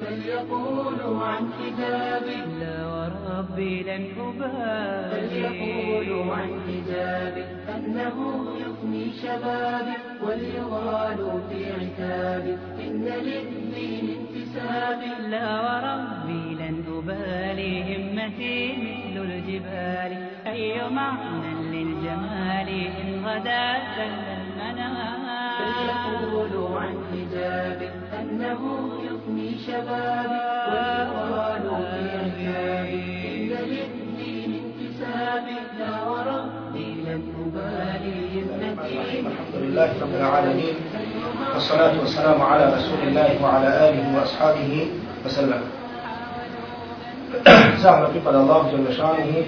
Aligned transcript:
فليقولوا 0.00 1.24
عن 1.24 1.52
حجابي. 1.52 2.36
لا 2.60 2.86
وربي 2.86 3.82
لن 3.82 4.06
أبالي. 4.18 5.10
فليقولوا 5.10 6.34
عن 6.34 6.60
حجابي. 6.66 7.44
أنه 7.74 8.16
يفني 8.60 9.12
شبابي. 9.22 9.96
وليغالوا 10.22 11.40
في 11.48 11.72
عتابي. 11.72 12.56
إن 12.86 13.04
للدين 13.04 14.16
انتسابي. 14.20 15.28
لا 15.30 15.60
وربي 15.60 16.54
لن 16.54 16.84
أبالي. 16.98 17.96
همتي 17.96 18.72
مثل 18.76 19.22
الجبال. 19.22 20.26
أي 20.46 20.90
معنى 20.90 21.54
للجمال 21.72 22.68
إن 22.68 23.26
غدا 23.26 23.72
زل 23.96 24.12
المنام؟ 24.40 25.19
فليقولوا 25.70 26.80
عن 26.80 26.94
حجابي 27.12 27.88
أنه 28.20 28.60
يفني 29.06 29.48
شبابي 29.66 30.40
وليغالوا 30.68 31.78
في 31.78 32.00
عتابي 32.18 33.02
إن 33.28 33.50
للدين 33.70 34.50
انتسابي 34.64 35.56
لا 35.78 35.94
وربي 36.10 36.88
لن 37.06 37.22
أبالي 37.40 38.42
همتي 38.42 39.20
الحمد 39.20 39.54
لله 39.54 39.90
رب 40.02 40.14
العالمين 40.14 40.74
والصلاة 41.54 41.98
والسلام 42.00 42.42
على 42.42 42.64
رسول 42.74 43.00
الله 43.08 43.42
وعلى 43.42 43.68
آله 43.88 44.04
وأصحابه 44.16 44.88
وسلم. 45.26 45.62
Zahvala 47.80 48.10
pripada 48.10 48.42
Allahu 48.42 48.74
Jalla 48.74 48.90
šanuhu, 48.90 49.40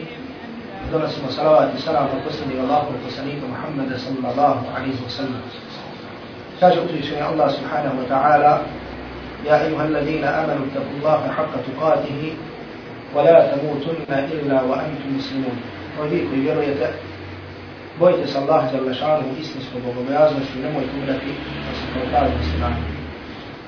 donosimo 0.88 1.28
salavat 1.34 1.74
i 1.74 1.82
salam 1.82 2.08
po 2.08 2.16
posljednji 2.24 2.62
Allahu 2.62 2.94
poslaniku 3.04 3.44
Muhammeda 3.50 3.98
sallallahu 3.98 4.70
alaihi 4.70 5.02
wa 5.02 5.10
sallam. 5.10 5.42
تجد 6.62 7.02
شيء 7.02 7.22
الله 7.30 7.48
سبحانه 7.58 7.92
وتعالى. 8.00 8.52
يا 9.46 9.56
أيها 9.66 9.84
الذين 9.84 10.24
آمنوا 10.24 10.64
اتقوا 10.70 10.94
الله 10.98 11.20
حق 11.36 11.52
تقاته 11.68 12.22
ولا 13.14 13.36
تموتن 13.50 14.10
إلا 14.34 14.62
وأنتم 14.62 15.08
مسلمون. 15.18 15.58
وذيك 15.98 16.26
الجرية 16.32 16.94
بويت 18.00 18.36
الله 18.36 18.70
جل 18.72 18.94
شأنه 18.94 19.28
إسمسك 19.40 19.72
وبغبيازن 19.76 20.40
في 20.40 20.58
نمو 20.64 20.80
تمرك 20.80 21.22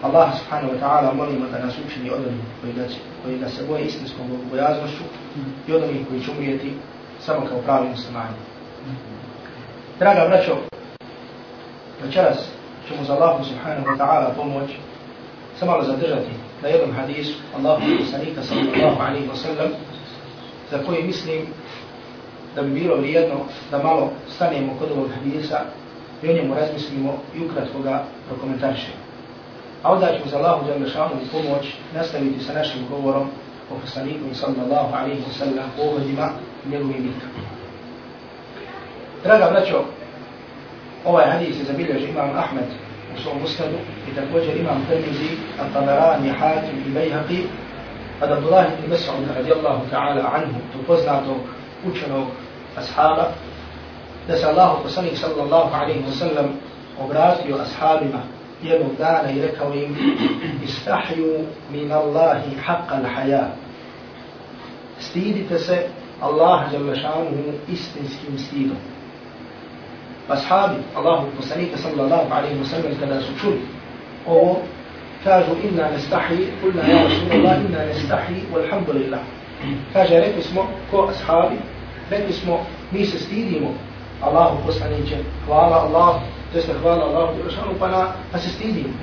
الله 0.05 0.27
سبحانه 0.35 0.69
وتعالى 0.73 1.15
مولي 1.15 1.33
مدى 1.33 1.65
نسوكشن 1.67 2.07
يؤذن 2.07 2.39
ويدس 2.65 2.99
ويدا 3.27 3.49
سبوي 3.49 3.87
إسمسك 3.87 4.15
وبغبيازن 4.21 4.87
في 4.87 5.05
يؤذن 5.69 6.05
في 6.11 6.19
جمرية 6.27 6.65
سمك 7.21 7.53
وقال 7.53 7.83
المسلمين 7.87 8.35
Draga 9.99 10.27
braćo, 10.27 10.59
večeras 12.03 12.54
ćemo 12.89 13.05
za 13.05 13.13
Allah 13.15 13.47
subhanahu 13.47 13.87
wa 13.87 13.97
ta'ala 13.99 14.35
pomoć 14.37 14.71
se 15.59 15.65
malo 15.65 15.85
zadržati 15.85 16.31
na 16.63 16.69
jednom 16.69 16.93
hadisu 16.97 17.35
Allahu 17.57 17.83
poslanika 17.99 18.43
sallallahu 18.43 19.03
alaihi 19.03 19.29
wa 19.29 19.37
sallam 19.37 19.71
za 20.71 20.79
koji 20.87 21.03
mislim 21.03 21.47
da 22.55 22.63
bi 22.63 22.81
bilo 22.81 22.97
vrijedno 22.97 23.37
da 23.71 23.83
malo 23.83 24.11
stanemo 24.35 24.73
kod 24.79 24.91
ovog 24.91 25.09
hadisa 25.15 25.61
i 26.23 26.29
o 26.29 26.33
njemu 26.33 26.55
razmislimo 26.55 27.15
i 27.37 27.45
ukratko 27.45 27.79
ga 27.79 28.05
prokomentarišemo. 28.29 29.05
A 29.83 29.93
onda 29.93 30.07
ćemo 30.07 30.31
za 30.31 30.37
Allahu 30.39 30.67
Đalešanu 30.67 31.15
i 31.23 31.29
pomoć 31.33 31.67
nastaviti 31.95 32.45
sa 32.45 32.53
našim 32.53 32.81
govorom 32.91 33.29
o 33.71 33.75
poslaniku 33.81 34.35
sallallahu 34.35 34.95
alaihi 34.95 35.23
wa 35.23 35.39
sallam 35.39 35.71
o 35.79 35.89
ovodima 35.89 36.31
njegovim 36.67 37.03
bitkama. 37.03 37.45
Draga 39.25 39.51
braćo, 39.51 39.85
imam 42.11 42.31
Ahmed 42.37 42.69
u 43.15 43.23
svom 43.23 43.43
ustadu 43.45 43.77
i 44.11 44.15
također 44.15 44.57
imam 44.57 44.87
Tirmizi, 44.89 45.31
Al-Tabarani, 45.61 46.31
Hatim 46.39 46.79
i 46.87 46.91
Bejhaqi 46.91 47.43
od 48.23 48.33
Abdullah 48.33 48.67
ibn 48.79 48.93
Mas'ud 48.93 49.37
radijallahu 49.37 49.83
ta'ala 49.91 50.31
anhu, 50.35 50.61
to 50.73 50.79
poznatog 50.87 51.37
učenog 51.87 52.27
ashaba, 52.77 53.29
da 54.29 54.37
se 54.37 54.47
Allah 54.47 54.77
poslanik 54.83 55.17
sallallahu 55.17 55.75
alaihi 55.75 56.05
wa 56.05 56.13
sallam 56.13 56.49
obratio 57.01 57.57
ashabima 57.57 58.23
jednog 58.63 58.97
dana 58.99 59.31
i 59.31 59.41
rekao 59.41 59.75
im 59.75 59.97
istahju 60.65 61.47
min 61.73 61.93
Allahi 61.93 62.57
haqqa 62.67 63.01
l-haja. 63.03 63.49
Stidite 64.99 65.59
se 65.59 65.87
Allah 66.21 66.71
šanuhu 66.73 67.53
istinskim 67.69 68.39
stidom. 68.39 68.77
Ashabi 70.29 70.81
Allahu 70.97 71.27
poslanika 71.37 71.77
sallallahu 71.79 72.33
alaihi 72.33 72.59
wa 72.59 72.67
sallam 72.67 72.93
kada 73.01 73.21
su 73.21 73.33
čuli 73.41 73.61
ovo 74.27 74.57
kažu 75.25 75.53
inna 75.65 75.91
nestahi, 75.91 76.49
kulna 76.61 76.83
ja 76.89 77.05
Rasulullah, 77.05 77.57
inna 77.65 77.85
nestahi, 77.85 78.45
walhamdulillah. 78.53 79.21
Kaže, 79.93 80.21
rekli 80.21 80.43
smo, 80.43 80.69
ko 80.91 81.09
ashabi, 81.09 81.57
rekli 82.11 82.33
smo, 82.33 82.67
mi 82.93 83.05
se 83.05 83.19
stidimo 83.19 83.75
Allahu 84.23 84.57
poslaniće, 84.67 85.17
hvala 85.47 85.77
Allah, 85.77 86.21
to 86.53 86.59
jeste 86.59 86.73
hvala 86.83 87.05
Allahu 87.05 87.37
Đelešanu, 87.37 87.75
pa, 87.79 87.89
na, 87.89 88.13
pa 88.33 88.39
se 88.39 88.49
stidimo. 88.49 88.95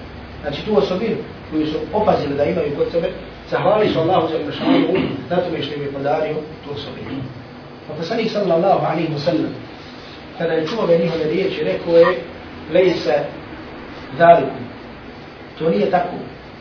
Znači 0.41 0.65
tu 0.65 0.77
osobinu 0.77 1.17
koju 1.51 1.67
su 1.67 1.77
opazili 1.93 2.35
da 2.35 2.43
imaju 2.43 2.75
kod 2.77 2.91
sebe, 2.91 3.11
zahvali 3.49 3.89
su 3.89 3.99
Allahu 3.99 4.27
Đelešanu 4.27 4.87
na 5.29 5.35
tome 5.35 5.61
što 5.63 5.75
im 5.75 5.81
je 5.81 5.91
podario 5.91 6.35
tu 6.65 6.73
osobinu. 6.73 7.21
Pa 7.87 7.93
poslanik 7.93 8.31
sallallahu 8.31 8.85
alaihi 8.85 9.13
wa 9.13 9.19
sallam, 9.19 9.49
kada 10.41 10.53
je 10.53 10.67
čuo 10.67 10.83
ove 10.83 10.97
njihove 10.97 11.23
riječi, 11.23 11.63
rekao 11.63 11.97
je, 11.97 12.17
lej 12.73 12.93
se 12.93 13.13
daliku. 14.17 14.61
To 15.59 15.69
nije 15.69 15.91
tako. 15.91 16.15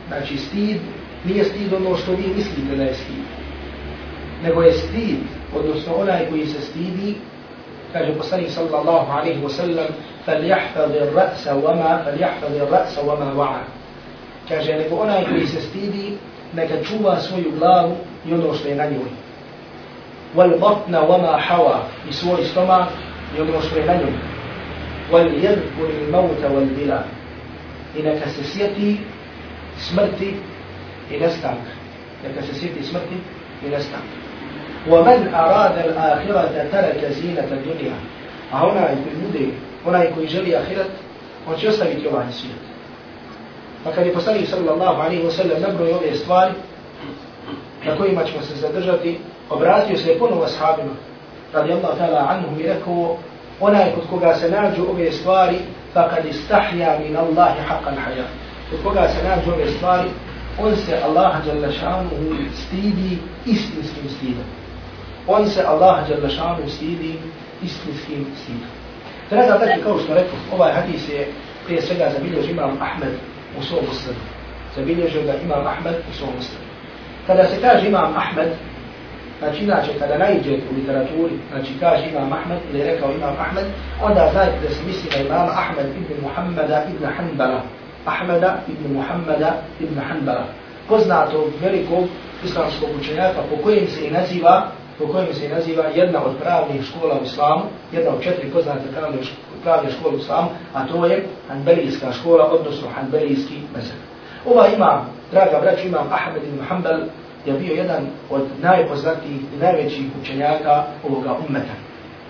Znači 0.07 0.37
stid, 0.37 0.77
nije 1.23 1.43
stid 1.43 1.73
ono 1.73 1.97
što 1.97 2.11
vi 2.11 2.27
mislite 2.35 2.75
da 2.75 2.83
je 2.83 2.93
stid. 2.93 3.25
Nego 4.43 4.61
je 4.61 4.73
stid 4.73 5.17
odnosno 5.55 5.93
onaj 5.93 6.29
koji 6.29 6.45
se 6.45 6.61
stidi, 6.61 7.15
kaže 7.93 8.13
poslanik 8.17 8.49
sallallahu 8.49 9.11
alaihi 9.11 9.41
wa 9.41 9.49
sallam, 9.49 9.87
فَلْيَحْفَظِ 10.27 10.91
الرَّأْسَ 11.01 11.45
وَمَا 11.65 11.91
فَلْيَحْفَظِ 12.05 12.53
الرَّأْسَ 12.61 12.97
وَمَا 12.97 13.33
وَعَى 13.33 13.63
Kaže, 14.49 14.73
nego 14.73 14.95
onaj 14.95 15.25
koji 15.25 15.47
se 15.47 15.61
stidi, 15.61 16.17
neka 16.53 16.83
čuva 16.83 17.19
svoju 17.19 17.51
glavu 17.59 17.95
i 18.25 18.33
ono 18.33 18.53
što 18.53 18.67
je 18.67 18.75
na 18.75 18.85
njoj. 18.85 19.09
وَالْبَطْنَ 20.35 20.95
وَمَا 20.95 21.39
حَوَى 21.49 21.77
I 22.09 22.13
svoj 22.13 22.45
stomak 22.45 22.89
يوم 23.37 23.55
مسلمين 23.57 24.19
وليذكر 25.11 25.89
الموت 26.01 26.43
والدلا 26.43 27.03
إن 27.99 28.19
كسسيتي 28.19 28.99
سمرتي 29.77 30.35
إن 31.11 31.23
استعك 31.23 31.67
إن 32.25 32.31
كسسيتي 32.37 32.83
سمرتي 32.83 33.17
إن 33.67 33.73
استعك 33.73 34.09
ومن 34.89 35.33
أراد 35.33 35.77
الآخرة 35.85 36.67
ترك 36.71 37.11
زينة 37.11 37.47
الدنيا. 37.51 37.95
هنا 38.53 38.91
يقول 38.91 39.15
مدي 39.29 39.49
هنا 39.85 40.03
يقول 40.03 40.27
جلي 40.27 40.57
آخرة. 40.57 40.85
وتشوس 41.47 41.79
تبيت 41.79 42.03
يوم 42.03 42.15
عن 42.15 42.27
السيد 42.29 42.51
فكان 43.85 44.07
يفصل 44.07 44.47
صلى 44.47 44.71
الله 44.73 45.03
عليه 45.03 45.25
وسلم 45.25 45.69
نبرو 45.69 45.85
يوم 45.85 46.01
يستوال 46.03 46.51
na 47.85 47.97
kojima 47.97 48.23
ćemo 48.23 48.41
se 48.41 48.55
zadržati, 48.55 49.19
obratio 49.49 49.97
se 49.97 50.09
je 50.09 50.19
ponovo 50.19 50.43
ashabima. 50.43 50.93
Radi 51.53 51.71
Allah 51.73 51.97
ta'ala 51.97 52.27
anhum 52.29 52.59
i 52.59 52.63
rekao, 52.63 53.17
onaj 53.59 53.91
kod 53.95 54.03
koga 54.09 54.35
se 54.35 54.49
nađu 54.49 54.83
ove 54.89 55.11
stvari, 55.11 55.57
fa 55.93 56.09
kad 56.09 56.25
istahja 56.25 56.99
min 57.03 57.17
Allahi 57.17 57.59
haqqan 57.69 57.95
haja. 58.05 58.25
Kod 58.69 58.79
koga 58.83 59.07
se 59.07 59.27
nađu 59.29 59.51
ove 59.51 59.71
stvari, 59.71 60.09
on 60.59 60.75
se 60.75 60.97
Allah 61.05 61.33
jalla 61.47 61.71
šanuhu 61.71 62.35
stidi 62.53 63.17
istinskim 63.45 64.09
stidom 64.17 64.45
on 65.27 65.49
se 65.49 65.61
Allah 65.61 66.07
Đalešanu 66.07 66.69
stidi 66.69 67.19
istinskim 67.63 68.25
stidom. 68.43 68.71
Draga 69.29 69.57
braći, 69.57 69.81
kao 69.81 69.99
što 69.99 70.13
rekao, 70.13 70.39
ovaj 70.53 70.73
hadis 70.73 71.09
je 71.09 71.27
prije 71.65 71.81
svega 71.81 72.09
zabilježio 72.17 72.51
imam 72.51 72.77
Ahmed 72.81 73.13
u 73.59 73.63
svom 73.63 73.85
ustadu. 73.91 74.17
Zabilježio 74.75 75.21
ga 75.23 75.33
imam 75.43 75.67
Ahmed 75.67 75.95
u 76.11 76.13
svom 76.13 76.29
ustadu. 76.39 76.63
Kada 77.27 77.47
se 77.47 77.61
kaže 77.61 77.87
imam 77.87 78.13
Ahmed, 78.15 78.47
znači 79.41 79.63
inače 79.63 79.91
kada 79.99 80.17
najde 80.17 80.51
u 80.71 80.75
literaturi, 80.75 81.35
znači 81.51 81.71
kaže 81.79 82.03
imam 82.09 82.33
Ahmed 82.33 82.59
ili 82.69 82.83
rekao 82.83 83.11
imam 83.11 83.35
Ahmed, 83.39 83.65
onda 84.01 84.29
znajte 84.31 84.57
da 84.63 84.69
se 84.69 84.81
misli 84.87 85.09
na 85.13 85.21
imam 85.25 85.47
Ahmed 85.61 85.85
ibn 86.01 86.23
Muhammada 86.23 86.83
ibn 86.91 87.05
Hanbala. 87.17 87.61
Ahmeda 88.05 88.57
ibn 88.67 88.93
Muhammada 88.93 89.51
ibn 89.79 89.99
Hanbala. 90.09 90.45
Poznatog 90.87 91.45
velikog 91.61 92.05
islamskog 92.45 92.89
učenjaka 92.99 93.41
po 93.49 93.63
kojem 93.63 93.87
se 93.87 94.07
i 94.07 94.11
naziva 94.11 94.71
po 95.01 95.07
kojem 95.07 95.33
se 95.33 95.49
naziva 95.49 95.83
jedna 95.95 96.23
od 96.25 96.31
pravnih 96.41 96.81
škola 96.85 97.19
u 97.21 97.23
islamu, 97.23 97.63
jedna 97.91 98.11
od 98.11 98.23
četiri 98.23 98.51
poznate 98.51 98.87
pravne, 98.91 99.17
pravne 99.63 99.91
škole 99.91 100.15
u 100.15 100.17
islamu, 100.17 100.49
a 100.73 100.87
to 100.87 101.05
je 101.05 101.25
Hanbelijska 101.47 102.11
škola, 102.11 102.45
odnosno 102.51 102.87
Hanbelijski 102.95 103.55
mezar. 103.75 103.97
Ova 104.45 104.67
ima, 104.67 105.05
draga 105.31 105.59
braća, 105.61 105.81
imam 105.81 106.07
Ahmed 106.11 106.43
ibn 106.43 106.65
Hanbal, 106.69 106.99
je 107.45 107.53
bio 107.53 107.73
jedan 107.73 108.07
od 108.29 108.47
najpoznatijih 108.61 109.41
i 109.55 109.57
najvećih 109.57 110.05
učenjaka 110.21 110.83
ovoga 111.03 111.37
ummeta. 111.47 111.73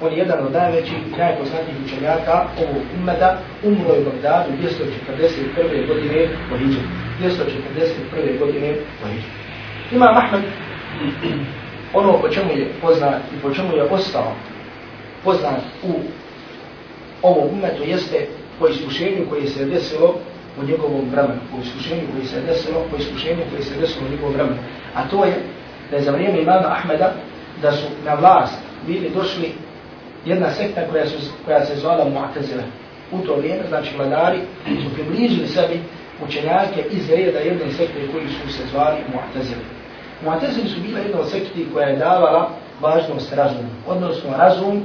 On 0.02 0.12
je 0.12 0.18
jedan 0.18 0.46
od 0.46 0.52
najvećih 0.52 0.98
i 1.08 1.18
najpoznatijih 1.18 1.78
učenjaka 1.86 2.46
ovog 2.58 2.84
ummeta, 3.00 3.38
umro 3.64 3.94
je 3.94 4.02
u 4.02 4.06
Bagdadu 4.06 4.52
241. 4.62 5.88
godine 5.88 6.28
po 6.50 6.58
Hidžu. 6.58 6.80
241. 7.22 8.40
godine 8.40 8.76
po 9.02 9.08
Hidžu. 9.08 9.28
Imam 9.92 10.18
Ahmed, 10.18 10.42
ono 11.94 12.22
po 12.22 12.30
čemu 12.30 12.52
je 12.52 12.72
poznat 12.82 13.22
i 13.38 13.42
po 13.42 13.54
čemu 13.54 13.76
je 13.76 13.84
ostao 13.84 14.34
poznat 15.24 15.62
u 15.84 15.94
ovom 17.22 17.50
umetu 17.54 17.84
jeste 17.84 18.28
po 18.60 18.68
iskušenju 18.68 19.26
koje 19.30 19.48
se 19.48 19.66
desilo 19.66 20.16
u 20.60 20.64
njegovom 20.64 21.10
vremenu, 21.12 21.42
po 21.52 21.58
iskušenju 21.62 22.02
koji 22.14 22.26
se 22.26 22.42
desilo, 22.42 22.86
po 22.92 22.98
iskušenju 22.98 23.44
koji 23.52 23.64
se 23.64 23.80
desilo 23.80 24.06
u 24.08 24.12
njegovom 24.12 24.34
vremenu. 24.34 24.58
A 24.96 25.08
to 25.08 25.26
je 25.26 25.34
da 25.92 25.98
je 25.98 26.04
za 26.04 26.12
vrijeme 26.12 26.42
imama 26.42 26.68
Ahmeda 26.68 27.14
da 27.62 27.72
su 27.72 27.88
na 28.06 28.14
vlast 28.14 28.60
bili 28.88 29.10
došli 29.10 29.52
jedna 30.26 30.52
sekta 30.52 30.82
koja, 30.92 31.08
su, 31.08 31.18
koja 31.46 31.66
se 31.66 31.76
zvala 31.76 32.06
Mu'tazila. 32.06 32.64
U 33.12 33.20
to 33.20 33.36
vrijeme, 33.36 33.64
znači 33.68 33.98
vladari, 33.98 34.40
su 34.66 34.94
približili 34.94 35.48
sebi 35.48 35.80
učenjake 36.26 36.84
iz 36.92 37.10
reda 37.10 37.40
jedne 37.40 37.72
sekte 37.72 38.08
koji 38.12 38.28
su 38.28 38.54
se 38.54 38.64
zvali 38.72 38.98
Mu'tazila. 39.14 39.66
Mu'tazili 40.26 40.68
su 40.68 40.82
bila 40.82 41.00
jedna 41.00 41.20
od 41.20 41.30
sekti 41.30 41.68
koja 41.74 41.88
je 41.88 41.98
davala 41.98 42.50
važnost 42.82 43.34
razumu, 43.34 43.70
odnosno 43.88 44.38
razum 44.38 44.84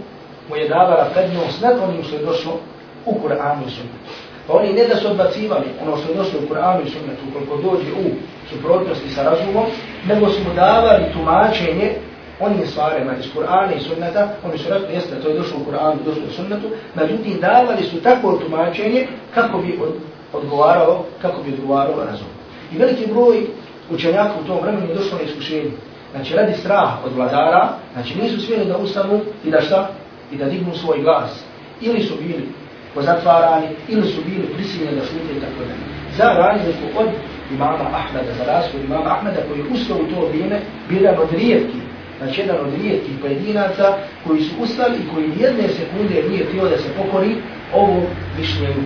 mu 0.49 0.57
je 0.57 0.69
davala 0.69 1.09
prednost 1.15 1.63
nad 1.63 1.79
onim 1.89 2.05
što 2.05 2.17
je 2.17 2.23
došlo 2.23 2.61
u 3.07 3.13
Kur'anu 3.13 3.67
i 3.67 3.71
sunnetu. 3.71 4.26
Pa 4.47 4.53
oni 4.53 4.73
ne 4.73 4.85
da 4.89 4.97
su 4.97 5.11
odbacivali 5.11 5.67
ono 5.83 5.97
što 5.97 6.09
je 6.09 6.17
došlo 6.17 6.41
u 6.41 6.55
Kur'anu 6.55 6.87
i 6.87 6.91
sunnetu 6.91 7.23
koliko 7.33 7.57
dođe 7.57 7.93
u 7.93 8.05
suprotnosti 8.51 9.11
sa 9.11 9.23
razumom, 9.23 9.65
nego 10.09 10.29
su 10.29 10.41
mu 10.49 10.55
davali 10.55 11.05
tumačenje 11.13 11.95
onim 12.41 12.67
stvarima 12.67 13.13
iz 13.17 13.25
Kur'ana 13.35 13.77
i 13.77 13.81
sunneta, 13.81 14.29
oni 14.45 14.59
su 14.59 14.71
rekli, 14.71 14.95
jeste, 14.95 15.21
to 15.21 15.29
je 15.29 15.39
došlo 15.39 15.59
u 15.59 15.71
Kur'anu, 15.71 15.97
došlo 16.05 16.23
u 16.29 16.33
sunnetu, 16.33 16.67
međutim 16.95 17.41
davali 17.41 17.83
su 17.83 18.03
takvo 18.03 18.33
tumačenje 18.33 19.07
kako 19.35 19.59
bi 19.59 19.79
od, 19.83 19.95
odgovaralo, 20.33 21.05
kako 21.23 21.43
bi 21.43 21.53
odgovaralo 21.53 22.05
razum. 22.05 22.29
I 22.73 22.79
veliki 22.79 23.07
broj 23.07 23.47
učenjaka 23.91 24.33
u 24.45 24.47
tom 24.47 24.59
vremenu 24.63 24.89
je 24.89 24.95
došlo 24.95 25.19
na 25.19 25.25
iskušenje. 25.25 25.71
Znači, 26.15 26.35
radi 26.35 26.53
strah 26.53 27.05
od 27.05 27.13
vladara, 27.17 27.69
znači 27.93 28.15
nisu 28.23 28.47
smjeli 28.47 28.65
da 28.65 28.77
ustanu 28.77 29.21
i 29.45 29.51
da 29.51 29.61
šta? 29.61 29.91
I 30.33 30.37
da 30.37 30.45
dignu 30.45 30.75
svoj 30.75 31.03
glas. 31.03 31.43
Ili 31.81 32.03
su 32.03 32.15
bili 32.21 32.49
pozatvarani, 32.97 33.69
ili 33.89 34.07
su 34.13 34.21
bili 34.29 34.47
prisiljeni 34.55 34.97
da 34.99 35.05
šute 35.05 35.31
i 35.37 35.41
tako 35.45 35.61
da. 35.69 35.75
Za 36.19 36.29
razliku 36.43 36.85
od 37.01 37.09
imama 37.55 37.87
Ahmeda, 38.01 38.33
za 38.39 38.45
razliku 38.53 38.77
od 38.79 38.85
imama 38.85 39.11
Ahmeda 39.15 39.41
koji 39.49 39.59
je 39.59 39.71
ustao 39.75 39.97
u 39.97 40.11
to 40.11 40.29
vrijeme, 40.29 40.57
bio 40.89 41.01
jedan 41.01 41.19
od 41.25 41.33
rijetkih, 41.33 41.83
znači 42.19 42.41
jedan 42.41 42.57
od 42.67 42.73
rijetkih 42.83 43.15
pojedinaca 43.23 43.87
koji 44.27 44.41
su 44.41 44.53
ustali 44.65 44.97
i 44.99 45.09
koji 45.15 45.29
nijedne 45.29 45.69
sekunde 45.69 46.17
nije 46.31 46.47
htio 46.47 46.65
da 46.73 46.77
se 46.77 46.89
pokori 46.99 47.33
ovom 47.75 48.03
mišljenju. 48.39 48.83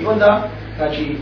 I 0.00 0.06
onda, 0.06 0.48
znači, 0.76 1.16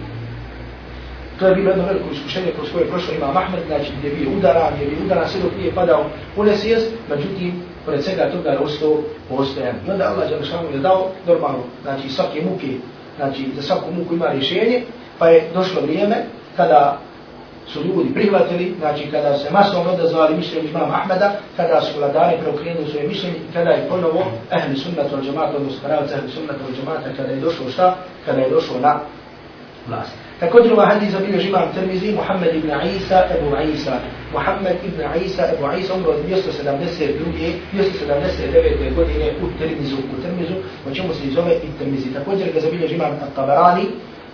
To 1.43 1.49
je 1.49 1.55
bilo 1.55 1.71
jedno 1.71 1.85
veliko 1.87 2.09
iskušenje 2.13 2.53
kroz 2.57 2.73
koje 2.73 2.83
je 2.83 2.91
prošao 2.91 3.15
Imam 3.15 3.37
Ahmed, 3.37 3.63
znači 3.67 3.93
gdje 3.99 4.09
je 4.09 4.17
bio 4.17 4.31
udaran, 4.39 4.73
gdje 4.75 4.85
je 4.85 4.91
bio 4.91 5.05
udaran 5.05 5.29
sve 5.29 5.41
dok 5.41 5.53
nije 5.59 5.75
padao 5.75 6.05
u 6.37 6.45
nesvijest, 6.45 6.93
međutim, 7.11 7.63
pored 7.85 8.05
svega 8.05 8.31
toga 8.31 8.51
je 8.51 8.59
ostao 8.59 8.97
postojan. 9.29 9.77
I 9.87 9.91
onda 9.91 10.05
Allah 10.09 10.31
Đalešanu 10.31 10.71
je 10.73 10.79
dao 10.79 11.11
normalno, 11.27 11.63
znači 11.83 12.09
svake 12.09 12.43
muke, 12.45 12.67
znači 13.17 13.47
za 13.57 13.63
svaku 13.63 13.91
muku 13.93 14.15
ima 14.15 14.27
rješenje, 14.33 14.83
pa 15.19 15.29
je 15.29 15.51
došlo 15.55 15.83
vrijeme 15.83 16.17
kada 16.57 16.99
su 17.67 17.81
ljudi 17.85 18.15
prihvatili, 18.15 18.75
znači 18.79 19.11
kada 19.11 19.39
se 19.39 19.51
masovno 19.51 19.93
odazvali 19.93 20.37
mišljenje 20.37 20.69
imama 20.69 20.95
Ahmeda, 20.95 21.33
kada 21.57 21.81
su 21.81 21.99
vladari 21.99 22.37
preokrenuli 22.41 22.91
svoje 22.91 23.09
mišljenje, 23.09 23.37
kada 23.53 23.71
je 23.71 23.89
ponovo 23.89 24.25
ehli 24.51 24.77
sunnata 24.77 25.17
od 25.17 25.25
džemata, 25.25 25.57
odnosno 25.57 25.89
pravica 25.89 26.15
ehli 26.15 26.31
sunnata 26.31 26.61
od 26.69 26.77
džemata, 26.77 27.17
kada 27.17 27.33
je 27.33 27.41
došlo 27.41 27.71
šta? 27.71 27.97
Kada 28.27 28.41
je 28.41 28.51
došlo 28.51 28.81
na 28.81 29.01
vlast. 29.89 30.32
Također 30.43 30.73
ovaj 30.73 30.87
hadis 30.87 31.11
zabilježi 31.11 31.49
imam 31.49 31.73
Tirmizi, 31.75 32.13
Muhammed 32.13 32.55
ibn 32.55 32.71
Isa, 32.97 33.19
Ebu 33.35 33.73
Isa. 33.75 33.95
Muhammed 34.33 34.77
ibn 34.85 35.01
Isa, 35.27 35.43
Ebu 35.53 35.65
Isa, 35.81 35.95
umro 35.95 36.11
od 36.11 36.19
272. 36.29 37.53
279. 37.73 38.95
godine 38.95 39.27
u 39.43 39.47
Tirmizu, 39.59 39.97
u 39.97 40.23
Tirmizu, 40.23 40.55
o 40.89 40.95
čemu 40.95 41.15
se 41.15 41.31
zove 41.31 41.55
i 41.55 41.79
Tirmizi. 41.79 42.15
Također 42.15 42.53
ga 42.55 42.61
zabilježi 42.61 42.95
imam 42.95 43.13
Tabarani, 43.37 43.87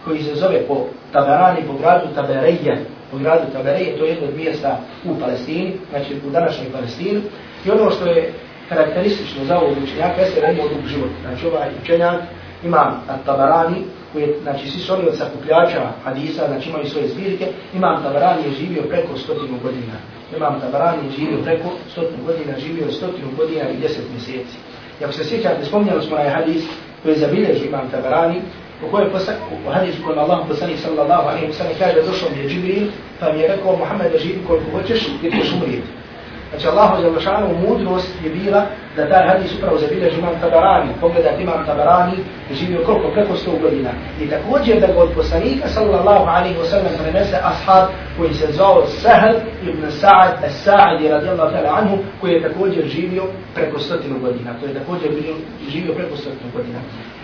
koji 0.04 0.22
se 0.22 0.34
zove 0.34 0.66
po 0.68 0.86
Tabarani, 1.12 1.66
po 1.66 1.72
gradu 1.72 2.06
Tabereje, 2.14 2.84
po 3.10 3.18
gradu 3.18 3.52
Tabereje, 3.52 3.96
to 3.98 4.04
je 4.04 4.10
jedno 4.10 4.28
od 4.28 4.36
mjesta 4.36 4.80
u 5.04 5.20
Palestini, 5.20 5.72
znači 5.90 6.14
u 6.26 6.30
današnjoj 6.30 6.72
Palestini. 6.72 7.20
I 7.66 7.70
ono 7.70 7.90
što 7.90 8.06
je 8.06 8.32
karakteristično 8.68 9.44
za 9.44 9.58
ovog 9.58 9.76
učenjaka, 9.82 10.20
jeste 10.20 10.40
da 10.40 10.46
ima 10.46 10.62
dug 10.62 10.86
život. 10.86 11.10
Znači 11.22 11.46
ovaj 11.46 11.68
učenjak 11.82 12.20
ima 12.64 13.00
Tabarani, 13.26 13.76
koji 14.12 14.22
je, 14.22 14.38
znači, 14.42 14.70
svi 14.70 14.80
su 14.80 14.94
oni 14.94 15.08
od 15.08 15.16
sakupljača 15.16 15.92
hadisa, 16.04 16.46
znači 16.46 16.68
imaju 16.68 16.86
svoje 16.88 17.08
zbirke, 17.08 17.46
Imam 17.74 18.02
Tabarani 18.02 18.42
je 18.44 18.58
živio 18.60 18.82
preko 18.82 19.16
stotinu 19.16 19.58
godina. 19.62 19.96
Imam 20.36 20.60
Tabarani 20.60 21.06
je 21.06 21.16
živio 21.18 21.38
preko 21.44 21.68
stotinu 21.92 22.24
godina, 22.26 22.58
živio 22.58 22.92
stotinu 22.92 23.28
godina 23.36 23.70
i 23.70 23.76
deset 23.76 24.04
mjeseci. 24.12 24.56
I 25.00 25.04
ako 25.04 25.12
se 25.12 25.24
sjećate, 25.24 25.64
spomnjali 25.64 26.02
smo 26.02 26.16
onaj 26.16 26.30
hadis 26.30 26.62
koji 27.02 27.12
je 27.12 27.18
zabilježio 27.18 27.68
Imam 27.68 27.90
Tabarani, 27.90 28.40
u 28.86 28.90
kojoj 28.90 29.10
posa, 29.12 29.32
u 29.66 29.70
hadisu 29.70 30.02
kojem 30.04 30.18
Allah 30.18 30.38
poslani 30.48 30.76
sallallahu 30.76 31.28
alaihi 31.28 31.46
wa 31.46 31.52
sallam 31.52 31.72
kaže 31.78 32.02
došao 32.02 32.28
mi 32.30 32.42
je 32.42 32.48
Džibril, 32.48 32.86
pa 33.20 33.32
mi 33.32 33.40
je 33.40 33.48
rekao 33.48 33.76
Muhammed 33.76 34.12
živi 34.22 34.38
koliko 34.46 34.70
hoćeš, 34.70 35.08
gdje 35.18 35.30
ćeš 35.30 35.52
umrijeti. 35.52 35.88
Znači 36.50 36.68
Allahu 36.68 37.02
Đalešanu 37.02 37.48
mudrost 37.68 38.14
je 38.24 38.30
bila 38.30 38.66
da 38.96 39.08
taj 39.08 39.28
hadis 39.28 39.54
upravo 39.54 39.78
zabilježi 39.78 40.18
imam 40.18 40.40
Tabarani. 40.40 40.92
Pogledat 41.00 41.40
imam 41.40 41.66
Tabarani 41.66 42.16
je 42.50 42.56
živio 42.56 42.80
koliko, 42.86 43.10
preko 43.10 43.36
sto 43.36 43.50
godina. 43.62 43.90
I 44.20 44.30
također 44.30 44.80
da 44.80 44.86
ga 44.86 44.98
od 44.98 45.10
poslanika 45.14 45.68
sallallahu 45.68 46.26
alaihi 46.28 46.58
wa 46.58 46.64
sallam 46.64 46.92
prenese 47.02 47.36
ashab 47.42 47.88
koji 48.16 48.34
se 48.34 48.52
zvao 48.52 48.86
Sahel 48.86 49.34
ibn 49.62 49.82
Sa'ad 49.90 50.32
as-Sa'adi 50.48 51.08
radijallahu 51.08 51.54
ta'ala 51.54 51.78
anhu 51.78 51.98
koji 52.20 52.32
je 52.32 52.42
također 52.42 52.86
živio 52.86 53.22
preko 53.54 53.78
stotinu 53.78 54.18
godina. 54.20 54.50
To 54.60 54.66
je 54.66 54.74
također 54.74 55.10
živio 55.68 55.94
preko 55.94 56.16
stotinu 56.16 56.50
godina. 56.56 56.78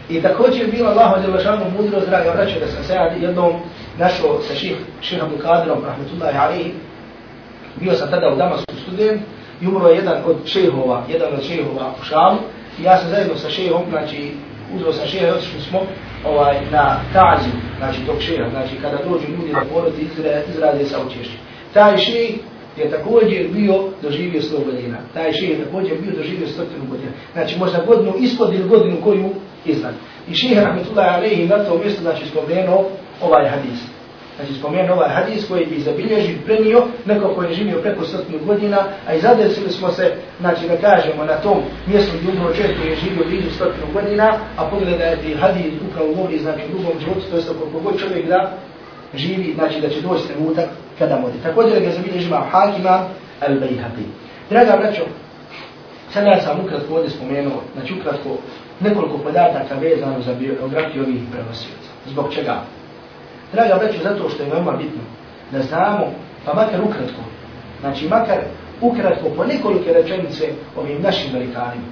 I 0.09 0.23
također 0.23 0.61
je 0.61 0.73
bilo 0.73 0.91
Allahu 0.91 1.23
Đalešanu 1.23 1.65
mudrost, 1.77 2.09
draga 2.09 2.31
vraća 2.31 2.59
da 2.61 2.67
sam 2.67 2.85
se 2.85 2.95
jednom 3.21 3.53
našao 3.99 4.41
sa 4.49 4.55
ših, 4.55 4.77
šihom 5.01 5.29
Kadirom, 5.43 5.85
rahmetullahi 5.85 6.39
alaihi, 6.39 6.73
bio 7.81 7.95
sam 7.95 8.11
tada 8.11 8.33
u 8.33 8.37
Damasku 8.37 8.75
student 8.83 9.21
i 9.61 9.67
umro 9.67 9.89
je 9.89 9.97
jedan 9.97 10.23
od 10.27 10.37
šehova, 10.45 11.05
jedan 11.09 11.35
od 11.35 11.43
šehova 11.43 11.95
u 12.01 12.05
Šamu 12.05 12.39
i 12.79 12.83
ja 12.83 12.99
sam 12.99 13.11
zajedno 13.11 13.37
sa 13.37 13.51
šehom, 13.51 13.83
znači 13.91 14.33
uzro 14.75 14.93
sam 14.93 15.07
šeha 15.07 15.27
i 15.27 15.31
otišli 15.31 15.61
smo 15.61 15.81
ovaj, 16.25 16.57
na 16.73 17.01
tazi, 17.13 17.51
znači 17.79 18.01
tog 18.07 18.17
šeha, 18.21 18.51
znači 18.51 18.77
kada 18.83 18.99
dođu 19.09 19.27
ljudi 19.29 19.53
na 19.53 19.65
porod 19.73 19.93
izra, 19.99 20.41
izrade 20.55 20.85
sa 20.85 20.99
učešće. 21.07 21.37
Taj 21.73 21.97
šeh 21.97 22.31
je 22.77 22.91
također 22.91 23.49
bio 23.53 23.75
doživio 24.03 24.41
100 24.41 24.65
godina. 24.65 24.99
Taj 25.15 25.33
šeh 25.33 25.51
je 25.51 25.65
također 25.65 25.99
bio 26.03 26.13
doživio 26.17 26.47
100 26.47 26.89
godina. 26.91 27.11
Znači 27.33 27.59
možda 27.59 27.85
godinu 27.87 28.13
ispod 28.19 28.55
ili 28.55 28.69
godinu 28.69 28.97
koju 29.05 29.31
iznad. 29.65 29.95
I 30.31 30.35
šeha 30.35 30.65
Rahmetullahi 30.65 31.09
Alehi 31.17 31.49
na 31.49 31.65
to 31.65 31.79
mjesto 31.79 32.03
znači 32.03 32.27
spomenuo 32.27 32.91
ovaj 33.23 33.49
hadis. 33.49 33.94
Znači 34.37 34.55
spomenu 34.55 34.93
ovaj 34.93 35.09
hadis 35.09 35.49
koji 35.49 35.67
bi 35.67 35.81
zabilježio, 35.81 36.37
prenio 36.45 36.83
neko 37.07 37.35
koji 37.35 37.49
je 37.49 37.55
živio 37.55 37.81
preko 37.83 38.05
stotinu 38.05 38.39
godina, 38.47 38.79
a 39.07 39.15
i 39.15 39.21
zadesili 39.21 39.71
smo 39.71 39.91
se, 39.91 40.13
znači 40.41 40.69
da 40.69 40.77
kažemo, 40.77 41.25
na 41.25 41.37
tom 41.37 41.59
mjestu 41.87 42.13
gdje 42.19 42.33
umro 42.33 42.55
čovjek 42.55 42.79
koji 42.79 42.91
je 42.91 42.97
živio 42.97 43.25
blizu 43.25 43.51
stotinu 43.51 43.87
godina, 43.93 44.39
a 44.57 44.65
pogledajte 44.71 45.37
hadis 45.41 45.73
upravo 45.91 46.15
govori, 46.15 46.39
znači 46.39 46.63
u 46.65 46.79
drugom 46.79 47.01
životu, 47.01 47.21
to 47.31 47.37
je 47.37 47.43
koliko 47.61 47.81
god 47.81 48.01
čovjek 48.01 48.29
da 48.29 48.53
živi, 49.15 49.53
znači 49.55 49.81
da 49.81 49.89
će 49.89 50.01
doći 50.01 50.29
trenutak 50.29 50.69
kada 50.99 51.19
modi. 51.21 51.39
Također 51.43 51.83
ga 51.83 51.91
zabilježi 51.91 52.27
ima 52.27 52.47
Hakima 52.51 53.09
al-Bayhaqi. 53.41 54.05
Draga 54.51 54.77
braćo, 54.81 55.03
sada 56.13 56.27
ja 56.27 56.41
sam 56.41 56.61
ukratko 56.65 56.95
ovdje 56.95 57.11
spomenuo, 57.11 57.63
znači 57.75 57.95
ukratko 58.01 58.31
nekoliko 58.81 59.19
podataka 59.19 59.75
vezano 59.75 60.21
za 60.21 60.35
biografiju 60.35 61.03
ovih 61.03 61.23
prenosioca. 61.33 61.91
Zbog 62.07 62.35
čega? 62.35 62.63
Draga 63.55 63.79
braću, 63.79 63.99
zato 64.03 64.29
što 64.29 64.43
je 64.43 64.51
veoma 64.51 64.73
bitno 64.73 65.03
da 65.53 65.63
znamo, 65.63 66.07
pa 66.45 66.55
makar 66.55 66.81
ukratko, 66.81 67.23
znači 67.81 68.09
makar 68.09 68.39
ukratko 68.81 69.29
po 69.37 69.45
nekolike 69.45 69.93
rečenice 69.93 70.45
ovim 70.77 71.03
našim 71.03 71.33
velikanima. 71.33 71.89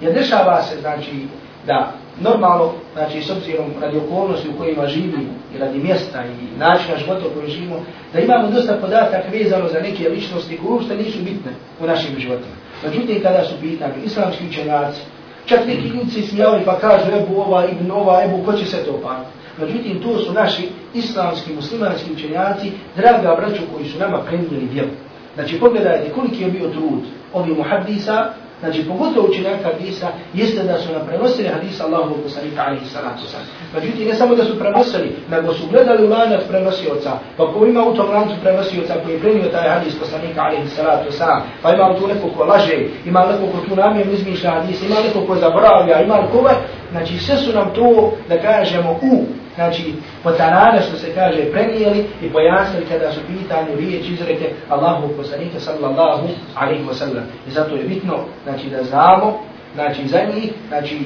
Jer 0.00 0.14
dešava 0.14 0.62
se, 0.62 0.80
znači, 0.80 1.26
da 1.66 1.92
normalno, 2.20 2.72
znači, 2.92 3.22
s 3.22 3.30
obzirom 3.30 3.66
radi 3.80 3.96
okolnosti 3.96 4.48
u 4.48 4.58
kojima 4.58 4.86
živimo 4.86 5.32
i 5.54 5.58
radi 5.58 5.78
mjesta 5.78 6.24
i 6.24 6.58
načina 6.58 6.96
života 6.98 7.26
u 7.26 7.34
kojem 7.34 7.50
živimo, 7.50 7.76
da 8.12 8.20
imamo 8.20 8.50
dosta 8.50 8.78
podataka 8.80 9.28
vezano 9.32 9.68
za 9.68 9.80
neke 9.80 10.08
ličnosti 10.08 10.58
koje 10.58 10.72
uopšte 10.72 10.96
nisu 10.96 11.18
bitne 11.18 11.52
u 11.80 11.86
našim 11.86 12.18
životima. 12.18 12.54
Međutim, 12.84 13.22
kada 13.22 13.44
su 13.44 13.54
pitani 13.60 13.94
islamski 14.04 14.44
učenjaci, 14.50 15.00
čak 15.46 15.66
neki 15.66 15.88
ljudi 15.88 16.10
se 16.10 16.22
smijali 16.22 16.64
pa 16.64 16.78
kažu 16.78 17.06
Ebu 17.16 17.40
ova, 17.40 17.66
Ibn 17.66 17.90
ova, 17.90 18.24
Ebu, 18.24 18.44
ko 18.44 18.52
će 18.52 18.64
se 18.64 18.76
to 18.76 18.92
pamati? 19.02 19.37
Međutim, 19.60 20.02
to 20.02 20.18
su 20.18 20.32
naši 20.32 20.68
islamski, 20.94 21.52
muslimanski 21.52 22.12
učenjaci, 22.12 22.72
draga 22.96 23.36
braću 23.36 23.62
koji 23.72 23.88
su 23.88 23.98
nama 23.98 24.18
prenijeli 24.18 24.68
djelo. 24.72 24.90
Znači, 25.34 25.60
pogledajte 25.60 26.12
koliki 26.12 26.42
je 26.42 26.50
bio 26.50 26.68
trud 26.68 27.02
ovih 27.32 27.56
muhaddisa, 27.58 28.32
znači 28.60 28.84
pogotovo 28.88 29.28
učenjaka 29.28 29.68
hadisa, 29.72 30.08
jeste 30.34 30.62
da 30.62 30.78
su 30.78 30.92
nam 30.92 31.06
prenosili 31.06 31.48
hadisa 31.48 31.86
Allahu 31.86 32.14
poslanika 32.22 32.62
alaihi 32.66 32.86
salatu 32.86 33.26
sam. 33.26 33.40
Međutim, 33.74 34.08
ne 34.08 34.14
samo 34.14 34.34
da 34.34 34.44
su 34.44 34.58
prenosili, 34.58 35.16
nego 35.30 35.54
su 35.54 35.66
gledali 35.70 36.06
u 36.06 36.10
lanac 36.10 36.40
prenosioca, 36.48 37.18
pa 37.36 37.52
ko 37.52 37.66
ima 37.66 37.84
u 37.84 37.94
tom 37.94 38.10
lancu 38.10 38.34
prenosioca 38.42 38.94
koji 39.04 39.14
je 39.14 39.20
prenio 39.20 39.48
taj 39.52 39.68
hadis 39.68 39.94
poslanika 39.98 40.40
alaihi 40.42 40.68
salatu 40.68 41.12
sam, 41.12 41.42
pa 41.62 41.74
ima 41.74 41.94
tu 41.98 42.08
neko 42.08 42.28
ko 42.36 42.44
laže, 42.44 42.78
ima 43.04 43.26
neko 43.26 43.52
ko 43.52 43.66
tu 43.68 43.76
namjerno 43.76 44.12
izmišlja 44.12 44.50
hadis, 44.50 44.82
ima 44.82 44.96
neko 45.06 45.26
ko 45.26 45.34
zaboravlja, 45.34 46.02
ima 46.02 46.16
neko 46.16 46.50
znači 46.90 47.18
sve 47.18 47.36
su 47.36 47.52
nam 47.52 47.74
to, 47.74 48.12
da 48.28 48.40
kažemo, 48.40 48.98
u 49.02 49.24
znači 49.58 49.94
potanane 50.22 50.80
što 50.80 50.96
se 50.96 51.14
kaže 51.14 51.52
prenijeli 51.52 52.04
i 52.22 52.30
pojasnili 52.30 52.86
kada 52.86 53.12
su 53.12 53.20
pitanju 53.26 53.76
riječ 53.76 54.08
izreke 54.08 54.50
Allahu 54.68 55.08
poslanika 55.16 55.60
sallallahu 55.60 56.28
alaihi 56.54 56.84
wa 56.84 56.94
sallam. 56.94 57.24
I 57.48 57.50
zato 57.50 57.76
je 57.76 57.84
bitno 57.84 58.14
znači 58.44 58.70
da 58.70 58.82
znamo 58.82 59.38
znači 59.74 60.08
za 60.08 60.18
njih, 60.34 60.52
znači 60.68 60.98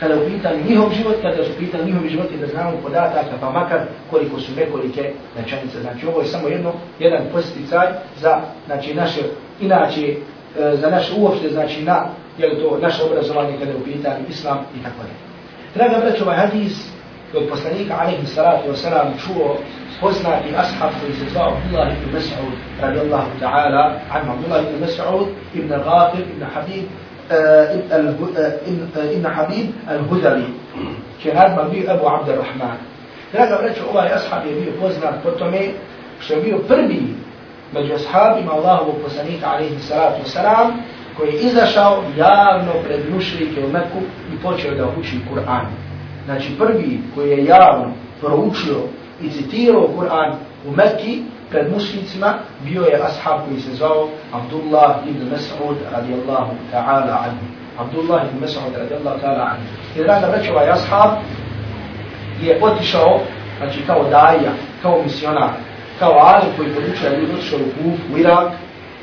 kada 0.00 0.14
u 0.14 0.26
pitanju 0.26 0.64
njihov 0.68 0.92
život, 0.94 1.16
kada 1.22 1.44
su 1.44 1.50
pitanje 1.58 1.84
njihovi 1.84 2.08
životi 2.08 2.36
da 2.36 2.46
znamo 2.46 2.72
podataka, 2.82 3.36
pa 3.40 3.50
makar 3.50 3.80
koliko 4.10 4.40
su 4.40 4.52
nekolike 4.56 5.12
rečenice. 5.36 5.80
Znači 5.80 6.06
ovo 6.06 6.20
je 6.20 6.26
samo 6.26 6.48
jedno, 6.48 6.72
jedan 6.98 7.22
posticaj 7.32 7.86
za 8.20 8.40
znači, 8.66 8.94
naše, 8.94 9.20
inače, 9.60 10.06
e, 10.58 10.76
za 10.76 10.90
naše 10.90 11.12
uopšte, 11.18 11.48
znači 11.48 11.82
na, 11.82 12.06
je 12.38 12.60
to 12.60 12.78
naše 12.82 13.02
obrazovanje 13.02 13.58
kada 13.58 13.70
je 13.70 13.76
u 13.76 13.84
pitanju 13.84 14.24
islam 14.28 14.58
i 14.80 14.82
tako 14.82 14.98
dalje. 15.02 15.16
Draga 15.74 16.06
braćo, 16.06 16.24
ovaj 16.24 16.36
hadis 16.36 16.92
od 17.34 17.48
poslanika 17.48 17.94
alaihi 18.00 18.26
salatu 18.26 18.68
wa 18.70 18.76
salam 18.76 19.14
čuo 19.18 19.56
poznati 20.00 20.48
ashab 20.56 20.90
koji 21.00 21.12
se 21.12 21.24
zvao 21.32 21.52
Abdullah 21.56 21.88
ibn 21.92 22.16
Mas'ud 22.16 22.54
radijallahu 22.80 23.30
ta'ala 23.40 23.82
an 24.12 24.30
Abdullah 24.30 24.62
ibn 24.62 24.84
Mas'ud 24.84 25.26
ibn 25.54 25.68
Ghafir 25.68 26.20
ibn 26.20 26.42
Habib 26.54 26.84
ibn 29.12 29.24
Habib 29.24 29.66
al-Hudali 29.88 30.44
će 31.22 31.34
nadma 31.34 31.62
bio 31.62 31.92
Abu 31.92 32.06
Abdurrahman. 32.06 32.76
Draga 33.32 33.58
vreću, 33.62 33.82
ovaj 33.90 34.08
ashab 34.12 34.46
je 34.46 34.60
bio 34.60 34.72
poznat 34.80 35.14
po 35.22 35.30
tome 35.30 35.60
što 36.20 36.34
je 36.34 36.42
bio 36.42 36.58
prvi 36.68 37.02
među 37.72 37.94
ashabima 37.94 38.52
Allahovog 38.52 38.94
poslanika 39.04 39.46
alaihi 39.50 39.78
salatu 39.78 40.22
wa 40.22 40.28
salam 40.28 40.72
koji 41.16 41.28
je 41.28 41.40
izašao 41.40 42.02
javno 42.16 42.72
pred 42.84 43.00
mušrike 43.14 43.64
u 43.64 43.72
Meku 43.72 44.00
i 44.32 44.42
počeo 44.42 44.74
da 44.74 44.86
uči 45.00 45.20
Kur'an 45.30 45.66
znači 46.24 46.48
prvi 46.58 47.00
koji 47.14 47.30
je 47.30 47.44
javno 47.44 47.92
proučio 48.20 48.78
i 49.22 49.30
citirao 49.30 49.88
Kur'an 49.98 50.32
u 50.66 50.70
Mekki 50.76 51.22
pred 51.50 51.72
mušnicima 51.72 52.34
bio 52.64 52.82
je 52.82 53.00
ashab 53.02 53.40
koji 53.48 53.60
se 53.60 53.74
zvao 53.74 54.08
Abdullah 54.32 54.96
ibn 55.08 55.30
Mas'ud 55.34 55.76
radijallahu 55.92 56.52
ta'ala 56.72 57.14
anhu. 57.24 57.46
Abdullah 57.78 58.22
ibn 58.26 58.44
Mas'ud 58.44 58.78
radijallahu 58.78 59.20
ta'ala 59.20 59.44
anhu. 59.50 59.62
I 59.96 59.98
draga 59.98 60.34
reći 60.36 60.50
ovaj 60.50 60.70
ashab 60.70 61.10
je 62.42 62.58
otišao, 62.62 63.20
znači 63.58 63.80
kao 63.86 64.04
daija, 64.10 64.52
kao 64.82 65.02
misionar, 65.02 65.50
kao 65.98 66.12
alim 66.12 66.48
koji 66.56 66.74
podučuje 66.74 67.18
ljudi 67.18 67.32
otišao 67.32 67.58
u 67.58 67.62
Kuf, 67.62 68.00
u 68.14 68.18
Irak 68.18 68.52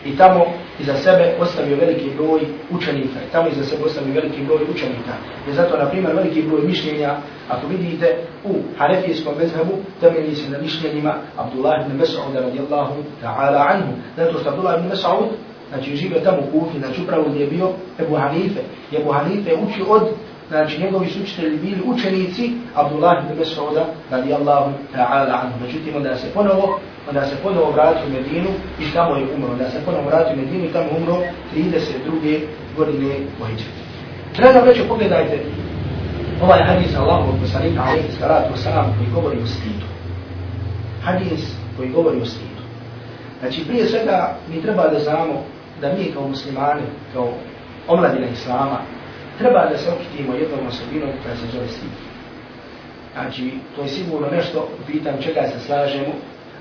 i 0.05 0.17
tamo 0.17 0.45
iza 0.79 0.95
sebe 0.95 1.35
ostavio 1.39 1.77
veliki 1.77 2.09
broj 2.17 2.41
učenika. 2.71 3.19
Tamo 3.31 3.49
iza 3.49 3.63
sebe 3.63 3.83
ostavio 3.83 4.13
veliki 4.13 4.41
broj 4.43 4.63
učenika. 4.73 5.13
I 5.49 5.53
zato, 5.53 5.77
na 5.77 5.89
primjer, 5.89 6.15
veliki 6.15 6.41
broj 6.41 6.61
mišljenja, 6.61 7.17
ako 7.49 7.67
vidite 7.67 8.15
u 8.43 8.53
Hanefijskom 8.77 9.33
mezhebu, 9.37 9.73
temelji 10.01 10.35
se 10.35 10.51
na 10.51 10.57
mišljenjima 10.57 11.13
Abdullah 11.37 11.85
ibn 11.85 12.01
Mas'ud 12.01 12.33
radijallahu 12.33 12.93
ta'ala 13.23 13.65
anhu. 13.69 13.93
Zato 14.17 14.39
što 14.39 14.49
Abdullah 14.49 14.79
ibn 14.79 14.89
Mas'ud, 14.89 15.27
znači 15.69 15.95
živio 15.95 16.19
tamo 16.19 16.37
u 16.37 16.59
Kufi, 16.59 16.79
znači 16.79 17.01
upravo 17.01 17.23
gdje 17.29 17.41
je 17.43 17.49
bio 17.49 17.69
Ebu 17.99 18.15
Hanife. 18.15 18.61
Ebu 18.99 19.11
Hanife 19.11 19.51
uči 19.55 19.83
od 19.89 20.01
znači 20.49 20.81
njegovi 20.81 21.07
su 21.09 21.21
učitelji 21.23 21.57
bili 21.57 21.81
učenici 21.85 22.51
Abdullah 22.75 23.17
ibn 23.23 23.41
Mas'uda 23.41 23.83
radijallahu 24.11 24.71
ta'ala 24.95 25.33
anhu. 25.41 25.55
Međutim, 25.61 25.95
onda 25.95 26.17
se 26.17 26.27
ponovo, 26.33 26.79
onda 27.09 27.25
se 27.25 27.35
ponovo 27.43 27.71
vratio 27.71 28.07
u 28.07 28.09
Medinu 28.09 28.49
i 28.79 28.93
tamo 28.93 29.15
je 29.15 29.27
umro. 29.35 29.51
Onda 29.51 29.69
se 29.69 29.85
ponovo 29.85 30.03
vratio 30.07 30.33
u 30.33 30.37
Medinu 30.37 30.65
i 30.65 30.73
tamo 30.73 30.89
umro 30.97 31.17
32. 31.55 32.39
godine 32.77 33.15
u 33.41 33.45
Hidžeti. 33.45 33.81
Treba 34.35 34.59
reći, 34.65 34.81
pogledajte 34.87 35.39
ovaj 36.43 36.63
hadis 36.63 36.95
Allahu 36.97 37.33
poslanika 37.41 37.81
alaihi 37.81 38.11
salatu 38.19 38.53
wasalam 38.53 38.85
koji 38.97 39.09
govori 39.15 39.37
o 39.41 39.45
stidu. 39.45 39.85
Hadis 41.03 41.55
koji 41.77 41.89
govori 41.89 42.21
o 42.21 42.25
stidu. 42.25 42.61
Znači, 43.39 43.67
prije 43.67 43.85
svega 43.85 44.35
mi 44.49 44.61
treba 44.61 44.87
da 44.87 44.99
znamo 44.99 45.43
da 45.81 45.93
mi 45.93 46.11
kao 46.13 46.27
muslimani, 46.27 46.81
kao 47.13 47.29
omladina 47.87 48.27
Islama, 48.27 48.79
treba 49.39 49.69
da 49.71 49.77
se 49.77 49.89
okitimo 49.91 50.33
jednom 50.33 50.67
osobinom 50.67 51.09
koja 51.23 51.35
se 51.35 51.47
zove 51.53 51.67
stid. 51.67 51.95
Znači, 53.13 53.51
to 53.75 53.81
je 53.81 53.87
sigurno 53.87 54.27
nešto 54.31 54.67
pitam 54.87 55.15
čega 55.21 55.41
se 55.51 55.59
slažemo, 55.65 56.13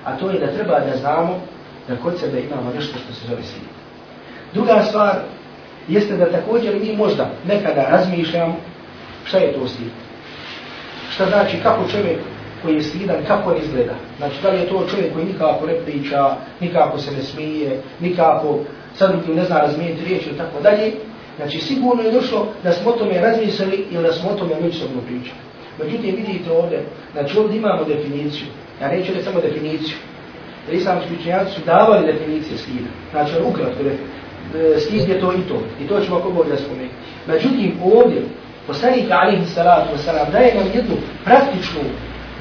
a 0.05 0.17
to 0.17 0.29
je 0.29 0.39
da 0.39 0.53
treba 0.53 0.79
da 0.79 0.97
znamo 0.97 1.41
da 1.87 1.95
kod 1.95 2.19
sebe 2.19 2.39
imamo 2.41 2.71
nešto 2.75 2.97
što 2.99 3.13
se 3.13 3.27
zove 3.27 3.43
stid. 3.43 3.69
Druga 4.53 4.83
stvar 4.83 5.15
jeste 5.87 6.17
da 6.17 6.31
također 6.31 6.75
mi 6.81 6.95
možda 6.95 7.29
nekada 7.47 7.89
razmišljamo 7.89 8.55
šta 9.25 9.37
je 9.37 9.53
to 9.53 9.67
stid. 9.67 9.91
Šta 11.11 11.25
znači 11.25 11.57
kako 11.63 11.87
čovjek 11.87 12.19
koji 12.61 12.75
je 12.75 12.83
stidan, 12.83 13.17
kako 13.27 13.49
on 13.49 13.57
izgleda. 13.57 13.95
Znači, 14.17 14.35
da 14.43 14.49
li 14.49 14.59
je 14.59 14.69
to 14.69 14.87
čovjek 14.89 15.13
koji 15.13 15.25
nikako 15.25 15.65
ne 15.65 15.73
priča, 15.85 16.35
nikako 16.59 16.97
se 16.97 17.11
ne 17.11 17.23
smije, 17.23 17.81
nikako 17.99 18.59
sad 18.95 19.15
ne 19.27 19.45
zna 19.45 19.57
razmijeniti 19.57 20.05
riječi 20.05 20.29
i 20.29 20.37
tako 20.37 20.61
dalje, 20.61 20.91
Znači 21.39 21.59
sigurno 21.59 22.03
je 22.03 22.11
došlo 22.11 22.47
da 22.63 22.71
smo 22.71 22.91
o 22.91 22.97
tome 22.97 23.21
razmislili 23.21 23.85
ili 23.91 24.03
da 24.03 24.13
smo 24.13 24.29
o 24.29 24.33
tome 24.33 24.55
međusobno 24.61 25.01
pričali. 25.01 25.39
Međutim, 25.79 26.15
vidite 26.15 26.51
ovdje, 26.51 26.85
znači 27.13 27.39
ovdje 27.39 27.57
imamo 27.57 27.83
definiciju. 27.83 28.47
Ja 28.81 28.87
neću 28.87 29.13
reći 29.13 29.25
samo 29.25 29.41
definiciju. 29.41 29.97
Jer 30.67 30.77
islamski 30.77 31.13
učenjaci 31.19 31.51
su 31.51 31.61
davali 31.65 32.13
definicije 32.13 32.57
skida. 32.57 32.89
Znači 33.11 33.31
on 33.37 33.51
ukratko 33.51 33.83
reći. 33.83 34.03
E, 35.07 35.11
je 35.11 35.19
to 35.19 35.33
i 35.33 35.41
to. 35.49 35.61
I 35.83 35.87
to 35.87 35.99
ćemo 35.99 36.17
ako 36.17 36.29
bolje 36.29 36.57
spomenuti. 36.57 36.95
Međutim, 37.27 37.79
ovdje, 37.83 38.21
poslanik 38.67 39.05
alihi 39.09 39.45
salatu 39.45 39.89
wasalam 39.95 40.31
daje 40.31 40.55
nam 40.55 40.67
jednu 40.73 40.95
praktičnu 41.23 41.81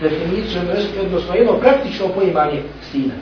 definiciju, 0.03 0.61
odnosno 1.01 1.35
jedno 1.35 1.59
praktično 1.59 2.09
poimanje 2.09 2.63
stida. 2.89 3.15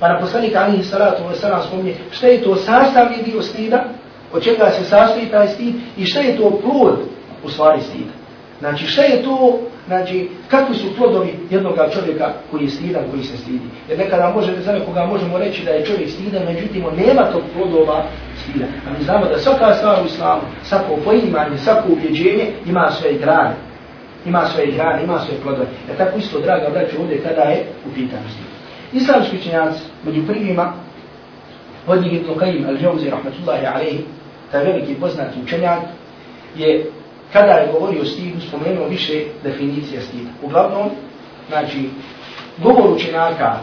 Pa 0.00 0.08
na 0.08 0.20
poslanik 0.20 0.56
alihi 0.56 0.82
salatu 0.82 1.22
wasalam 1.22 1.66
spominje 1.66 1.94
šta 2.10 2.26
je 2.26 2.42
to 2.42 2.56
sastavni 2.56 3.16
dio 3.24 3.42
stida, 3.42 3.84
od 4.32 4.42
čega 4.42 4.70
se 4.70 4.84
sastoji 4.84 5.26
taj 5.26 5.48
stid 5.48 5.74
i 5.96 6.04
šta 6.04 6.20
je 6.20 6.36
to 6.36 6.60
plod 6.62 6.98
u 7.44 7.48
stvari 7.48 7.80
stida. 7.80 8.12
Znači 8.60 8.86
šta 8.86 9.02
je 9.02 9.22
to, 9.22 9.58
znači 9.86 10.28
kakvi 10.48 10.74
su 10.74 10.96
plodovi 10.96 11.34
jednog 11.50 11.74
čovjeka 11.92 12.32
koji 12.50 12.62
je 12.62 12.70
stidan, 12.70 13.04
koji 13.10 13.22
se 13.22 13.36
stidi. 13.36 13.64
Jer 13.88 13.98
nekada 13.98 14.32
može, 14.34 14.60
za 14.60 14.72
nekoga 14.72 15.06
možemo 15.06 15.38
reći 15.38 15.64
da 15.64 15.70
je 15.70 15.84
čovjek 15.84 16.10
stidan, 16.10 16.44
međutim 16.44 16.84
on 16.84 16.94
nema 17.06 17.22
tog 17.32 17.42
plodova 17.56 18.04
stida. 18.42 18.66
A 18.86 18.98
mi 18.98 19.04
znamo 19.04 19.26
da 19.26 19.38
svaka 19.38 19.74
stvar 19.74 20.02
u 20.02 20.06
islamu, 20.06 20.42
svako 20.62 20.96
poimanje, 21.04 21.58
svako 21.58 21.92
ubjeđenje 21.92 22.52
ima 22.66 22.90
svoje 22.90 23.18
grane. 23.18 23.54
Ima 24.26 24.46
svoje 24.46 24.72
grane, 24.72 25.04
ima 25.04 25.18
svoje 25.18 25.40
plodove. 25.40 25.66
Ja 25.88 25.96
tako 25.96 26.18
isto, 26.18 26.40
draga 26.40 26.70
braću, 26.70 27.00
ovdje 27.00 27.22
kada 27.22 27.42
je 27.42 27.66
u 27.86 27.94
pitanju 27.94 28.28
stida. 28.28 28.48
Islamski 28.92 29.42
činjaci, 29.42 29.82
među 30.04 30.26
prvima, 30.26 30.72
od 31.86 32.02
njih 32.02 32.12
Ibn 32.12 32.30
Qayyim 32.30 32.66
al-Jawzi, 32.66 33.10
rahmatullahi 33.10 33.66
alaihi, 33.66 34.04
taj 34.52 34.64
veliki 34.64 34.94
poznati 34.94 35.40
učenjak, 35.42 35.78
je 36.56 36.90
kada 37.32 37.52
je 37.52 37.72
govorio 37.72 38.02
o 38.02 38.04
stidu, 38.04 38.40
spomenuo 38.40 38.88
više 38.88 39.24
definicija 39.44 40.00
stida. 40.00 40.30
Uglavnom, 40.42 40.90
znači, 41.48 41.88
govor 42.58 42.90
učenjaka 42.90 43.58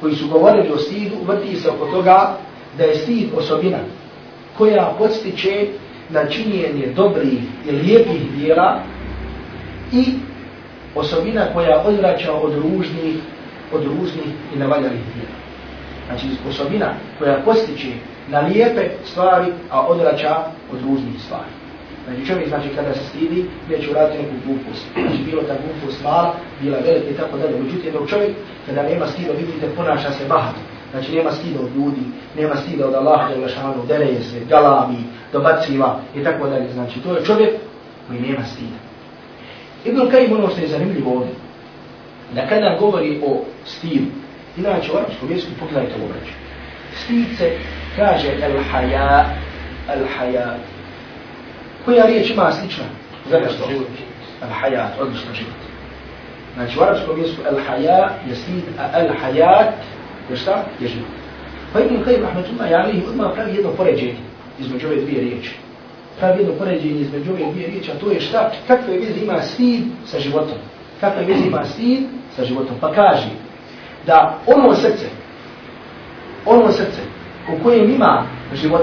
koji 0.00 0.14
su 0.14 0.28
govorili 0.28 0.72
o 0.72 0.78
stidu, 0.78 1.16
vrti 1.26 1.56
se 1.56 1.70
oko 1.70 1.86
toga 1.86 2.36
da 2.78 2.84
je 2.84 2.96
stid 2.96 3.28
osobina 3.36 3.78
koja 4.58 4.94
podstiče 4.98 5.66
na 6.10 6.26
činjenje 6.26 6.86
dobrih 6.96 7.40
i 7.68 7.70
lijepih 7.70 8.32
dijela 8.36 8.80
i 9.92 10.04
osobina 10.94 11.46
koja 11.54 11.82
odvraća 11.86 12.32
od 12.32 12.54
ružnih, 12.54 13.16
od 13.72 13.84
ružnih 13.84 14.26
i 14.54 14.58
navaljanih 14.58 15.00
dijela. 15.14 15.36
Znači, 16.06 16.26
osobina 16.48 16.94
koja 17.18 17.42
postiče 17.44 17.88
na 18.28 18.40
lijepe 18.40 18.88
stvari, 19.04 19.52
a 19.70 19.86
odrača 19.86 20.36
od 20.72 20.80
ružnih 20.82 21.22
stvari. 21.24 21.50
Znači 22.06 22.26
čovjek, 22.26 22.48
znači 22.48 22.68
kada 22.76 22.94
se 22.94 23.04
stidi, 23.08 23.44
neće 23.70 23.90
uraditi 23.90 24.22
neku 24.22 24.34
glupost. 24.46 24.84
Znači 24.94 25.22
bilo 25.24 25.42
ta 25.42 25.54
glupost 25.64 26.04
mala, 26.04 26.34
bila 26.60 26.78
velika 26.78 27.10
i 27.10 27.16
tako 27.16 27.38
dalje. 27.38 27.60
Međutim, 27.60 27.92
dok 27.92 28.08
čovjek, 28.08 28.30
kada 28.66 28.82
nema 28.82 29.06
stida, 29.06 29.32
vidite, 29.32 29.66
ponaša 29.76 30.10
se 30.10 30.24
bahato. 30.28 30.60
Znači 30.90 31.12
nema 31.12 31.32
stida 31.32 31.60
od 31.60 31.76
ljudi, 31.76 32.02
nema 32.36 32.56
stida 32.56 32.86
od 32.86 32.94
Allaha, 32.94 33.28
Đelešanu, 33.28 33.86
dereje 33.88 34.22
se, 34.22 34.40
galami, 34.48 34.98
dobaciva 35.32 36.00
i 36.14 36.24
tako 36.24 36.48
dalje. 36.48 36.72
Znači 36.72 37.00
to 37.00 37.16
je 37.16 37.24
čovjek 37.24 37.50
koji 38.08 38.20
nema 38.20 38.44
stida. 38.44 38.78
Ibn 39.84 40.10
Kajim 40.10 40.32
ono 40.32 40.48
što 40.48 40.60
je 40.60 40.68
zanimljivo 40.68 41.12
ovdje, 41.12 41.34
da 42.34 42.46
kada 42.46 42.76
govori 42.80 43.20
o 43.26 43.44
stilu, 43.64 44.06
inače 44.56 44.92
u 44.92 44.96
arapskom 44.96 45.30
jeziku 45.30 45.52
pogledajte 45.60 45.94
obraću. 45.94 46.32
Stid 47.04 47.26
se 47.38 47.58
kaže 47.96 48.28
el 48.42 48.62
haja, 48.72 49.26
al-hayat. 49.88 50.60
Koja 51.84 52.06
riječ 52.06 52.30
ima 52.30 52.52
slična? 52.52 52.84
Za 53.30 53.38
nešto? 53.38 53.68
Al-hayat, 54.42 55.00
odlično 55.00 55.34
život. 55.34 55.60
Znači 56.54 56.78
u 56.78 56.82
arabskom 56.82 57.20
jeziku 57.20 57.42
al-hayat 57.42 58.10
je 58.28 58.34
stid, 58.34 58.64
a 58.78 59.00
al-hayat 59.00 59.72
je 60.30 60.36
šta? 60.36 60.64
Je 60.80 60.88
život. 60.88 61.08
Pa 61.72 61.80
Ibn 61.80 62.04
Qayyim 62.04 62.22
rahmetullahi 62.22 62.74
alihi 62.74 63.06
odmah 63.08 63.30
pravi 63.34 63.54
jedno 63.54 63.70
poređenje 63.70 64.16
između 64.58 64.86
ove 64.86 64.96
dvije 64.96 65.20
riječi. 65.20 65.54
Pravi 66.18 66.38
jedno 66.38 66.54
poređenje 66.54 67.00
između 67.00 67.30
ove 67.32 67.52
dvije 67.52 67.66
riječi, 67.66 67.90
a 67.90 67.98
to 67.98 68.10
je 68.10 68.20
šta? 68.20 68.52
Kakve 68.66 68.98
veze 68.98 69.20
ima 69.20 69.42
stid 69.42 69.84
sa 70.04 70.18
životom? 70.18 70.58
Kakve 71.00 71.24
veze 71.24 71.46
ima 71.46 71.64
stid 71.64 72.06
sa 72.36 72.44
životom? 72.44 72.76
Pa 72.80 72.92
kaže 72.92 73.28
da 74.06 74.38
ono 74.46 74.74
srce, 74.74 75.06
ono 76.46 76.72
srce 76.72 77.15
u 77.54 77.62
kojem 77.62 77.90
ima 77.90 78.26
život, 78.54 78.82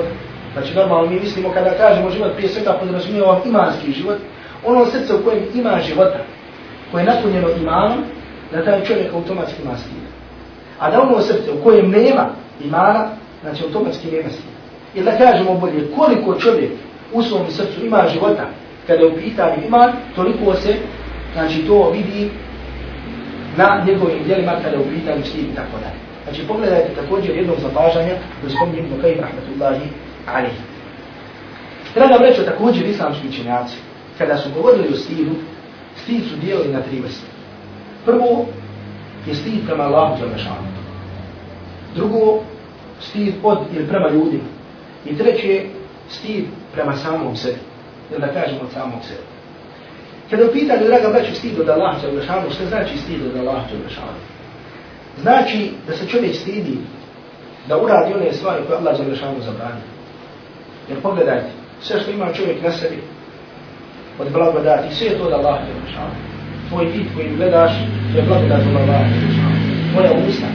znači 0.54 0.76
normalno 0.76 1.10
mi 1.10 1.20
mislimo 1.20 1.52
kada 1.54 1.78
kažemo 1.78 2.10
život 2.10 2.34
prije 2.36 2.50
svega 2.50 2.74
podrazumijeva 2.74 3.42
imanski 3.46 3.92
život, 3.92 4.18
ono 4.66 4.86
srce 4.86 5.14
u 5.14 5.24
kojem 5.24 5.44
ima 5.54 5.80
života, 5.88 6.20
koje 6.92 7.02
je 7.02 7.06
napunjeno 7.06 7.48
imanom, 7.62 8.04
da 8.52 8.66
taj 8.66 8.84
čovjek 8.84 9.14
automatski 9.14 9.62
ima 9.62 9.78
stid. 9.78 10.04
A 10.80 10.92
da 10.92 11.02
ono 11.02 11.22
srce 11.22 11.52
u 11.52 11.64
kojem 11.64 11.92
nema 11.92 12.30
imana, 12.64 13.08
znači 13.42 13.64
automatski 13.64 14.12
nema 14.12 14.30
stid. 14.30 14.54
Ili 14.96 15.06
da 15.06 15.18
kažemo 15.18 15.54
bolje, 15.54 15.92
koliko 15.96 16.40
čovjek 16.40 16.72
u 17.14 17.24
svom 17.24 17.48
srcu 17.50 17.86
ima 17.86 18.04
života, 18.14 18.46
kada 18.88 19.02
je 19.02 19.08
u 19.08 19.18
pitanju 19.18 19.66
iman, 19.68 19.92
toliko 20.16 20.54
se, 20.54 20.76
znači 21.34 21.68
to 21.68 21.90
vidi 21.90 22.32
na 23.58 23.84
njegovim 23.88 24.24
djelima 24.26 24.52
kada 24.64 24.76
je 24.76 24.84
u 24.84 24.90
pitanju 24.96 25.26
stid 25.26 25.44
i 25.44 25.56
tako 25.56 25.78
dalje. 25.82 26.03
Znači 26.34 26.48
pogledajte 26.48 26.96
također 27.02 27.36
jednog 27.36 27.58
zapažanja 27.60 28.16
koji 28.42 28.54
spominje 28.54 28.80
Ibn 28.80 29.02
Qayyim 29.02 29.22
rahmatullahi 29.22 29.90
alihi. 30.28 30.62
Draga 31.96 32.16
vrećo 32.16 32.44
također 32.44 32.86
islamski 32.86 33.28
učenjaci, 33.28 33.78
kada 34.18 34.38
su 34.38 34.50
govorili 34.56 34.94
o 34.94 34.98
stidu, 34.98 35.32
stid 35.96 36.24
su 36.30 36.36
dijelili 36.42 36.74
na 36.74 36.82
tri 36.82 37.00
vrste. 37.00 37.28
Prvo 38.06 38.46
je 39.28 39.36
stid 39.36 39.66
prema 39.66 39.84
Allahu 39.84 40.22
za 40.22 40.28
mešanu. 40.28 40.68
Drugo, 41.96 42.40
stid 43.00 43.34
od 43.44 43.58
ili 43.76 43.88
prema 43.88 44.10
ljudima. 44.10 44.50
I 45.06 45.18
treće, 45.18 45.66
stid 46.10 46.46
prema 46.74 46.96
samom 46.96 47.36
sebi. 47.36 47.60
Ili 48.12 48.22
da 48.22 48.28
kažemo 48.28 48.62
od 48.62 48.72
samog 48.74 49.00
sebi. 49.04 49.28
Kada 50.30 50.46
upitali, 50.46 50.88
draga 50.88 51.10
braću, 51.10 51.36
stid 51.36 51.60
od 51.60 51.70
Allaha 51.70 52.00
za 52.00 52.12
mešanu, 52.12 52.50
što 52.50 52.66
znači 52.66 52.98
stid 52.98 53.22
od 53.26 53.38
Allaha 53.38 53.68
za 53.72 53.78
mešanu? 53.84 54.20
Znači 55.22 55.72
da 55.88 55.94
se 55.94 56.08
čovjek 56.08 56.36
stidi 56.36 56.78
da 57.68 57.78
uradi 57.78 58.14
one 58.14 58.34
stvari 58.34 58.64
koje 58.68 58.78
Allah 58.78 58.98
za 58.98 59.04
mešanu 59.04 59.42
zabranio. 59.42 59.88
Jer 60.90 61.02
pogledajte, 61.02 61.50
sve 61.82 62.00
što 62.00 62.12
ima 62.12 62.34
čovjek 62.34 62.64
na 62.64 62.72
sebi, 62.72 63.04
od 64.20 64.32
blagodati, 64.32 64.96
sve 64.96 65.08
je 65.08 65.18
to 65.18 65.30
da 65.30 65.36
Allah 65.36 65.60
je 65.60 65.74
rešao. 65.86 66.10
Tvoj 66.70 66.86
vid 66.86 67.06
koji 67.16 67.36
gledaš 67.36 67.72
je 68.16 68.22
blagodat 68.22 68.62
od 68.62 68.76
Allah 68.76 69.02
je 69.02 69.28
rešao. 69.28 69.52
Tvoja 69.94 70.28
usta 70.28 70.48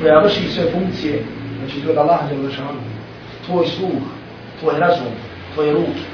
koja 0.00 0.22
vrši 0.22 0.48
sve 0.48 0.64
funkcije, 0.72 1.22
znači 1.58 1.80
to 1.80 1.88
je 1.88 1.94
da 1.94 2.00
Allah 2.00 2.20
je 2.30 2.48
rešao. 2.48 2.72
Tvoj 3.46 3.66
sluh, 3.66 4.02
tvoj 4.60 4.78
razum, 4.78 5.12
tvoje 5.54 5.72
ruke. 5.72 6.04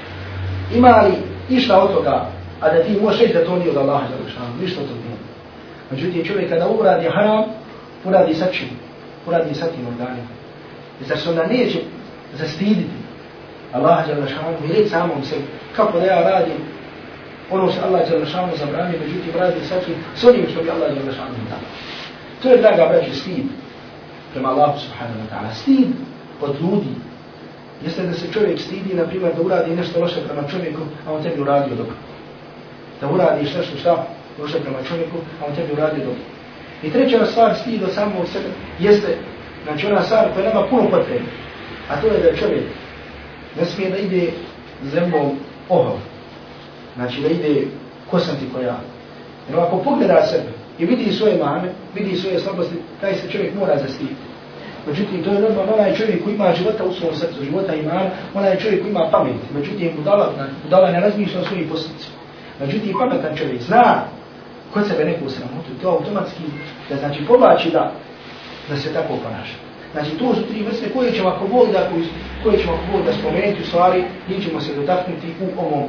Ima 0.75 1.03
li 1.03 1.13
išta 1.57 1.83
od 1.83 1.95
toga, 1.95 2.31
a 2.61 2.73
da 2.73 2.83
ti 2.83 2.99
možeš 3.03 3.21
reći 3.21 3.35
da 3.35 3.45
to 3.45 3.57
nije 3.57 3.71
od 3.71 3.77
Allah 3.77 4.03
je 4.03 4.27
rešao? 4.27 4.47
Ništa 4.61 4.81
od 4.81 4.87
toga. 4.87 5.01
Međutim, 5.91 6.25
čovjek 6.25 6.49
kada 6.49 6.69
uradi 6.69 7.09
haram, 7.15 7.45
uradi 8.07 8.35
sa 8.35 8.47
čim? 8.53 8.69
Uradi 9.27 9.55
sa 9.55 9.67
tim 9.67 9.87
organima. 9.87 10.29
I 11.01 11.05
zar 11.05 11.19
se 11.19 11.31
onda 11.31 11.47
neće 11.47 11.79
zastiditi 12.39 13.07
Allah 13.73 14.09
je 14.09 14.15
i 14.69 14.73
reći 14.73 14.89
samom 14.89 15.25
sebi, 15.25 15.45
kako 15.77 15.99
da 16.01 16.07
ja 16.07 16.21
radim 16.31 16.57
ono 17.51 17.73
što 17.73 17.87
Allah 17.87 18.11
Đalešanu 18.11 18.53
rešao 18.53 18.67
zabranio, 18.67 19.01
međutim 19.01 19.33
radi 19.41 19.61
sa 19.69 19.75
čim, 19.85 19.95
s 20.17 20.25
onim 20.25 20.47
što 20.51 20.63
bi 20.63 20.71
Allah 20.71 20.91
je 20.91 21.03
dao. 21.03 21.59
To 22.43 22.49
je, 22.49 22.59
draga 22.59 22.87
braći, 22.87 23.15
stid 23.15 23.45
prema 24.33 24.49
Allahu 24.49 24.79
subhanahu 24.79 25.19
wa 25.21 25.29
ta'ala. 25.33 25.55
Stid 25.55 25.89
od 26.41 26.61
ljudi 26.61 26.95
jeste 27.85 28.03
da 28.03 28.13
se 28.13 28.33
čovjek 28.33 28.61
stidi, 28.61 28.95
na 28.95 29.05
primjer, 29.07 29.35
da 29.35 29.43
uradi 29.43 29.77
nešto 29.77 30.01
loše 30.01 30.21
prema 30.27 30.49
čovjeku, 30.49 30.81
a 31.07 31.13
on 31.13 31.23
tebi 31.23 31.41
uradio 31.41 31.77
dobro. 31.77 31.95
Da 33.01 33.09
uradiš 33.09 33.55
nešto 33.55 33.77
šta 33.77 34.07
loše 34.39 34.61
prema 34.61 34.79
čovjeku, 34.89 35.17
a 35.41 35.47
on 35.49 35.55
tebi 35.55 35.73
uradio 35.73 36.05
dobro. 36.05 36.23
I 36.83 36.91
treća 36.91 37.27
stvar, 37.27 37.55
stid 37.55 37.81
do 37.81 37.87
samog 37.87 38.27
sebe, 38.33 38.49
jeste, 38.79 39.17
znači 39.65 39.87
ona 39.87 40.03
stvar 40.03 40.33
koja 40.35 40.49
nema 40.49 40.67
puno 40.71 40.91
potrebe, 40.91 41.25
a 41.91 42.01
to 42.01 42.07
je 42.07 42.23
da 42.23 42.37
čovjek 42.37 42.65
ne 43.61 43.65
smije 43.65 43.91
da 43.91 43.97
ide 43.97 44.31
zemljom 44.83 45.31
ohov. 45.69 45.99
Znači 46.97 47.21
da 47.21 47.29
ide 47.29 47.67
kosanti 48.11 48.45
koja. 48.55 48.81
Jer 49.49 49.61
ako 49.61 49.79
pogleda 49.79 50.27
sebe 50.27 50.49
i 50.79 50.87
vidi 50.87 51.13
svoje 51.13 51.39
mane, 51.39 51.69
vidi 51.95 52.17
svoje 52.17 52.39
slabosti, 52.39 52.75
taj 53.01 53.15
se 53.15 53.31
čovjek 53.31 53.55
mora 53.55 53.79
zastiti. 53.79 54.15
Međutim, 54.87 55.23
to 55.25 55.31
je 55.31 55.41
normalno 55.41 55.73
onaj 55.73 55.95
čovjek 55.95 56.25
koji 56.25 56.35
ima 56.35 56.55
života 56.55 56.85
u 56.85 56.93
svom 56.93 57.15
srcu, 57.15 57.45
života 57.45 57.75
ima, 57.75 58.11
onaj 58.35 58.57
čovjek 58.57 58.83
koji 58.83 58.91
ima 58.91 59.09
pamet. 59.11 59.35
Međutim, 59.55 59.93
budala, 59.97 60.33
budala 60.65 60.91
ne 60.91 61.01
razmišlja 61.01 61.41
o 61.41 61.45
svojim 61.45 61.69
posljedicima. 61.69 62.17
Međutim, 62.61 62.95
pametan 62.99 63.37
čovjek 63.37 63.63
zna 63.63 64.03
kod 64.73 64.87
sebe 64.89 65.05
neku 65.05 65.31
sramotu, 65.31 65.71
to 65.83 65.89
automatski, 65.89 66.43
da 66.89 66.97
znači 66.97 67.27
povlači 67.29 67.71
da, 67.71 67.93
da 68.69 68.77
se 68.77 68.93
tako 68.93 69.15
ponaša. 69.25 69.57
Znači, 69.93 70.11
to 70.11 70.35
su 70.35 70.43
tri 70.43 70.63
vrste 70.63 70.91
koje 70.95 71.13
ćemo 71.13 71.29
ako 71.29 71.49
Bog 71.49 71.73
da, 71.73 71.91
koje 72.43 72.59
ćemo 72.59 72.73
ako 72.73 72.93
Bog 72.93 73.07
da 73.07 73.13
spomenuti 73.13 73.63
u 73.63 73.67
stvari, 73.67 74.05
njih 74.29 74.47
ćemo 74.47 74.61
se 74.61 74.75
dotaknuti 74.75 75.35
u 75.41 75.61
ovom 75.61 75.85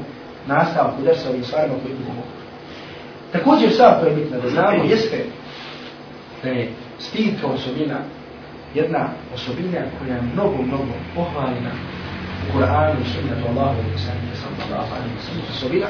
nastavku 0.48 1.02
drsa 1.02 1.30
ovim 1.30 1.44
stvarima 1.44 1.76
koje 1.84 1.96
budemo. 1.96 2.24
Također 3.32 3.74
sad 3.74 4.00
koje 4.00 4.10
je 4.10 4.16
bitno 4.16 4.42
da 4.42 4.50
znamo 4.50 4.84
jeste 4.84 5.26
da 6.44 6.50
je 6.50 6.70
stid 7.00 7.42
kao 7.42 7.50
osobina 7.50 7.98
jedna 8.76 9.10
osobina 9.34 9.82
koja 10.00 10.16
je 10.16 10.22
mnogo, 10.34 10.58
mnogo 10.62 10.94
pohvaljena 11.16 11.72
u 12.44 12.58
Kur'anu 12.58 12.96
i 13.02 13.10
sunnetu 13.14 13.44
Allahu 13.50 13.80
i 13.96 14.00
sallallahu 14.00 14.92
alaihi 14.96 15.16
wa 15.18 15.24
sallam 15.26 15.44
osobina 15.50 15.88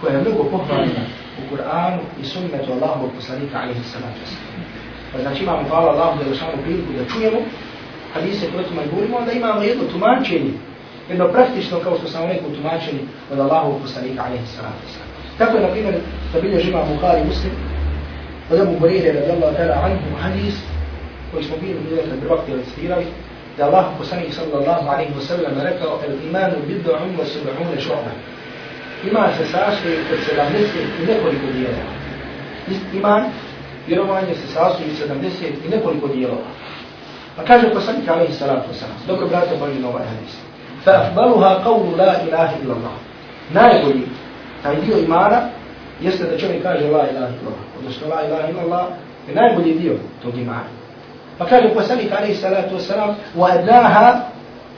koja 0.00 0.14
je 0.14 0.20
mnogo 0.20 0.44
pohvaljena 0.44 1.04
u 1.38 1.42
Kur'anu 1.50 2.00
i 2.22 2.24
sunnetu 2.24 2.72
Allahu 2.72 3.06
i 3.06 3.14
poslanika 3.16 3.58
alaihi 3.58 3.84
sallahu 3.92 4.14
sallam. 4.24 4.64
Pa 5.12 5.18
znači 5.20 5.42
imamo, 5.42 5.68
hvala 5.68 5.90
Allahu 5.92 6.18
da 6.18 6.30
je 6.30 6.62
priliku 6.64 6.92
da 6.98 7.04
čujemo 7.12 7.38
hadise 8.14 8.50
koje 8.52 8.64
tuma 8.68 8.82
i 8.82 8.90
govorimo, 8.90 9.16
onda 9.16 9.32
imamo 9.32 9.62
jedno 9.62 9.84
tumačenje, 9.92 10.52
jedno 11.08 11.28
praktično, 11.28 11.80
kao 11.80 11.98
što 11.98 12.08
sam 12.08 12.26
rekao, 12.26 12.50
tumačenje 12.50 13.02
od 13.32 13.38
Allahu 13.38 13.80
poslanika, 13.82 14.22
alaihi 14.26 14.46
sallatu 14.46 14.86
sallam. 14.94 15.10
Tako 15.38 15.56
je, 15.56 15.62
na 15.62 15.68
primjer, 15.68 15.94
da 16.32 16.40
bilje 16.40 16.60
žima 16.60 16.82
Bukhari 16.94 17.24
muslim, 17.24 17.52
od 18.50 18.60
Abu 18.60 18.78
Hurire 18.78 19.12
radijallahu 19.12 19.56
ta'ala 19.56 19.76
anhu 19.84 20.16
hadis, 20.22 20.54
koji 21.32 21.44
smo 21.44 21.56
bili 21.60 21.80
bili 21.88 21.96
kad 22.10 22.20
prvak 22.20 22.44
tijeli 22.44 22.64
citirali, 22.64 23.06
da 23.56 23.64
Allah 23.66 23.84
poslanik 23.98 24.32
sallallahu 24.34 24.88
alaihi 24.88 25.12
wa 25.18 25.24
sallam 25.28 25.54
rekao, 25.62 26.00
el 26.06 26.14
imanu 26.28 26.56
bid'un 26.68 27.10
wa 27.18 27.24
sub'un 27.34 27.78
šu'ba. 27.86 28.12
Iman 29.10 29.30
se 29.38 29.44
sastoji 29.44 29.96
od 30.12 30.18
70 30.18 31.02
i 31.02 31.06
nekoliko 31.06 31.46
dijela. 31.52 31.84
Iman 32.94 33.24
vjerovanje 33.86 34.34
se 34.34 34.46
sastoji 34.46 34.88
70 34.90 35.66
i 35.66 35.68
nekoliko 35.68 36.08
dijelova. 36.08 36.48
Pa 37.36 37.44
kaže 37.44 37.74
poslanik 37.74 38.08
alaihi 38.08 38.32
salatu 38.32 38.68
wasalam, 38.70 39.22
je 39.22 39.28
brate, 39.28 39.56
bolji 39.60 39.78
na 39.80 39.88
ovaj 39.88 40.04
hadis. 40.04 40.34
Fa 40.84 40.90
afdaluha 40.90 41.60
qawlu 41.64 41.96
la 41.96 42.14
ilaha 42.28 42.52
illallah. 42.62 42.96
Najbolji 43.50 44.06
taj 44.62 44.76
dio 44.80 44.98
imana 44.98 45.40
jeste 46.00 46.24
da 46.24 46.38
čovjek 46.38 46.62
kaže 46.62 46.84
la 46.84 46.88
ilaha 46.88 47.10
illa 47.10 47.26
Allah. 47.26 47.64
Odnosno 47.78 48.08
la 48.08 48.26
ilaha 48.26 48.48
illallah 48.48 48.86
je 49.28 49.34
najbolji 49.34 49.74
dio 49.74 49.94
tog 50.22 50.38
imana. 50.38 50.70
Pa 51.38 51.46
kaže 51.46 51.74
poslanik 51.74 52.12
alaihi 52.12 52.34
salatu 52.34 52.76
wasalam, 52.76 53.14
wa 53.36 53.52
adnaha 53.52 54.20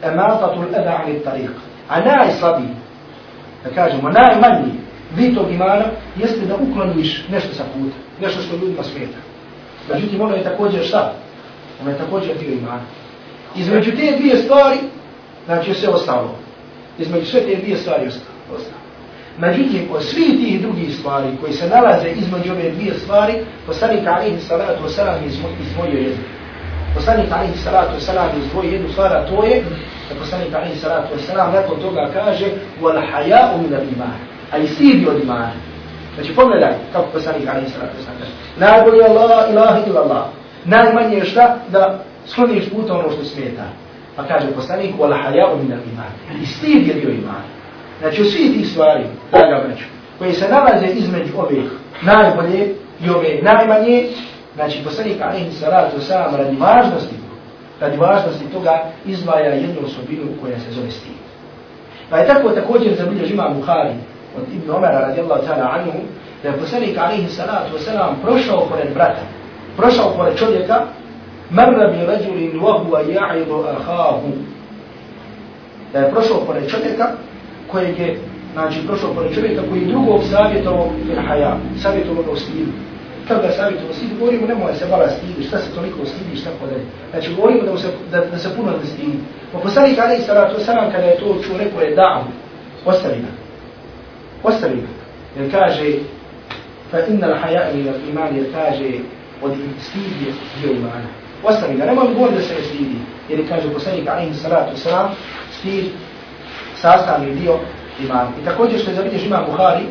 ematatu 0.02 0.60
l'ada 0.72 1.00
ali 1.04 1.20
tariq. 1.24 1.50
A 1.88 2.00
najslabiji, 2.00 2.74
da 3.64 3.70
kažemo, 3.70 4.10
najmanji 4.10 4.72
vid 5.16 5.34
tog 5.34 5.50
imana 5.50 5.84
jeste 6.16 6.46
da 6.46 6.56
ukloniš 6.56 7.24
nešto 7.28 7.54
sa 7.54 7.64
puta 7.74 8.06
nešto 8.20 8.42
što 8.42 8.56
ljudima 8.56 8.82
smeta. 8.82 9.18
Međutim, 9.92 10.20
ono 10.20 10.34
je 10.34 10.44
također 10.44 10.84
šta? 10.84 11.14
Ono 11.80 11.90
je 11.90 11.98
također 11.98 12.38
dio 12.38 12.52
imana. 12.52 12.82
Između 13.56 13.90
te 13.90 14.16
dvije 14.18 14.36
stvari, 14.36 14.78
znači 15.44 15.74
sve 15.74 15.88
ostalo. 15.88 16.38
Između 16.98 17.26
sve 17.26 17.40
te 17.40 17.56
dvije 17.56 17.76
stvari 17.76 18.06
ostalo. 18.06 18.80
Međutim, 19.38 19.88
od 19.92 20.02
svih 20.04 20.30
tih 20.30 20.60
drugih 20.60 20.96
stvari 20.96 21.28
koji 21.40 21.52
se 21.52 21.68
nalaze 21.68 22.08
između 22.08 22.52
ove 22.52 22.70
dvije 22.70 22.94
stvari, 22.94 23.34
poslanik 23.66 24.06
alihi 24.06 24.40
salatu 24.40 24.84
wasalam 24.84 25.18
izvojio 25.60 25.98
jednu. 25.98 26.24
Poslanik 26.96 27.32
alihi 27.32 27.58
salatu 27.58 27.92
wasalam 27.98 28.28
izdvoji 28.38 28.72
jednu 28.72 28.88
stvar, 28.88 29.12
a 29.12 29.26
to 29.26 29.44
je 29.44 29.64
da 30.08 30.14
poslanik 30.20 30.54
alihi 30.54 30.78
salatu 30.78 31.18
Salam 31.26 31.52
nakon 31.52 31.80
toga 31.80 32.10
kaže 32.14 32.46
wal 32.82 32.98
haya'u 33.12 33.62
min 33.62 33.72
al-iman. 33.74 34.18
A 34.52 34.58
i 34.58 34.66
stidi 34.66 35.08
od 35.08 35.22
imana. 35.22 35.52
Znači 36.14 36.34
pogledaj 36.34 36.72
kako 36.92 37.06
poslanik 37.12 37.48
Ali 37.48 37.70
Salatu 37.70 37.96
Salam 38.04 38.18
kaže. 38.18 38.30
sellem. 38.30 38.72
Najbolje 38.72 39.04
Allah 39.04 39.50
ilaha 39.50 39.80
ila 39.86 40.00
Allah. 40.00 40.24
Najmanje 40.64 41.16
je 41.16 41.24
šta 41.24 41.56
da 41.68 42.04
skloniš 42.26 42.70
puta 42.70 42.94
ono 42.94 43.10
što 43.10 43.24
smeta. 43.24 43.64
Pa 44.16 44.22
kaže 44.22 44.46
poslanik, 44.54 44.94
wal 44.98 45.12
haya'u 45.12 45.56
min 45.62 45.72
al-iman. 45.72 46.42
I 46.42 46.46
stid 46.46 46.86
je 46.88 46.94
dio 46.94 47.10
iman. 47.10 47.44
Znači, 48.00 48.22
u 48.22 48.24
svih 48.24 48.52
tih 48.52 48.68
stvari, 48.68 49.04
draga 49.30 49.64
braću, 49.66 49.84
koje 50.18 50.32
se 50.32 50.48
nalaze 50.48 50.86
između 50.86 51.32
ovih 51.38 51.64
najbolje 52.02 52.74
i 53.04 53.10
ove 53.10 53.38
najmanje, 53.42 54.06
znači, 54.56 54.84
poslanik, 54.84 55.20
alaihi 55.20 55.52
salatu 55.52 56.00
Salam 56.00 56.34
radi 56.34 56.56
važnosti, 56.56 57.14
radi 57.80 57.96
važnosti 57.96 58.44
toga, 58.52 58.84
izdvaja 59.06 59.54
jednu 59.54 59.80
osobinu 59.84 60.26
koja 60.42 60.58
se 60.58 60.70
zove 60.72 60.90
stid. 60.90 61.16
Pa 62.10 62.18
je 62.18 62.26
tako 62.26 62.48
također 62.50 62.94
zabilježi 62.94 63.32
imam 63.32 63.54
Buhari 63.54 63.94
od 64.36 64.42
Ibn 64.54 64.70
Omara 64.70 65.00
radijallahu 65.00 65.46
ta'ala 65.46 65.74
anhu, 65.74 65.98
da 66.42 66.48
je 66.48 66.58
poslanik 66.58 66.98
alaihi 66.98 67.28
salatu 67.28 67.78
Salam 67.78 68.16
prošao 68.22 68.66
pored 68.70 68.94
brata, 68.94 69.22
prošao 69.76 70.14
pored 70.16 70.38
čovjeka, 70.38 70.82
marra 71.50 71.90
bi 71.90 72.06
rađulin 72.06 72.60
vahuva 72.60 73.00
ja'idu 73.02 73.64
ahahu. 73.68 74.28
Da 75.92 75.98
je 75.98 76.10
prošao 76.10 76.40
pored 76.46 76.70
čovjeka 76.70 77.06
kojeg 77.70 77.98
je, 77.98 78.18
znači 78.52 78.86
prošao 78.86 79.14
pored 79.14 79.34
čovjeka 79.34 79.62
koji 79.70 79.84
drugog 79.84 80.20
savjetovo 80.30 80.92
fil 81.06 81.22
haja, 81.28 81.56
savjetovo 81.82 82.22
ga 82.22 82.30
u 82.30 82.36
stilu. 82.36 82.72
Kako 83.28 83.42
ga 83.42 83.52
savjetovo 83.52 83.90
u 83.90 83.94
stilu, 83.94 84.18
govorimo 84.18 84.46
nemoj 84.46 84.74
se 84.74 84.86
bala 84.86 85.08
stidi, 85.08 85.48
šta 85.48 85.58
se 85.58 85.74
toliko 85.74 86.04
stidi, 86.04 86.36
šta 86.36 86.50
podaj. 86.60 86.78
Znači 87.10 87.34
govorimo 87.34 87.62
da, 87.62 87.78
se, 87.78 87.88
da, 88.10 88.20
da 88.24 88.38
se 88.38 88.56
puno 88.56 88.70
ne 88.70 88.86
stidi. 88.86 89.18
Po 89.52 89.58
poslanik 89.58 89.98
alaihi 89.98 90.22
salatu 90.22 90.60
wasalam 90.60 90.92
kada 90.92 91.04
je 91.04 91.18
to 91.18 91.36
čuo, 91.42 91.58
rekao 91.58 91.80
je 91.80 91.96
da'am, 91.96 92.22
ostavi 92.84 93.18
ga. 93.20 93.32
Ostavi 94.42 94.76
ga. 94.76 94.88
Jer 95.36 95.50
kaže, 95.50 95.92
fa 96.90 96.98
inna 97.08 97.26
l'haja 97.26 97.74
min 97.74 97.88
al-iman, 97.88 98.36
jer 98.36 98.46
kaže, 98.52 98.90
od 99.42 99.52
stidi 99.80 100.26
je 100.26 100.32
dio 100.60 100.72
imana. 100.76 101.08
Ostavi 101.44 101.76
ga, 101.76 101.84
nemoj 101.84 102.14
govoriti 102.14 102.36
da 102.36 102.42
se 102.42 102.54
ne 102.54 102.62
stidi. 102.62 102.96
Jer 103.28 103.48
kaže 103.48 103.72
poslanik 103.72 104.08
alaihi 104.08 104.34
salatu 104.34 104.76
wasalam, 104.76 105.08
stid 105.58 105.84
sastavni 106.76 107.34
dio 107.34 107.58
imana. 108.04 108.30
I 108.42 108.44
također 108.44 108.80
što 108.80 108.90
je 108.90 108.96
zavidiš 108.96 109.26
imam 109.26 109.44
Buhari, 109.50 109.84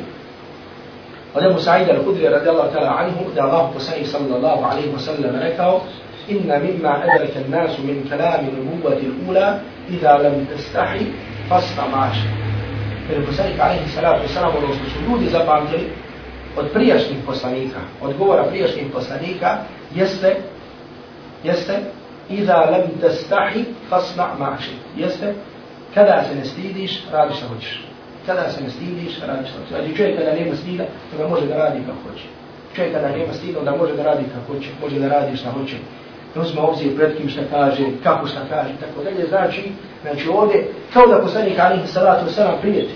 od 1.35 1.43
Ebu 1.43 1.59
Sa'ida 1.59 1.93
al-Hudri 1.93 2.29
radijallahu 2.29 2.71
ta'ala 2.71 2.91
anhu, 2.99 3.31
da 3.35 3.43
Allah 3.43 3.69
poslanik 3.73 4.07
sallallahu 4.07 4.63
alaihi 4.63 4.89
wa 4.93 4.99
sallam 4.99 5.35
rekao, 5.35 5.81
inna 6.27 6.59
mimma 6.59 6.89
adraka 7.03 7.39
an-nasu 7.43 7.83
min 7.83 8.07
kalami 8.09 8.51
nubuwati 8.51 9.05
al-ula 9.11 9.59
idha 9.89 10.17
lam 10.17 10.47
tastahi 10.47 11.11
fasna 11.49 11.85
maša. 11.91 12.29
Jer 13.09 13.25
poslanik 13.25 13.59
alaihi 13.59 13.89
salatu 13.91 14.23
wasalam, 14.27 14.57
ono 14.57 14.67
što 14.67 14.85
su 14.89 14.99
ljudi 15.09 15.29
zapamtili 15.29 15.91
od 16.57 16.65
prijašnjih 16.73 17.17
poslanika, 17.25 17.79
od 18.01 18.17
govora 18.17 18.43
prijašnjih 18.43 18.87
poslanika, 18.93 19.57
jeste 19.95 20.35
jeste 21.43 21.79
iza 22.29 22.55
lam 22.55 22.81
tastahi 23.01 23.65
fasna 23.89 24.27
maši. 24.39 24.71
Jeste 24.97 25.33
kada 25.93 26.23
se 26.29 26.35
ne 26.35 26.45
stidiš, 26.45 27.03
radi 27.11 27.33
što 27.33 27.47
hoćeš. 27.47 27.85
Kada 28.25 28.49
se 28.49 28.63
ne 28.63 28.69
stidiš, 28.69 29.19
radiš 29.27 29.49
što. 29.49 29.59
Znači 29.69 29.95
čovjek 29.97 30.17
kada 30.17 30.33
nema 30.33 30.55
stida, 30.55 30.83
to 31.11 31.17
ga 31.17 31.27
može 31.27 31.45
da 31.45 31.55
radi 31.55 31.79
kako 31.87 32.01
hoće. 32.09 32.27
Čovjek 32.75 32.93
kada 32.93 33.17
nema 33.17 33.33
stida, 33.33 33.59
onda 33.59 33.75
može 33.75 33.93
da 33.95 34.03
radi 34.03 34.23
kako 34.33 34.53
hoće, 34.53 34.69
može 34.81 34.99
da 34.99 35.07
radi 35.07 35.37
šta 35.37 35.49
hoće. 35.51 35.75
Ne 36.35 36.41
uzme 36.41 36.61
obzir 36.61 36.95
pred 36.95 37.17
kim 37.17 37.29
šta 37.29 37.41
kaže, 37.51 37.83
kako 38.03 38.27
šta 38.27 38.41
kaže, 38.49 38.73
tako 38.79 39.03
dalje. 39.03 39.27
Znači, 39.27 39.63
znači 40.01 40.29
ovdje, 40.29 40.67
kao 40.93 41.07
da 41.07 41.21
poslanik 41.21 41.59
Ali 41.59 41.87
salatu 41.87 42.25
wasalam 42.25 42.61
prijeti. 42.61 42.93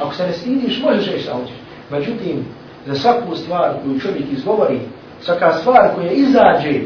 Ako 0.00 0.14
se 0.14 0.26
ne 0.26 0.32
stidiš, 0.32 0.82
možeš 0.82 1.06
reći 1.06 1.22
šta 1.22 1.32
hoćeš. 1.32 1.56
Međutim, 1.90 2.44
za 2.86 2.94
svaku 2.94 3.36
stvar 3.36 3.70
koju 3.82 4.00
čovjek 4.00 4.32
izgovori, 4.32 4.80
svaka 5.20 5.52
stvar 5.52 5.94
koja 5.94 6.10
izađe 6.12 6.80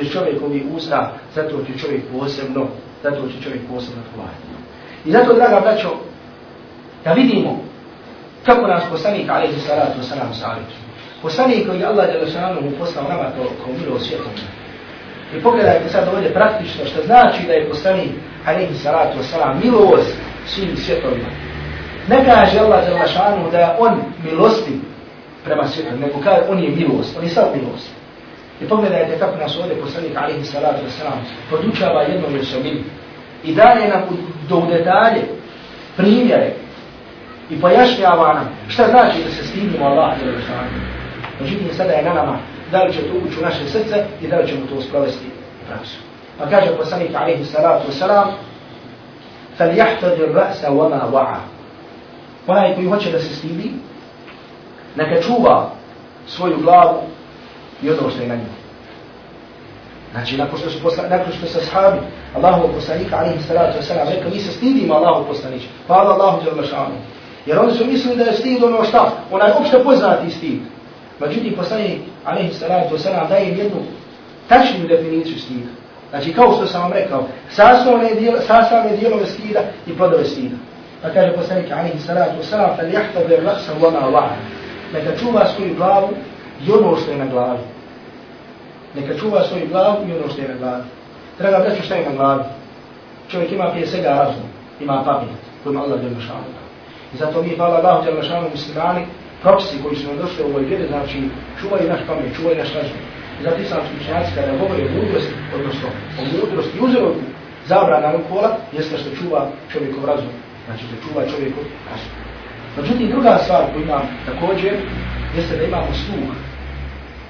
iz 0.00 0.12
čovjekovih 0.12 0.62
usta, 0.74 1.12
zato 1.34 1.64
će 1.66 1.78
čovjek 1.78 2.02
posebno, 2.18 2.66
zato 3.02 3.28
će 3.28 3.42
čovjek 3.44 3.62
posebno 3.74 4.02
odgovarati. 4.08 4.46
I 5.04 5.12
zato, 5.12 5.34
draga 5.34 5.60
braćo, 5.60 5.96
da 7.06 7.12
vidimo 7.12 7.60
kako 8.46 8.66
nas 8.66 8.82
poslanik, 8.90 9.30
alaihi 9.30 9.60
salatu 9.60 10.00
wasalam, 10.00 10.34
savjetuje. 10.40 10.78
Poslanik 11.22 11.66
koji 11.68 11.84
Allah 11.84 12.06
dželle 12.06 12.24
lešanu 12.24 12.60
mu 12.60 12.70
poslao 12.78 13.08
nama 13.08 13.24
to 13.24 13.42
kao 13.42 13.74
milo 13.80 14.00
svijetom. 14.00 14.32
I 15.36 15.42
pogledajte 15.42 15.88
sad 15.88 16.08
ovdje 16.14 16.34
praktično 16.34 16.84
što 16.84 17.02
znači 17.06 17.46
da 17.46 17.52
je 17.52 17.68
poslanik, 17.68 18.10
alaihi 18.46 18.74
salatu 18.74 19.18
wasalam, 19.18 19.64
milost 19.64 20.16
svim 20.46 20.76
svjetovima. 20.76 21.28
Ne 22.08 22.24
kaže 22.24 22.58
Allah 22.58 22.84
je 22.84 23.50
da 23.50 23.58
je 23.58 23.76
on 23.78 24.02
milosti 24.24 24.80
prema 25.44 25.66
svjetom, 25.68 26.00
nego 26.00 26.20
kaže 26.24 26.42
on 26.48 26.58
je 26.58 26.70
milost, 26.70 27.16
on 27.18 27.24
je 27.24 27.30
sad 27.30 27.48
milost. 27.56 27.90
I 28.62 28.68
pogledajte 28.68 29.18
kako 29.18 29.36
nas 29.36 29.58
ovdje 29.58 29.80
poslanik 29.80 30.16
alaihi 30.16 30.44
salatu 30.44 30.80
wasalam 30.86 31.18
podučava 31.50 32.02
jednom 32.02 32.40
osobinu 32.40 32.80
i 33.44 33.54
daje 33.54 33.88
nam 33.88 34.02
do 34.48 34.66
detalje 34.70 35.22
primjere 35.96 36.65
i 37.49 37.61
pojašnjava 37.61 38.33
nam 38.33 38.49
šta 38.67 38.87
znači 38.89 39.23
da 39.23 39.31
se 39.31 39.43
stidimo 39.43 39.85
Allah 39.85 40.13
i 40.21 40.25
Rašanu. 40.25 40.81
Međutim, 41.39 41.67
sada 41.77 41.91
je 41.91 42.03
na 42.03 42.13
nama 42.13 42.37
da 42.71 42.83
li 42.83 42.93
će 42.93 42.99
to 42.99 43.13
ući 43.27 43.39
u 43.39 43.43
naše 43.43 43.65
srce 43.65 44.05
i 44.21 44.27
da 44.27 44.37
li 44.37 44.47
ćemo 44.47 44.65
to 44.69 44.81
sprovesti 44.81 45.25
u 45.63 45.67
praksu. 45.67 45.97
Pa 46.37 46.49
kaže 46.49 46.77
poslanik 46.77 47.15
alaihi 47.15 47.45
salatu 47.45 47.91
wasalam 47.91 48.27
فَلْيَحْتَدِ 49.59 50.17
الرَّأْسَ 50.27 50.65
وَمَا 50.69 51.11
وَعَ 51.11 51.35
Onaj 52.47 52.75
koji 52.75 52.87
hoće 52.87 53.11
da 53.11 53.19
se 53.19 53.35
stidi, 53.35 53.71
neka 54.95 55.21
čuva 55.21 55.69
svoju 56.27 56.57
glavu 56.57 57.01
i 57.81 57.89
ono 57.89 58.09
što 58.09 58.21
je 58.21 58.27
na 58.27 58.35
njemu. 58.35 58.61
Znači, 60.11 60.37
nakon 60.37 60.59
što 60.59 60.69
su, 60.69 60.81
posla, 60.83 61.03
nakon 61.09 61.33
što 61.33 61.47
su 61.47 61.65
sahabi 61.65 61.97
Allahu 62.35 62.73
poslanika, 62.75 63.17
alaihi 63.17 63.43
salatu 63.43 63.77
wasalam, 63.79 64.09
rekao, 64.15 64.31
mi 64.31 64.39
se 64.39 64.51
stidimo 64.51 64.93
Allahu 64.93 65.27
poslanića. 65.27 65.67
Hvala 65.87 66.13
Allahu 66.13 66.45
jel 66.45 66.55
mašanu. 66.55 66.95
Jer 67.46 67.58
oni 67.58 67.72
su 67.72 67.86
mislili 67.86 68.16
da 68.16 68.24
je 68.24 68.32
stid 68.32 68.64
ono 68.64 68.84
šta? 68.84 69.12
Onaj 69.30 69.50
opšte 69.60 69.78
poznati 69.84 70.30
stid. 70.30 70.60
Međutim, 71.20 71.54
poslanik, 71.56 72.00
alaihi 72.24 72.54
salatu 72.54 72.94
wasalam, 72.96 73.28
daje 73.28 73.48
im 73.48 73.58
jednu 73.58 73.78
tačnu 74.48 74.88
definiciju 74.88 75.38
stida. 75.38 75.70
Znači, 76.10 76.32
kao 76.32 76.52
što 76.52 76.66
sam 76.66 76.82
vam 76.82 76.92
rekao, 76.92 77.26
sastavne, 77.50 78.14
dijelo, 78.14 78.38
sastavne 78.40 78.96
dijelove 78.96 79.26
stida 79.26 79.60
i 79.86 79.96
plodove 79.96 80.24
stida. 80.24 80.56
Pa 81.02 81.08
kaže 81.08 81.32
poslanik, 81.32 81.72
alaihi 81.72 81.98
salatu 81.98 82.32
wasalam, 82.42 82.76
fel 82.76 82.92
jahtabe 82.92 83.36
rasa 83.36 83.72
vama 83.80 84.00
va'a. 84.00 84.36
Neka 84.94 85.16
čuva 85.16 85.46
svoju 85.46 85.74
glavu 85.74 86.08
i 86.66 86.72
ono 86.72 86.96
što 86.96 87.10
je 87.10 87.16
na 87.16 87.26
glavi. 87.26 87.58
Neka 88.94 89.18
čuva 89.18 89.44
svoju 89.44 89.68
glavu 89.68 90.08
i 90.08 90.12
ono 90.12 90.28
što 90.32 90.42
je 90.42 90.48
na 90.48 90.54
glavi. 90.54 90.82
Draga 91.38 91.58
braću, 91.58 91.82
šta 91.82 91.94
je 91.94 92.10
na 92.10 92.16
glavi? 92.16 92.42
Čovjek 93.28 93.52
ima 93.52 93.70
prije 93.70 93.86
svega 93.86 94.08
razum, 94.08 94.44
ima 94.80 95.02
pamet, 95.04 95.28
kojima 95.64 95.82
Allah 95.82 96.04
je 96.04 96.10
našao. 96.10 96.65
I 97.16 97.18
zato 97.18 97.42
mi, 97.42 97.56
hvala 97.56 97.76
Allahu 97.76 98.04
djelma 98.04 98.22
šanu, 98.22 98.48
muslimani, 98.50 99.02
propisi 99.42 99.82
koji 99.82 99.96
su 99.96 100.06
nam 100.08 100.16
došli 100.16 100.44
u 100.44 100.46
ovoj 100.46 100.64
vjeri, 100.64 100.86
znači 100.86 101.18
čuvaju 101.60 101.88
naš 101.88 102.00
pamet, 102.06 102.36
čuvaju 102.36 102.56
naš 102.58 102.72
razum. 102.74 103.00
I 103.40 103.42
zato 103.42 103.56
islamski 103.60 103.94
učenjaci 104.00 104.34
kada 104.34 104.52
govore 104.60 104.82
o 104.84 104.94
mudrosti, 104.96 105.34
odnosno 105.56 105.88
o 106.20 106.22
mudrosti 106.32 106.80
uzroku 106.86 107.20
zabrana 107.66 108.08
alkohola, 108.08 108.50
jeste 108.72 108.98
što 108.98 109.16
čuva 109.20 109.50
čovjekov 109.72 110.04
razum. 110.04 110.32
Znači 110.66 110.84
da 110.90 110.96
čuva 111.04 111.22
čovjekov 111.32 111.64
razum. 111.90 112.12
Međutim, 112.76 113.10
druga 113.10 113.38
stvar 113.44 113.62
koju 113.72 113.82
imam 113.84 114.04
također, 114.26 114.74
jeste 115.36 115.56
da 115.56 115.64
imamo 115.64 115.90
sluh, 116.04 116.30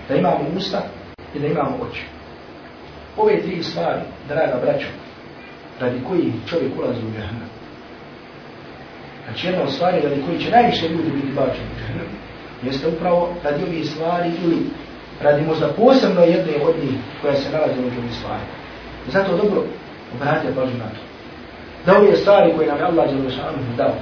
da 0.08 0.14
imamo 0.14 0.44
usta 0.56 0.80
i 1.34 1.38
da 1.38 1.46
imamo 1.46 1.76
oči. 1.90 2.04
Ove 3.16 3.42
tri 3.42 3.62
stvari, 3.62 4.00
draga 4.28 4.56
braćo, 4.64 4.88
radi 5.80 5.98
koji 6.08 6.32
čovjek 6.48 6.72
ulazi 6.78 7.00
u 7.00 7.12
džahnem. 7.16 7.55
Znači 9.26 9.46
jedna 9.46 9.62
od 9.62 9.72
stvari 9.72 10.00
radi 10.00 10.22
koji 10.26 10.38
će 10.38 10.50
najviše 10.50 10.88
ljudi 10.88 11.10
biti 11.10 11.32
bačeni 11.36 11.70
jeste 12.62 12.88
upravo 12.88 13.34
radi 13.44 13.62
ovih 13.62 13.90
stvari 13.90 14.30
ili 14.44 14.56
radi 15.22 15.42
možda 15.42 15.68
posebno 15.68 16.20
jedne 16.20 16.52
od 16.62 16.74
njih 16.82 16.98
koja 17.22 17.34
se 17.34 17.50
nalazi 17.52 17.80
u 17.80 17.86
ovih 17.86 18.14
stvari. 18.18 18.42
Zato 19.08 19.36
dobro 19.36 19.62
obratite 20.14 20.54
pažnju 20.54 20.78
na 20.78 20.84
to. 20.84 21.02
Da 21.86 21.98
ove 21.98 22.16
stvari 22.16 22.52
koje 22.56 22.68
nam 22.68 22.78
je 22.78 22.84
Allah 22.84 23.06
dao, 23.76 23.94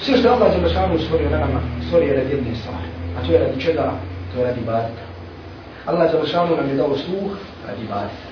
Sve 0.00 0.16
što 0.16 0.28
je 0.28 0.34
Allah 0.34 0.56
Đelešanu 0.56 0.98
stvorio 0.98 1.30
na 1.30 1.38
nama, 1.38 1.60
stvorio 1.86 2.08
je 2.08 2.16
radi 2.16 2.30
jedne 2.30 2.54
stvari. 2.54 2.88
A 3.18 3.26
to 3.26 3.32
je 3.32 3.38
radi 3.38 3.60
čega? 3.60 3.92
To 4.34 4.40
je 4.40 4.46
radi 4.46 4.60
badita. 4.60 5.02
Allah 5.86 6.12
Đelešanu 6.12 6.56
nam 6.56 6.68
je 6.68 6.74
dao 6.74 6.96
sluh 6.96 7.32
radi 7.68 7.82
badita. 7.88 8.26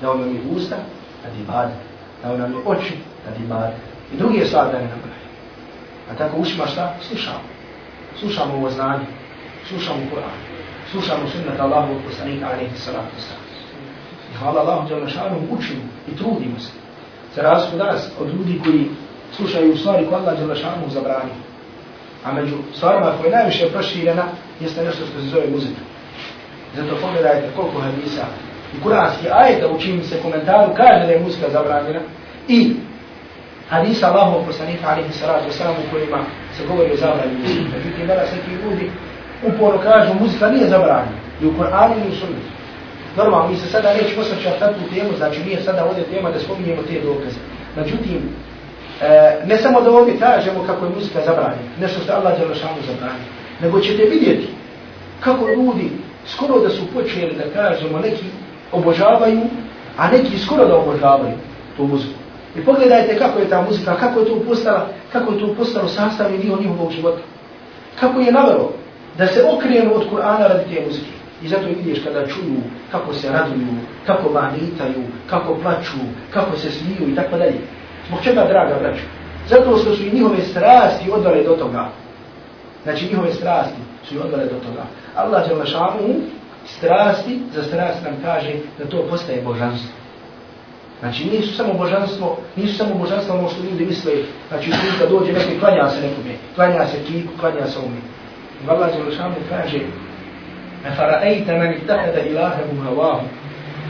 Dao 0.00 0.14
nam 0.14 0.34
je 0.34 0.40
usta 0.56 0.76
radi 1.24 1.42
badita. 1.46 1.80
Dao 2.22 2.36
nam 2.36 2.52
je 2.52 2.58
oči 2.66 2.94
radi 3.26 3.44
badita. 3.48 3.82
I 4.14 4.16
drugi 4.16 4.38
je 4.38 4.46
stvar 4.46 4.66
da 4.72 4.78
ne 4.78 4.84
napravi. 4.84 5.17
A 6.10 6.14
tako 6.18 6.36
ušima 6.36 6.66
šta? 6.66 6.94
Slušamo. 7.08 7.48
Slušamo 8.18 8.54
ovo 8.54 8.70
znanje. 8.70 9.06
Slušamo 9.68 9.98
Kur'an. 10.10 10.38
Slušamo 10.90 11.28
sunnata 11.32 11.62
Allahu 11.64 11.92
od 11.92 11.98
poslanika 12.08 12.46
alaihi 12.46 12.76
salatu 12.76 13.16
sallam. 13.18 13.44
I 14.32 14.36
hvala 14.36 14.60
Allahu 14.60 14.88
Đelešanu 14.88 15.36
učimo 15.50 15.82
i 16.08 16.16
trudimo 16.16 16.58
se. 16.58 16.70
Za 17.34 17.42
razliku 17.42 17.76
danas 17.76 18.10
od 18.20 18.28
ljudi 18.34 18.60
koji 18.64 18.90
slušaju 19.36 19.76
stvari 19.76 20.06
koje 20.06 20.20
Allah 20.20 20.38
Đelešanu 20.38 20.90
zabrani. 20.90 21.32
A 22.24 22.32
među 22.32 22.56
stvarima 22.74 23.12
koje 23.18 23.28
je 23.28 23.36
najviše 23.36 23.70
proširena 23.72 24.24
jeste 24.60 24.84
nešto 24.84 25.06
što 25.06 25.20
se 25.20 25.26
zove 25.26 25.46
muzika. 25.50 25.80
Zato 26.76 26.96
pogledajte 27.00 27.48
koliko 27.56 27.80
hadisa 27.80 28.24
i 28.76 28.82
kuranski 28.82 29.26
ajeta 29.30 29.68
u 29.68 29.80
čim 29.80 30.02
se 30.04 30.22
komentaru 30.22 30.74
kaže 30.76 31.06
da 31.06 31.12
je 31.12 31.20
muzika 31.20 31.46
zabranjena 31.50 32.00
I 32.48 32.74
hadisa 33.70 34.08
Allahov 34.08 34.46
poslanika 34.46 34.88
alihi 34.88 35.12
salatu 35.12 35.50
wasalam 35.50 35.74
u 35.86 35.90
kojima 35.92 36.18
se 36.56 36.66
govori 36.66 36.92
o 36.92 36.96
zabrani 36.96 37.34
muzike. 37.42 37.68
Međutim, 37.76 38.06
danas 38.06 38.28
neki 38.32 38.50
ljudi 38.62 38.90
uporno 39.42 39.82
kažu 39.82 40.14
muzika 40.20 40.48
nije 40.50 40.68
zabranjena. 40.68 41.18
I 41.42 41.46
u 41.46 41.56
Koranu 41.56 41.94
i 41.94 42.08
u 42.08 42.14
sunnetu. 42.14 42.50
Normalno, 43.16 43.48
mi 43.48 43.56
se 43.56 43.66
sada 43.66 43.94
nećemo 43.94 44.20
osvrćati 44.22 44.60
na 44.60 44.72
tu 44.72 44.94
temu, 44.94 45.10
znači 45.16 45.44
nije 45.44 45.62
sada 45.62 45.84
ovdje 45.84 46.04
tema 46.04 46.30
da 46.30 46.38
spominjemo 46.38 46.82
te 46.82 47.00
dokaze. 47.00 47.40
Međutim, 47.76 48.20
e, 49.02 49.36
ne 49.46 49.56
samo 49.56 49.80
da 49.80 49.90
ovdje 49.90 50.18
kažemo 50.18 50.64
kako 50.66 50.84
je 50.84 50.94
muzika 50.94 51.18
zabranjena, 51.24 51.72
nešto 51.80 52.00
što 52.00 52.12
Allah 52.12 52.38
Đelešanu 52.38 52.82
zabrani, 52.86 53.24
nego 53.60 53.80
ćete 53.80 54.02
vidjeti 54.02 54.48
kako 55.20 55.48
ljudi 55.48 55.90
skoro 56.26 56.58
da 56.58 56.70
su 56.70 56.82
počeli 56.94 57.36
da 57.36 57.62
kažemo 57.62 57.98
neki 57.98 58.24
obožavaju, 58.72 59.40
a 59.96 60.10
neki 60.10 60.38
skoro 60.38 60.66
da 60.66 60.76
obožavaju 60.76 61.34
tu 61.76 61.86
muziku. 61.86 62.17
I 62.58 62.64
pogledajte 62.64 63.18
kako 63.18 63.38
je 63.38 63.48
ta 63.48 63.62
muzika, 63.62 63.96
kako 63.96 64.20
je 64.20 64.26
to 64.26 64.40
postala, 64.48 64.88
kako 65.12 65.32
je 65.32 65.40
to 65.40 65.54
postalo 65.54 65.88
sastavni 65.88 66.38
dio 66.38 66.56
njihovog 66.60 66.92
života. 66.92 67.22
Kako 68.00 68.20
je 68.20 68.32
navelo 68.32 68.72
da 69.18 69.26
se 69.26 69.44
okrenu 69.52 69.94
od 69.94 70.10
Kur'ana 70.10 70.48
radi 70.48 70.74
te 70.74 70.82
muzike. 70.86 71.18
I 71.42 71.48
zato 71.48 71.66
vidiš 71.66 72.04
kada 72.04 72.26
čuju 72.26 72.60
kako 72.90 73.12
se 73.12 73.32
raduju, 73.32 73.66
kako 74.06 74.28
vanitaju, 74.28 75.02
kako 75.30 75.54
plaču, 75.54 75.98
kako 76.30 76.56
se 76.56 76.70
smiju 76.70 77.10
i 77.10 77.14
tako 77.14 77.38
dalje. 77.38 77.60
Zbog 78.08 78.20
čega, 78.22 78.46
draga 78.48 78.76
braću? 78.80 79.02
Zato 79.48 79.78
što 79.78 79.94
su 79.94 80.02
i 80.02 80.10
njihove 80.12 80.42
strasti 80.42 81.10
odvale 81.10 81.42
do 81.42 81.54
toga. 81.54 81.88
Znači 82.82 83.06
njihove 83.06 83.32
strasti 83.32 83.80
su 84.08 84.14
i 84.14 84.18
odvale 84.18 84.44
do 84.44 84.58
toga. 84.66 84.84
Allah 85.16 85.42
je 85.48 85.54
strasti, 86.66 87.40
za 87.54 87.62
strast 87.62 88.04
nam 88.04 88.14
kaže 88.24 88.52
da 88.78 88.84
to 88.84 89.06
postaje 89.10 89.42
božanstvo. 89.42 89.90
Znači 91.00 91.24
nisu 91.24 91.56
samo 91.56 91.74
božanstvo, 91.74 92.38
nisu 92.56 92.78
samo 92.78 92.94
božanstvo 92.94 93.38
ono 93.38 93.48
što 93.48 93.62
ljudi 93.62 93.86
misle, 93.86 94.12
znači 94.48 94.70
kad 94.98 95.10
dođe 95.10 95.32
neki 95.32 95.58
klanja 95.60 95.90
se 95.90 96.00
nekome, 96.00 96.34
klanja 96.54 96.86
se 96.86 96.96
kiku, 97.06 97.32
klanja 97.40 97.66
se 97.66 97.78
umi. 97.78 98.00
Allah 98.68 98.90
je 98.96 99.04
lašanu 99.04 99.34
kaže 99.48 99.78
Fara'ajta 100.96 101.58
man 101.58 101.72
ittahada 101.72 102.20
ilahehu 102.20 102.76
hawahu 102.84 103.26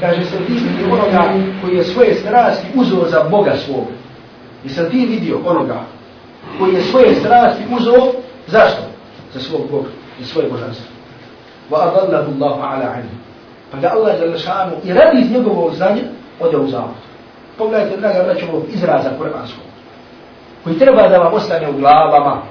Kaže 0.01 0.25
se 0.25 0.37
ti 0.37 0.53
vidio 0.53 0.95
onoga 0.95 1.33
koji 1.63 1.77
je 1.77 1.85
svoje 1.85 2.15
strasti 2.15 2.67
uzeo 2.75 3.09
za 3.09 3.25
Boga 3.31 3.57
svog. 3.57 3.87
I 4.65 4.69
sam 4.69 4.91
ti 4.91 5.07
vidio 5.07 5.39
onoga 5.47 5.81
koji 6.59 6.75
je 6.75 6.83
svoje 6.83 7.15
strasti 7.15 7.63
uzeo 7.79 8.13
zašto? 8.47 8.83
Za 9.35 9.41
svog 9.41 9.71
Boga, 9.71 9.89
za 10.21 10.27
svoje 10.27 10.49
božanstvo. 10.49 10.87
Wa 11.71 11.77
adallahu 11.77 12.33
Allahu 12.33 12.63
ala 12.63 12.95
ilmi. 12.97 13.19
Pa 13.71 13.79
ga 13.79 13.89
Allah 13.89 14.21
jalla 14.21 14.39
šanu 14.39 14.73
i 14.85 14.93
radi 14.93 15.21
iz 15.21 15.31
njegovog 15.31 15.75
znanja 15.75 16.03
ode 16.41 16.57
u 16.57 16.67
zavod. 16.67 16.97
Pogledajte, 17.59 17.97
draga 17.97 18.23
braću, 18.25 18.47
ovog 18.53 18.65
izraza 18.69 19.11
kuranskog 19.19 19.69
koji 20.65 20.79
treba 20.79 21.09
da 21.09 21.19
vam 21.19 21.35
ostane 21.35 21.71
u 21.71 21.73
glavama, 21.73 22.43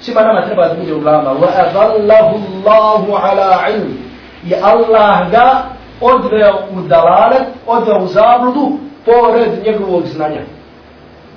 Svima 0.00 0.22
nama 0.22 0.46
treba 0.46 0.68
da 0.68 0.74
bude 0.74 0.94
u 0.94 1.00
glavama. 1.00 1.40
Wa 1.40 1.48
اللَّهُ 1.74 3.18
عَلَىٰ 3.18 3.56
عِلْمِ. 3.64 3.92
I 4.46 4.54
Allah 4.62 5.30
ga 5.30 5.62
odveo 6.00 6.58
u 6.72 6.80
dalalet, 6.80 7.42
odveo 7.66 7.98
u 7.98 8.06
zabludu 8.06 8.78
pored 9.04 9.48
njegovog 9.66 10.06
znanja. 10.06 10.40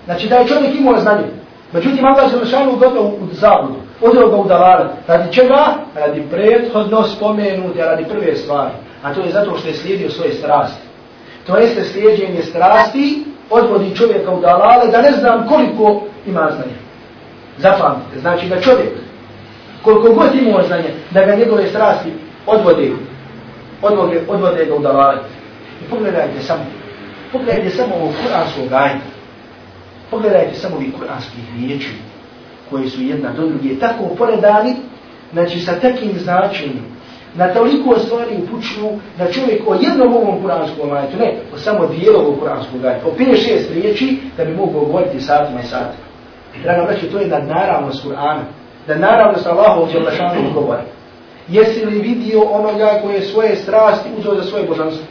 Znači 0.05 0.27
da 0.27 0.35
je 0.35 0.47
čovjek 0.47 0.75
imao 0.75 0.99
znanje. 0.99 1.23
Međutim, 1.73 2.05
Allah 2.05 2.23
je 2.23 2.29
završano 2.29 2.71
ugodio 2.71 3.01
u 3.01 3.27
zabludu. 3.31 3.79
Odveo 4.01 4.29
ga 4.29 4.35
u 4.37 4.47
dalalet. 4.47 4.87
Radi 5.07 5.33
čega? 5.33 5.65
Radi 5.95 6.23
prethodno 6.31 7.03
spomenute, 7.03 7.85
radi 7.85 8.05
prve 8.09 8.35
stvari. 8.35 8.71
A 9.03 9.13
to 9.13 9.21
je 9.21 9.31
zato 9.31 9.57
što 9.57 9.67
je 9.67 9.73
slijedio 9.73 10.09
svoje 10.09 10.33
strasti. 10.33 10.90
To 11.47 11.57
jeste 11.57 11.83
slijedjenje 11.83 12.43
strasti 12.43 13.23
odvodi 13.49 13.95
čovjeka 13.95 14.31
u 14.31 14.41
dalale 14.41 14.91
da 14.91 15.01
ne 15.01 15.11
znam 15.11 15.47
koliko 15.47 16.03
ima 16.25 16.49
znanja. 16.51 16.77
Zapamtite, 17.57 18.19
znači 18.19 18.47
da 18.47 18.61
čovjek, 18.61 18.89
koliko 19.81 20.13
god 20.13 20.35
ima 20.35 20.63
znanja, 20.67 20.89
da 21.11 21.25
ga 21.25 21.35
njegove 21.35 21.67
strasti 21.67 22.13
odvode, 22.45 22.91
odvode, 23.81 24.21
odvode 24.27 24.65
ga 24.65 24.75
u 24.75 24.79
dalale. 24.79 25.17
I 25.81 25.89
pogledajte 25.89 26.41
samo, 26.41 26.65
pogledajte 27.31 27.69
samo 27.69 27.95
ovo 27.95 28.13
kuransko 28.23 28.59
gajanje. 28.69 29.01
Pogledajte 30.11 30.53
samo 30.55 30.75
ovi 30.75 30.91
kuranskih 30.99 31.43
riječi, 31.59 31.91
koje 32.69 32.89
su 32.89 33.01
jedna 33.01 33.29
do 33.33 33.47
druge, 33.47 33.79
tako 33.79 34.03
poredani, 34.17 34.75
znači 35.33 35.59
sa 35.59 35.79
takim 35.79 36.11
značenjem, 36.19 36.85
na 37.35 37.53
toliko 37.53 37.99
stvari 37.99 38.37
upućuju 38.43 38.89
da 39.17 39.31
čovjek 39.31 39.61
o 39.67 39.73
jednom 39.73 40.13
ovom 40.13 40.41
kuranskom 40.41 40.91
ajetu, 40.91 41.17
ne, 41.17 41.33
o 41.55 41.57
samo 41.57 41.87
dijelovom 41.87 42.39
kuranskom 42.39 42.85
ajetu, 42.85 43.07
o 43.07 43.11
5-6 43.19 43.73
riječi, 43.73 44.17
da 44.37 44.45
bi 44.45 44.55
mogu 44.55 44.79
govoriti 44.79 45.19
satima 45.19 45.61
i 45.61 45.65
satima. 45.65 46.11
Draga 46.63 46.83
braći, 46.83 47.07
to 47.07 47.19
je 47.19 47.27
nadnaravnost 47.27 48.05
Kur'ana. 48.05 48.43
Da 48.87 48.95
naravno 48.95 49.37
sa 49.37 49.51
Allahom 49.51 49.89
će 49.89 49.97
Allahšanu 49.97 50.53
govori. 50.53 50.81
Jesi 51.47 51.85
li 51.85 51.99
vidio 51.99 52.41
onoga 52.41 52.99
koje 53.03 53.21
svoje 53.21 53.55
strasti 53.55 54.09
uzeo 54.17 54.35
za 54.35 54.43
svoje 54.43 54.63
božanstvo? 54.63 55.05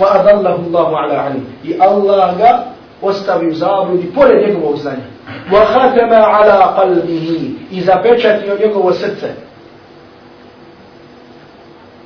Wa 0.00 0.06
adallahu 0.10 0.64
Allahu 0.64 0.94
ala 0.94 1.24
alim. 1.24 1.46
I 1.64 1.76
Allah 1.80 2.38
ga 2.38 2.64
ostavi 3.02 3.48
u 3.48 3.54
zabludi 3.54 4.12
pored 4.14 4.48
njegovog 4.48 4.76
znanja. 4.76 5.04
Wa 5.50 5.66
khatama 5.66 6.16
ala 6.16 6.76
qalbihi. 6.78 7.50
I 7.70 7.80
zapečatio 7.80 8.58
njegovo 8.58 8.92
srce. 8.92 9.28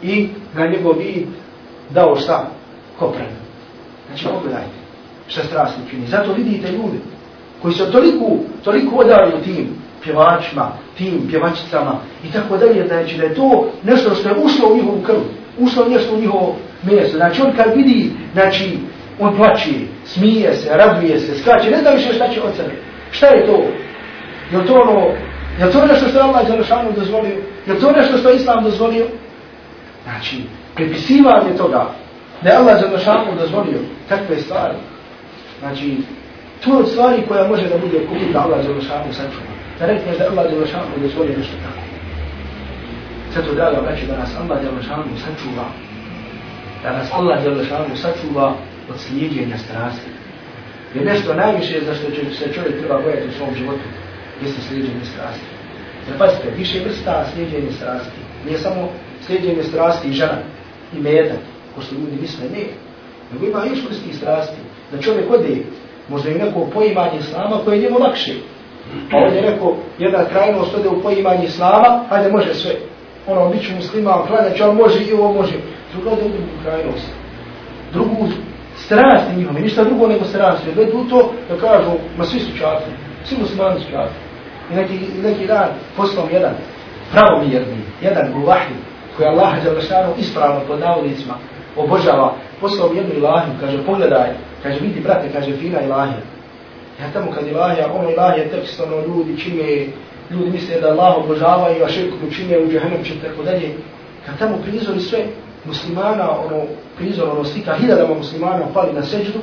I 0.03 0.29
na 0.55 0.67
njegov 0.67 0.99
vid 0.99 1.27
dao 1.91 2.17
šta? 2.17 2.51
Kopren. 2.99 3.29
Znači 4.07 4.25
pogledajte 4.25 4.77
šta 5.29 5.43
strasni 5.43 5.83
čini. 5.91 6.07
Zato 6.07 6.33
vidite 6.33 6.73
ljudi 6.73 6.99
koji 7.63 7.75
su 7.75 7.93
toliko, 7.93 8.25
toliko 8.65 8.97
odavljaju 8.97 9.43
tim 9.45 9.69
pjevačima, 10.03 10.73
tim 10.99 11.27
pjevačicama 11.31 11.99
i 12.25 12.33
tako 12.33 12.57
dalje, 12.57 12.87
znači 12.87 13.17
da 13.17 13.23
je 13.23 13.35
to 13.35 13.71
nešto 13.83 14.15
što 14.15 14.29
je 14.29 14.35
ušlo 14.45 14.69
u 14.69 14.77
njihovu 14.77 15.01
krv, 15.07 15.17
ušlo 15.59 15.85
nešto 15.85 16.15
u 16.15 16.21
njihovo 16.21 16.57
mjesto. 16.83 17.17
Znači 17.17 17.43
on 17.43 17.53
kad 17.57 17.77
vidi, 17.77 18.11
znači 18.33 18.79
on 19.21 19.37
plaće, 19.37 19.71
smije 20.05 20.55
se, 20.55 20.77
raduje 20.77 21.21
se, 21.21 21.39
skače, 21.39 21.71
ne 21.71 21.79
zna 21.79 21.91
više 21.91 22.13
šta 22.13 22.29
će 22.29 22.43
od 22.43 22.55
sebe. 22.57 22.75
Šta 23.11 23.27
je 23.27 23.47
to? 23.47 23.65
Je 24.53 24.67
to 24.67 24.75
ono, 24.75 25.01
je 25.59 25.73
to 25.73 25.87
nešto 25.87 26.09
što 26.09 26.19
je 26.19 26.25
Allah 26.25 26.47
Đelešanu 26.47 26.93
dozvolio? 26.97 27.37
Je 27.67 27.79
to 27.81 27.91
nešto 27.91 28.19
što 28.19 28.29
je 28.29 28.37
Islam 28.37 28.65
dozvolio? 28.65 29.07
Znači, 30.07 30.43
prepisivanje 30.75 31.57
toga, 31.57 31.91
da 32.43 32.51
je 32.51 32.57
Allah 32.57 32.81
Đalešanu 32.81 33.39
dozvolio 33.41 33.79
takve 34.09 34.37
stvari. 34.41 34.75
Znači, 35.61 35.97
To 36.65 36.81
je 36.81 36.87
stvari 36.87 37.23
koja 37.29 37.49
može 37.49 37.69
da 37.69 37.79
bude 37.79 38.07
kupit 38.09 38.33
da 38.33 38.41
Allah 38.41 38.67
Đelešanu 38.67 39.13
sačuva. 39.13 39.53
Da 39.79 39.87
rekneš 39.87 40.19
da 40.19 40.25
Allah 40.31 40.51
Đelešanu 40.51 41.03
dozvolio 41.03 41.39
nešto 41.39 41.57
tako. 41.65 41.83
Zato 43.35 43.55
draga 43.55 43.81
braći 43.83 44.07
da 44.07 44.17
nas 44.19 44.31
Allah 44.41 44.63
Đelešanu 44.63 45.17
sačuva. 45.25 45.67
Da 46.83 46.93
nas 46.93 47.09
Allah 47.13 47.45
Đelešanu 47.45 47.97
sačuva 47.97 48.55
od 48.91 49.01
slijedjenja 49.01 49.59
strasti. 49.59 50.11
Jer 50.95 51.05
nešto 51.05 51.35
najviše 51.35 51.81
za 51.87 51.95
što 51.95 52.11
će 52.11 52.35
se 52.35 52.53
čovjek 52.53 52.79
treba 52.79 53.03
bojati 53.03 53.29
u 53.29 53.33
svom 53.33 53.55
životu 53.55 53.87
jeste 54.43 54.61
slijedjenje 54.63 55.05
strasti. 55.05 55.47
Jer 56.09 56.19
pazite, 56.19 56.51
više 56.57 56.81
vrsta 56.85 57.25
slijedjenja 57.33 57.73
strasti. 57.73 58.21
Nije 58.47 58.59
samo 58.59 58.89
slijedjenje 59.27 59.63
strasti 59.63 60.09
i 60.09 60.13
žena 60.13 60.39
i 60.97 61.01
metak, 61.01 61.39
ko 61.75 61.81
što 61.81 61.95
ljudi 61.95 62.21
misle, 62.21 62.45
ne. 62.49 62.65
Nego 63.33 63.47
ima 63.47 63.65
još 63.65 63.85
vrsti 63.89 64.13
strasti. 64.13 64.57
Da 64.93 65.03
čovjek 65.03 65.31
ode 65.33 65.57
možda 66.09 66.31
i 66.31 66.35
neko 66.35 66.67
poimanje 66.75 67.19
islama 67.19 67.61
koje 67.65 67.77
je 67.77 67.83
njemu 67.83 67.99
lakše. 67.99 68.33
Pa 69.11 69.17
ovdje 69.19 69.41
rekao, 69.41 69.77
jedna 69.99 70.25
krajnost 70.25 70.75
ode 70.75 70.89
u 70.89 71.03
poimanje 71.03 71.45
islama, 71.45 72.05
hajde 72.09 72.31
može 72.31 72.55
sve. 72.55 72.73
Ono, 73.27 73.49
bit 73.49 73.63
ću 73.63 73.75
muslima, 73.75 74.27
klanjać, 74.27 74.61
on 74.61 74.77
može 74.77 75.05
i 75.05 75.13
ovo 75.13 75.33
može. 75.33 75.55
Druga 75.93 76.11
ode 76.11 76.25
u 76.25 76.29
drugu 76.29 76.53
krajnost. 76.63 77.09
Drugu 77.93 78.29
strasti 78.77 79.37
njihove, 79.37 79.61
ništa 79.61 79.85
drugo 79.85 80.07
nego 80.07 80.25
strasti. 80.25 80.69
Jer 80.69 80.79
vedu 80.79 81.05
to 81.11 81.33
da 81.49 81.57
kažu, 81.57 81.91
ma 82.19 82.25
svi 82.25 82.41
su 82.41 82.59
čatni, 82.59 82.93
svi 83.25 83.37
muslimani 83.41 83.81
su 83.81 83.91
čatni. 83.91 84.17
I 84.73 84.75
neki, 84.75 84.99
neki 85.23 85.47
dan 85.47 85.69
poslom 85.97 86.29
jedan 86.33 86.55
pravomjerni, 87.13 87.79
jedan 88.03 88.33
guvahni, 88.33 88.77
koja 89.17 89.31
Allah 89.31 89.65
Đalešanu 89.65 90.13
ispravno 90.19 90.61
pod 90.67 90.81
navodnicima 90.81 91.35
obožava, 91.77 92.35
poslao 92.61 92.93
jednu 92.93 93.15
ilahiju, 93.15 93.55
kaže, 93.61 93.79
pogledaj, 93.87 94.31
Kaže, 94.67 94.81
vidi, 94.81 95.01
brate, 95.01 95.29
kaže, 95.33 95.57
fina 95.57 95.81
ilahija. 95.83 96.23
Ja 97.01 97.13
tamo 97.13 97.33
kad 97.33 97.47
ilahija, 97.47 97.93
ono 97.93 98.11
ilahija, 98.11 98.49
tekst, 98.51 98.81
ono, 98.81 98.97
ljudi 99.07 99.39
čime, 99.39 99.87
ljudi 100.31 100.51
misle 100.51 100.81
da 100.81 100.89
Allah 100.89 101.17
obožavaju, 101.17 101.85
a 101.85 101.89
širku 101.89 102.17
mu 102.23 102.31
čime 102.31 102.59
u 102.59 102.71
džahennom 102.71 103.05
će 103.05 103.15
tako 103.23 103.43
dalje. 103.43 103.75
Kad 104.27 104.39
tamo 104.39 104.57
prizori 104.65 105.01
sve 105.01 105.27
muslimana, 105.65 106.31
ono, 106.31 106.63
prizor, 106.97 107.29
ono, 107.29 107.45
slika 107.45 107.75
hiljadama 107.75 108.15
muslimana 108.15 108.67
pali 108.75 108.93
na 108.93 109.03
seđu, 109.03 109.39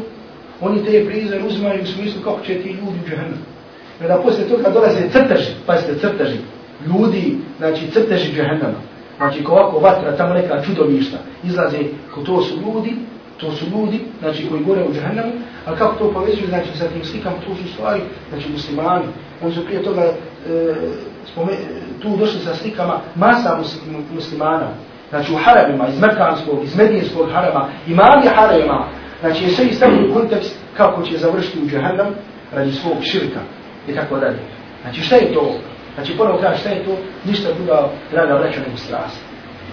oni 0.61 0.85
te 0.85 1.05
prizor 1.05 1.41
uzmaju 1.47 1.83
u 1.83 1.85
smislu 1.85 2.21
kako 2.23 2.45
će 2.45 2.61
ti 2.61 2.69
ljudi 2.69 2.99
u 3.05 3.09
džahennom. 3.09 3.39
Jer 3.99 4.09
da 4.09 4.17
poslije 4.17 4.49
toga 4.49 4.69
dolaze 4.69 5.09
crteži, 5.11 5.51
pazite, 5.65 5.99
crteži, 5.99 6.37
ljudi, 6.87 7.37
znači 7.57 7.91
crteži 7.91 8.33
džahennama. 8.35 8.79
Znači, 9.17 9.43
ko 9.43 9.51
ovako 9.51 9.79
vatra, 9.79 10.17
tamo 10.17 10.33
neka 10.33 10.61
čudovišta, 10.61 11.17
izlaze, 11.43 11.77
ko 12.13 12.21
to 12.21 12.41
su 12.41 12.55
ljudi, 12.55 12.95
To 13.43 13.51
su 13.51 13.65
ljudi, 13.65 13.99
znači, 14.19 14.47
koji 14.49 14.63
gore 14.63 14.83
u 14.83 14.93
džahnemu, 14.93 15.31
ali 15.65 15.77
kako 15.77 15.95
to 15.95 16.13
povezuju, 16.13 16.47
znači, 16.47 16.77
sa 16.77 16.87
tim 16.87 17.03
slikama, 17.03 17.35
to 17.35 17.55
su 17.55 17.73
stvari, 17.73 18.01
znači, 18.29 18.51
muslimani. 18.51 19.05
Oni 19.41 19.53
su 19.53 19.65
prije 19.65 19.83
toga 19.83 20.01
e, 20.01 20.13
spome, 21.31 21.51
tu 22.01 22.17
došli 22.17 22.39
sa 22.39 22.55
slikama 22.55 22.99
masa 23.15 23.59
muslimana. 24.13 24.67
Znači, 25.09 25.33
u 25.33 25.37
harabima, 25.37 25.87
iz 25.87 25.99
Merkanskog, 25.99 26.63
iz 26.63 26.75
Medijenskog 26.75 27.27
harama, 27.33 27.69
imami 27.87 28.27
harama, 28.35 28.87
znači, 29.21 29.43
je 29.43 29.49
sve 29.49 29.65
istavljeno 29.65 30.09
u 30.09 30.13
kontekst 30.13 30.55
kako 30.77 31.01
će 31.01 31.17
završiti 31.17 31.59
u 31.59 31.69
džahnem 31.69 32.07
radi 32.51 32.71
svog 32.71 32.97
širka 33.01 33.39
i 33.87 33.95
tako 33.95 34.19
dalje. 34.19 34.39
Znači, 34.81 35.01
šta 35.01 35.15
je 35.15 35.33
to? 35.33 35.55
Znači, 35.95 36.17
prvo 36.17 36.39
kaže, 36.41 36.59
šta 36.59 36.69
je 36.69 36.85
to? 36.85 36.97
Ništa 37.25 37.49
druga, 37.53 37.89
draga 38.11 38.33
vraća 38.33 38.59
nego 38.59 38.77
strast. 38.77 39.19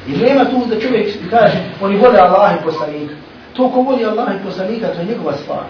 I 0.09 0.12
nema 0.12 0.44
tu 0.44 0.66
da 0.66 0.80
čovjek 0.80 1.09
kaže, 1.30 1.59
oni 1.80 1.96
vole 1.96 2.18
Allah 2.18 2.52
i 2.52 2.64
poslanika. 2.64 3.14
To 3.56 3.70
ko 3.70 3.80
voli 3.80 4.04
Allah 4.04 4.28
i 4.35 4.44
poslanika, 4.44 4.87
to 4.88 5.00
je 5.00 5.06
njegova 5.06 5.33
stvar. 5.33 5.64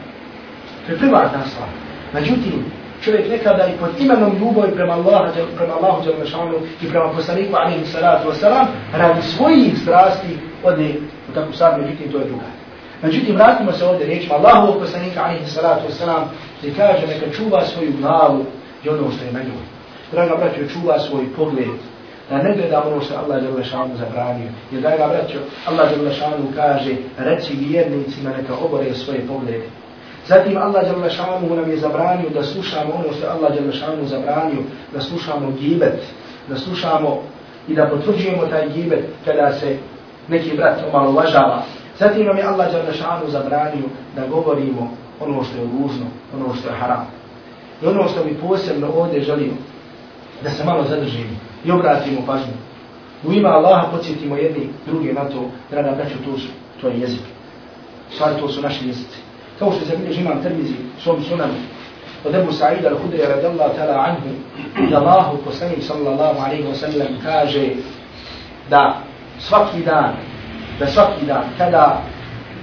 To 0.87 0.93
je 0.93 0.99
privatna 0.99 1.43
stvar. 1.47 1.69
Međutim, 2.15 2.65
čovjek 3.05 3.29
nekada 3.31 3.67
i 3.67 3.79
pod 3.81 3.91
imenom 4.01 4.39
ljubavi 4.39 4.73
prema 4.75 4.93
Allahu, 4.93 5.33
prema 5.57 5.75
Allahu 5.75 6.05
Đalešanu 6.05 6.55
i 6.83 6.89
prema 6.89 7.13
poslaniku 7.13 7.57
alaihi 7.57 7.85
salatu 7.85 8.29
wasalam, 8.29 8.67
radi 8.93 9.23
svojih 9.23 9.79
strasti 9.83 10.39
ode 10.65 10.95
u 11.31 11.35
takvu 11.35 11.53
stvar, 11.53 11.81
međutim, 11.81 12.13
to 12.13 12.19
je 12.19 12.25
druga. 12.25 12.51
Međutim, 13.03 13.35
vratimo 13.35 13.73
se 13.73 13.85
ovdje 13.85 14.07
rečima 14.07 14.35
Allahu 14.35 14.81
poslanika 14.81 15.23
alaihi 15.25 15.47
salatu 15.47 15.83
wasalam, 15.89 16.23
gdje 16.59 16.75
kaže 16.77 17.07
neka 17.07 17.31
čuva 17.37 17.65
svoju 17.65 17.93
glavu 18.01 18.45
i 18.85 18.89
ono 18.89 19.11
što 19.11 19.25
je 19.25 19.33
na 19.33 19.43
njoj. 19.43 19.80
Draga 20.13 20.37
braćo, 20.37 20.73
čuva 20.73 20.99
svoj 20.99 21.25
pogled, 21.37 21.79
da 22.31 22.43
ne 22.43 22.55
gleda 22.57 22.83
ono 22.87 23.01
što 23.01 23.15
Allah 23.15 23.43
Đalešanu 23.43 23.97
zabranio. 23.97 24.49
Jer 24.73 24.81
draga 24.83 25.07
braćo, 25.07 25.39
Allah 25.67 25.97
Đalešanu 25.97 26.47
kaže, 26.55 26.95
reci 27.19 27.55
vjernicima 27.55 28.31
neka 28.31 28.55
obore 28.65 28.95
svoje 28.95 29.27
poglede. 29.27 29.67
Zatim 30.27 30.57
Allah 30.57 30.83
Đalešanu 30.85 31.55
nam 31.57 31.71
je 31.71 31.77
zabranio 31.77 32.31
da 32.31 32.43
slušamo 32.43 32.93
ono 32.95 33.13
što 33.13 33.27
je 33.27 33.31
Allah 33.31 33.55
Đalešanu 33.55 34.07
zabranio, 34.07 34.63
da 34.95 35.01
slušamo 35.01 35.51
gibet, 35.51 36.03
da 36.49 36.57
slušamo 36.57 37.23
i 37.69 37.75
da 37.75 37.89
potvrđujemo 37.89 38.47
taj 38.47 38.69
gibet 38.69 39.05
kada 39.25 39.53
se 39.53 39.77
neki 40.29 40.57
brat 40.57 40.79
omalovažava. 40.93 41.63
Zatim 41.99 42.27
nam 42.27 42.37
je 42.37 42.45
Allah 42.45 42.73
Đalešanu 42.73 43.29
zabranio 43.29 43.85
da 44.17 44.27
govorimo 44.27 44.91
ono 45.21 45.45
što 45.45 45.59
je 45.59 45.65
ružno, 45.65 46.07
ono 46.35 46.55
što 46.55 46.69
je 46.69 46.75
haram. 46.75 47.07
I 47.83 47.87
ono 47.87 48.09
što 48.09 48.25
mi 48.25 48.35
posebno 48.35 48.89
ovdje 48.97 49.21
želio, 49.21 49.53
da 50.43 50.51
se 50.51 50.65
malo 50.65 50.85
zadržimo 50.85 51.37
i 51.65 51.71
obratimo 51.71 52.27
pažnju. 52.27 52.53
U 53.25 53.33
ima 53.33 53.49
Allaha 53.49 53.91
podsjetimo 53.91 54.37
jedni 54.37 54.69
drugi 54.87 55.13
na 55.13 55.25
to, 55.25 55.51
draga 55.71 55.91
braću, 55.91 56.15
to 56.25 56.39
su, 56.39 56.49
to 56.81 56.89
je 56.89 57.01
jezik. 57.01 57.21
Stvari 58.15 58.41
to 58.41 58.49
su 58.49 58.63
naši 58.63 58.87
jezici. 58.87 59.19
Kao 59.59 59.73
što 59.73 59.85
se 59.85 59.97
bilježi 59.97 60.21
imam 60.21 60.43
termizi 60.43 60.75
u 60.99 61.01
svom 61.03 61.23
sunanu, 61.23 61.55
od 62.25 62.35
Ebu 62.35 62.53
Sa'ida 62.53 62.89
al-Hudri 62.91 63.29
radijallahu 63.29 63.77
ta'ala 63.77 64.05
anhu, 64.09 64.29
da 64.91 64.99
Allahu 64.99 65.39
poslanik 65.45 65.83
sallallahu 65.83 66.41
alaihi 66.45 66.65
wa 66.65 66.75
sallam 66.75 67.09
kaže 67.23 67.69
da 68.71 69.03
svaki 69.39 69.83
dan, 69.85 70.17
da 70.79 70.87
svaki 70.87 71.27
dan, 71.27 71.45
kada 71.59 72.03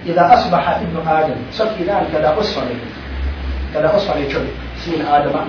إذا 0.07 0.33
أصبح 0.33 0.69
ابن 0.69 1.07
آدم 1.07 1.39
svaki 1.51 1.83
dan 1.83 2.07
kada 2.11 2.31
osvane, 2.37 2.75
kada 3.73 3.91
osvane 3.91 4.29
čovjek, 4.29 4.55
sin 4.79 5.01
Adama, 5.01 5.45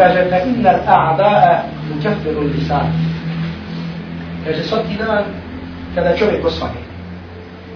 kaže 0.00 0.24
fa 0.32 0.38
inna 0.48 0.70
al-a'da'a 0.80 1.68
mukaffiru 1.92 2.48
lisan. 2.48 2.88
Kaže 4.44 4.64
svaki 4.64 4.96
dan 4.96 5.28
kada 5.94 6.16
čovjek 6.16 6.40
osvane, 6.44 6.80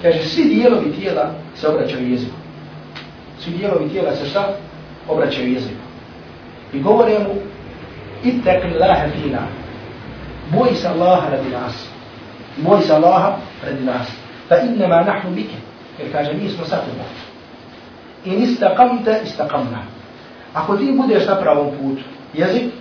kaže 0.03 0.25
svi 0.25 0.45
dijelovi 0.45 0.93
tijela 0.93 1.37
se 1.55 1.69
obraćaju 1.69 2.11
jeziku. 2.11 2.37
Svi 3.39 3.53
dijelovi 3.53 3.89
tijela 3.89 4.17
se 4.17 4.25
šta? 4.27 4.57
Obraćaju 5.09 5.53
jeziku. 5.53 5.85
I 6.73 6.81
govore 6.81 7.19
mu 7.19 7.35
ittaqi 8.25 8.73
Allaha 8.73 9.07
fina. 9.13 9.45
Boj 10.53 10.75
se 10.75 10.89
Allaha 10.89 11.29
radi 11.31 11.51
nas. 11.51 11.89
Boj 12.57 12.81
se 12.81 12.93
Allaha 12.93 13.37
radi 13.67 13.85
nas. 13.85 14.09
Fa 14.49 14.57
innama 14.65 15.05
nahnu 15.05 15.31
bike. 15.31 15.57
Jer 15.99 16.13
kaže 16.13 16.33
mi 16.33 16.49
smo 16.49 16.65
sa 16.65 16.77
tobom. 16.77 17.07
In 18.25 18.43
istaqamta 18.43 19.21
istaqamna. 19.25 19.85
Ako 20.55 20.77
ti 20.77 20.95
budeš 20.97 21.27
na 21.27 21.35
pravom 21.35 21.71
putu, 21.77 22.14
jezik, 22.35 22.73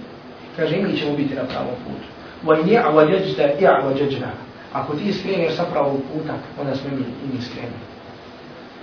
kaže 0.55 0.77
mi 0.77 0.97
ćemo 0.97 1.15
biti 1.15 1.35
na 1.35 1.43
pravom 1.43 1.75
putu. 1.83 2.07
Wa 2.45 2.59
in 2.59 2.67
i'wajajta 2.67 3.59
i'wajajna. 3.59 4.31
Ako 4.73 4.95
ti 4.95 5.13
skreneš 5.13 5.55
sa 5.55 5.63
pravog 5.63 6.01
puta, 6.13 6.33
onda 6.61 6.75
smo 6.75 6.89
mi 6.89 7.01
i 7.01 7.35
mi 7.35 7.41
skrenuli. 7.41 7.83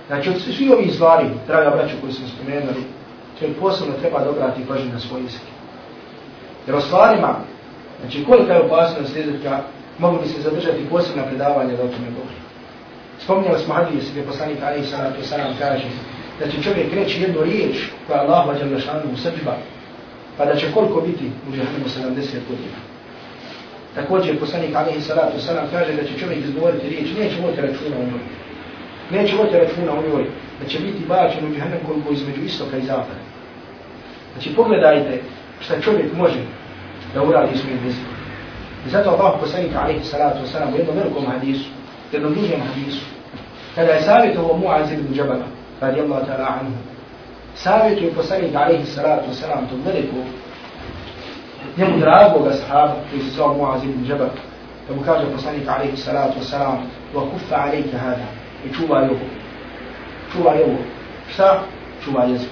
Znači, 0.07 0.29
od 0.29 0.41
svi 0.41 0.69
ovih 0.69 0.93
stvari, 0.93 1.25
draga 1.47 1.69
braću 1.69 1.95
koji 2.01 2.13
smo 2.13 2.27
spomenuli, 2.27 2.83
čovjek 3.39 3.59
posebno 3.59 3.93
treba 4.01 4.19
da 4.19 4.29
obrati 4.29 4.65
pažnju 4.67 4.93
na 4.93 4.99
svoj 4.99 5.21
jezik. 5.21 5.41
Jer 6.67 6.75
o 6.75 6.81
stvarima, 6.81 7.35
znači 8.01 8.25
kolika 8.25 8.53
je 8.53 8.61
opasnost 8.61 9.15
jezika, 9.15 9.59
mogu 9.99 10.17
bi 10.21 10.27
se 10.27 10.41
zadržati 10.41 10.89
posebna 10.89 11.23
predavanja 11.23 11.75
da 11.75 11.83
o 11.83 11.87
tome 11.93 12.09
govori. 12.17 12.39
Spominjali 13.23 13.59
smo 13.59 13.73
hadis 13.73 14.11
gdje 14.11 14.23
poslanik 14.23 14.57
Ali 14.63 14.85
Salatu 14.85 15.23
Salam 15.23 15.55
kaže 15.59 15.85
da 16.39 16.51
će 16.51 16.63
čovjek 16.63 16.93
reći 16.93 17.21
jednu 17.21 17.41
riječ 17.41 17.75
koja 18.07 18.21
Allah 18.21 18.47
vađa 18.47 18.65
lešanu 18.65 19.13
u 19.13 19.17
srđba, 19.17 19.57
pa 20.37 20.45
da 20.45 20.55
će 20.55 20.71
koliko 20.73 21.01
biti 21.01 21.31
u 21.49 21.51
džahnemu 21.55 21.85
70 21.85 22.17
godina. 22.49 22.77
Također 23.95 24.39
poslanik 24.39 24.75
Alihi 24.75 25.01
Salatu 25.01 25.39
Salam 25.39 25.67
kaže 25.71 25.93
da 25.93 26.03
će 26.03 26.19
čovjek 26.19 26.39
izgovoriti 26.45 26.89
riječ, 26.89 27.07
neće 27.19 27.41
voditi 27.41 27.61
računa 27.61 27.95
o 27.97 28.03
njoj. 28.09 28.25
Neće 29.11 29.35
voditi 29.35 29.57
računa 29.57 29.91
o 29.91 30.01
njoj, 30.01 30.25
da 30.61 30.67
će 30.67 30.79
biti 30.79 31.05
bačen 31.07 31.45
u 31.45 31.55
džahnem 31.55 31.79
koliko 31.87 32.13
između 32.13 32.41
istoka 32.41 32.77
i 32.77 32.81
zapada. 32.81 33.21
Znači 34.33 34.55
pogledajte 34.55 35.21
šta 35.59 35.81
čovjek 35.81 36.13
može 36.13 36.39
da 37.13 37.23
uradi 37.23 37.57
svojim 37.57 37.85
jezikom. 37.85 38.15
I 38.87 38.89
zato 38.89 39.09
Allah 39.09 39.33
poslanik 39.39 39.71
Alihi 39.75 40.03
Salatu 40.03 40.47
Salam 40.47 40.73
u 40.73 40.77
jednom 40.77 40.97
velikom 40.97 41.25
hadisu 41.25 41.69
jednom 42.11 42.33
dužem 42.33 42.61
hadisu, 42.61 43.05
kada 43.75 43.91
je 43.91 44.01
savjetovo 44.01 44.57
Muaz 44.57 44.91
ibn 44.91 45.15
Jabala, 45.15 45.45
radijallahu 45.81 46.25
ta'ala 46.25 46.47
anhu, 46.59 46.73
savjetuje 47.55 48.13
poslanik 48.13 48.55
alaihi 48.55 48.85
salatu 48.85 49.29
wasalam 49.31 49.69
tog 49.69 49.79
velikog, 49.85 50.25
njemu 51.77 51.99
dragog 51.99 52.53
sahaba, 52.53 52.95
koji 53.09 53.21
se 53.21 53.29
zvao 53.29 53.53
Muaz 53.53 53.83
ibn 53.83 54.05
Jabal, 54.11 54.29
da 54.87 54.95
mu 54.95 55.01
kaže 55.05 55.31
poslanik 55.35 55.67
alaihi 55.67 55.97
salatu 55.97 56.39
wasalam, 56.39 56.77
wa 57.15 57.31
kuffa 57.31 57.55
alaika 57.55 57.97
hada, 57.97 58.27
i 58.65 58.73
čuvaj 58.73 59.03
ovo, 59.03 59.25
čuvaj 60.31 60.63
ovo, 60.63 60.77
šta? 61.33 61.63
Čuvaj 62.03 62.31
jezik. 62.31 62.49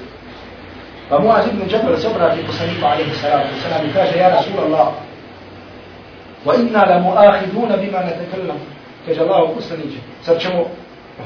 Pa 1.10 1.20
Muaz 1.20 1.48
ibn 1.48 1.62
Jabal 1.70 1.98
se 1.98 2.08
obrati 2.08 2.46
poslaniku 2.48 2.86
alaihi 2.86 3.16
salatu 3.16 3.48
wasalam 3.56 3.90
i 3.90 3.94
kaže, 3.94 4.18
ja 4.20 4.30
Rasulallah, 4.30 4.88
wa 6.46 6.56
inna 6.56 6.86
la 6.86 7.00
muahiduna 7.00 7.78
bima 7.78 8.00
natakallam, 8.00 8.58
kaže 9.06 9.22
Allah 9.22 9.50
poslaniće, 9.56 9.98
sad 10.22 10.40
ćemo 10.40 10.66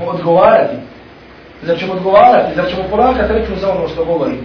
odgovarati, 0.07 0.75
zar 1.62 1.79
ćemo 1.79 1.92
odgovarati, 1.92 2.55
zar 2.55 2.66
ćemo 2.70 2.83
polakati 2.90 3.33
reću 3.33 3.53
za 3.61 3.70
ono 3.70 3.88
što 3.88 4.05
govori, 4.05 4.38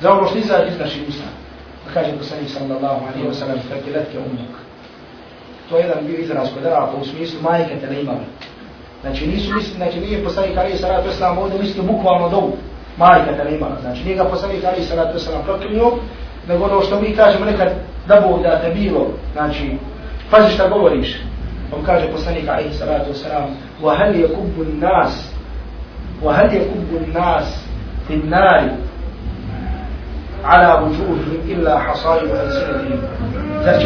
za 0.00 0.12
ono 0.12 0.28
što 0.28 0.38
izađe 0.38 0.68
iz 0.68 0.78
naših 0.78 1.02
usta. 1.08 1.24
Pa 1.84 1.92
kaže 1.94 2.18
poslanić 2.18 2.50
sallallahu 2.50 3.04
alaihi 3.06 3.28
wa 3.28 3.34
sallam, 3.34 3.58
kako 3.68 3.90
letke 3.94 4.18
umuk. 4.18 4.52
To 5.68 5.76
je 5.76 5.82
jedan 5.82 6.06
bio 6.06 6.18
izraz 6.18 6.48
kod 6.54 6.66
Arapa 6.66 6.96
u 7.00 7.04
smislu 7.04 7.40
majke 7.42 7.76
te 7.80 7.86
ne 7.86 8.00
imali. 8.00 8.26
Znači 9.00 9.26
nisu 9.26 9.54
misli, 9.54 9.74
znači 9.76 10.00
nije 10.00 10.24
poslanik 10.24 10.56
alaihi 10.56 10.78
sallatu 10.78 11.08
wa 11.08 11.12
sallam 11.12 11.38
ovdje 11.38 11.58
misli 11.58 11.82
bukvalno 11.82 12.28
dovu, 12.28 12.56
majke 12.96 13.36
te 13.36 13.44
ne 13.44 13.56
imala. 13.56 13.80
Znači 13.80 14.04
nije 14.04 14.16
ga 14.16 14.24
poslanik 14.24 14.64
alaihi 14.64 14.84
sallatu 14.84 15.18
wa 15.18 15.24
sallam 15.24 15.42
proklinio, 15.44 15.92
nego 16.48 16.64
ono 16.64 16.82
što 16.82 17.00
mi 17.00 17.16
kažemo 17.16 17.44
nekad 17.44 17.68
da 18.08 18.20
Bog 18.20 18.42
da 18.42 18.60
te 18.60 18.70
bilo, 18.70 19.06
znači 19.32 19.76
pazi 20.30 20.54
šta 20.54 20.68
govoriš, 20.68 21.16
On 21.72 21.82
kaže 21.82 22.06
poslanik 22.12 22.48
alaihi 22.48 22.74
salatu 22.74 23.10
wasalam 23.10 23.58
وَهَلْ 23.82 24.14
يَكُبُّ 24.14 24.54
النَّاسِ 24.58 25.29
وَهَلْ 26.23 26.53
يَكُبُّ 26.53 26.89
النَّاسِ 27.01 27.49
فِي 28.07 28.13
النَّارِ 28.13 28.77
على 30.43 30.67
وجوههم 30.83 31.39
إلا 31.49 31.79
حصائب 31.79 32.29
ألسنتهم 32.29 32.99
Zar 33.63 33.81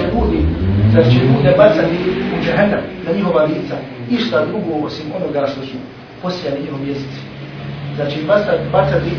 zar 0.93 1.05
će 1.11 1.17
ljude 1.19 1.53
bacati 1.57 1.97
u 2.33 2.43
džahennem 2.43 2.79
na 3.05 3.11
njihova 3.11 3.43
lica 3.43 3.75
išta 4.09 4.45
drugo 4.45 4.85
osim 4.85 5.05
onoga 5.15 5.47
što 5.47 5.61
su 5.61 5.77
posijali 6.21 6.61
njihov 6.61 6.87
jezici. 6.87 7.19
Zar 7.97 8.07
će 8.11 8.17
bacati 8.71 9.11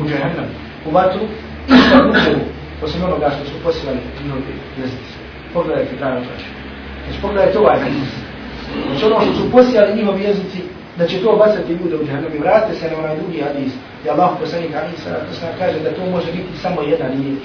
u 0.00 0.08
džahennem 0.08 0.44
u 0.86 0.90
vatru 0.90 1.20
išta 1.68 1.96
drugo 1.96 2.44
osim 2.82 3.04
onoga 3.04 3.30
što 3.30 3.44
su 3.44 3.54
posijali 3.64 3.98
njihov 4.24 4.38
jezici. 4.80 5.14
Pogledajte, 5.54 5.96
drago 5.96 6.20
braće. 6.20 6.48
Znači 7.04 7.20
pogledajte 7.22 7.58
ovaj 7.58 7.78
hadis. 7.80 8.10
Znači 8.86 9.04
ono 9.04 9.20
što 9.20 9.32
su 9.34 9.50
posijali 9.52 9.96
njihovi 9.96 10.22
jezici, 10.22 10.58
da 10.98 11.06
će 11.06 11.22
to 11.22 11.36
bacati 11.36 11.72
ljude 11.72 11.96
u 11.96 12.06
džahnem. 12.06 12.34
I 12.34 12.38
vratite 12.38 12.78
se 12.78 12.90
na 12.90 12.98
onaj 12.98 13.16
drugi 13.16 13.40
hadis. 13.40 13.72
I 14.04 14.08
Allah 14.08 14.30
poslanik 14.40 14.74
hadis 14.74 15.00
kaže 15.58 15.78
da 15.80 15.94
to 15.94 16.10
može 16.10 16.32
biti 16.32 16.58
samo 16.62 16.82
jedna 16.82 17.06
riječ. 17.06 17.44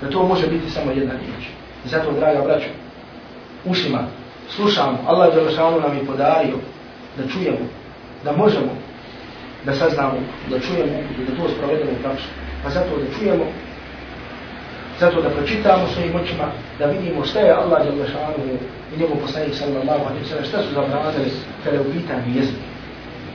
Da 0.00 0.10
to 0.10 0.22
može 0.22 0.46
biti 0.46 0.70
samo 0.70 0.90
jedna 0.90 1.12
riječ. 1.12 1.42
I 1.84 1.88
zato, 1.88 2.12
draga 2.12 2.42
braćo, 2.44 2.68
ušima, 3.64 4.06
slušamo, 4.48 4.98
Allah 5.06 5.34
Đelešanu 5.34 5.80
nam 5.80 5.96
je 5.96 6.06
podario 6.06 6.56
da 7.16 7.28
čujemo 7.28 7.66
da 8.24 8.32
možemo 8.32 8.72
da 9.64 9.72
saznamo, 9.74 10.18
da 10.50 10.60
čujemo 10.60 10.92
i 10.92 11.24
da 11.24 11.36
to 11.36 11.48
sprovedemo 11.48 11.90
u 11.90 12.02
praksu. 12.02 12.28
Pa 12.64 12.70
zato 12.70 12.88
da 12.96 13.18
čujemo, 13.18 13.44
zato 15.02 15.22
da 15.22 15.30
pročitamo 15.36 15.84
svojim 15.94 16.14
očima, 16.20 16.46
da 16.78 16.84
vidimo 16.86 17.24
šta 17.24 17.38
je 17.40 17.58
Allah 17.62 17.78
Đalešanu 17.86 18.42
i 18.92 19.00
njegov 19.00 19.16
poslanik 19.24 19.54
sallallahu 19.54 20.04
alaihi 20.08 20.26
sallam, 20.28 20.44
šta 20.44 20.58
su 20.62 20.70
zabranili 20.74 21.30
kada 21.64 21.76
je 21.76 21.82
u 21.82 21.92
pitanju 21.94 22.28
jezik. 22.38 22.60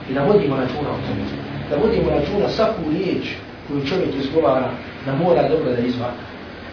I 0.10 0.14
da 0.14 0.22
vodimo 0.24 0.56
računa 0.56 0.90
o 0.96 1.00
tome. 1.06 1.24
Da 1.70 1.76
vodimo 1.84 2.10
računa 2.18 2.48
svaku 2.50 2.84
riječ 2.98 3.24
koju 3.68 3.88
čovjek 3.90 4.14
izgovara, 4.16 4.70
da 5.06 5.12
mora 5.24 5.50
dobro 5.50 5.70
da 5.72 5.82
izvaga. 5.82 6.22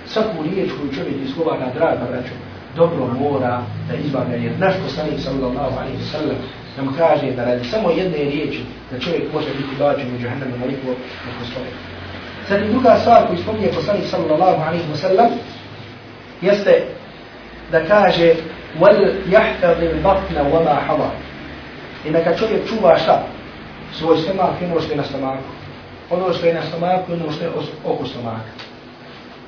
Svaku 0.06 0.38
riječ 0.48 0.68
koju 0.76 0.94
čovjek 0.96 1.18
izgovara, 1.24 1.66
draga 1.78 2.04
braćo, 2.10 2.34
dobro 2.76 3.02
mora 3.20 3.54
da 3.88 3.94
izvaga, 4.04 4.34
Jer 4.34 4.52
naš 4.58 4.74
poslanik 4.84 5.20
sallallahu 5.26 5.74
alaihi 5.80 6.04
sallam 6.12 6.38
nam 6.76 6.94
kaže 6.98 7.26
da 7.36 7.44
radi 7.44 7.64
samo 7.64 7.90
jedne 7.90 8.18
riječi 8.18 8.60
da 8.90 8.98
čovjek 8.98 9.32
može 9.32 9.50
biti 9.58 9.74
bađen 9.78 10.14
u 10.14 10.18
džahannam 10.22 10.60
na 10.60 10.66
liku 10.66 10.88
na. 11.26 11.93
Zatim 12.48 12.72
druga 12.72 12.98
stvar 13.00 13.26
koju 13.26 13.38
spominje 13.38 13.68
poslanik 13.74 14.06
sallallahu 14.06 14.62
alaihi 14.62 14.84
wa 14.92 14.96
sallam 14.96 15.30
jeste 16.40 16.86
da 17.72 17.84
kaže 17.84 18.34
wal 18.80 18.96
yahtadhi 19.26 19.86
al-batna 19.92 20.42
wa 20.52 20.64
ma 20.64 20.74
hada. 20.86 21.10
I 22.04 22.10
neka 22.10 22.36
čovjek 22.36 22.68
čuva 22.68 22.98
šta? 22.98 23.22
Svoj 23.92 24.18
stomak 24.18 24.60
i 24.60 24.64
ono 24.64 24.80
što 24.80 24.92
je 24.92 24.96
na 24.96 25.04
stomaku. 25.04 25.44
Ono 26.10 26.32
što 26.32 26.46
je 26.46 26.54
na 26.54 26.62
stomaku 26.62 27.12
i 27.12 27.14
ono 27.14 27.32
što 27.32 27.44
je 27.44 27.50
oko 27.84 28.06
stomaka. 28.06 28.50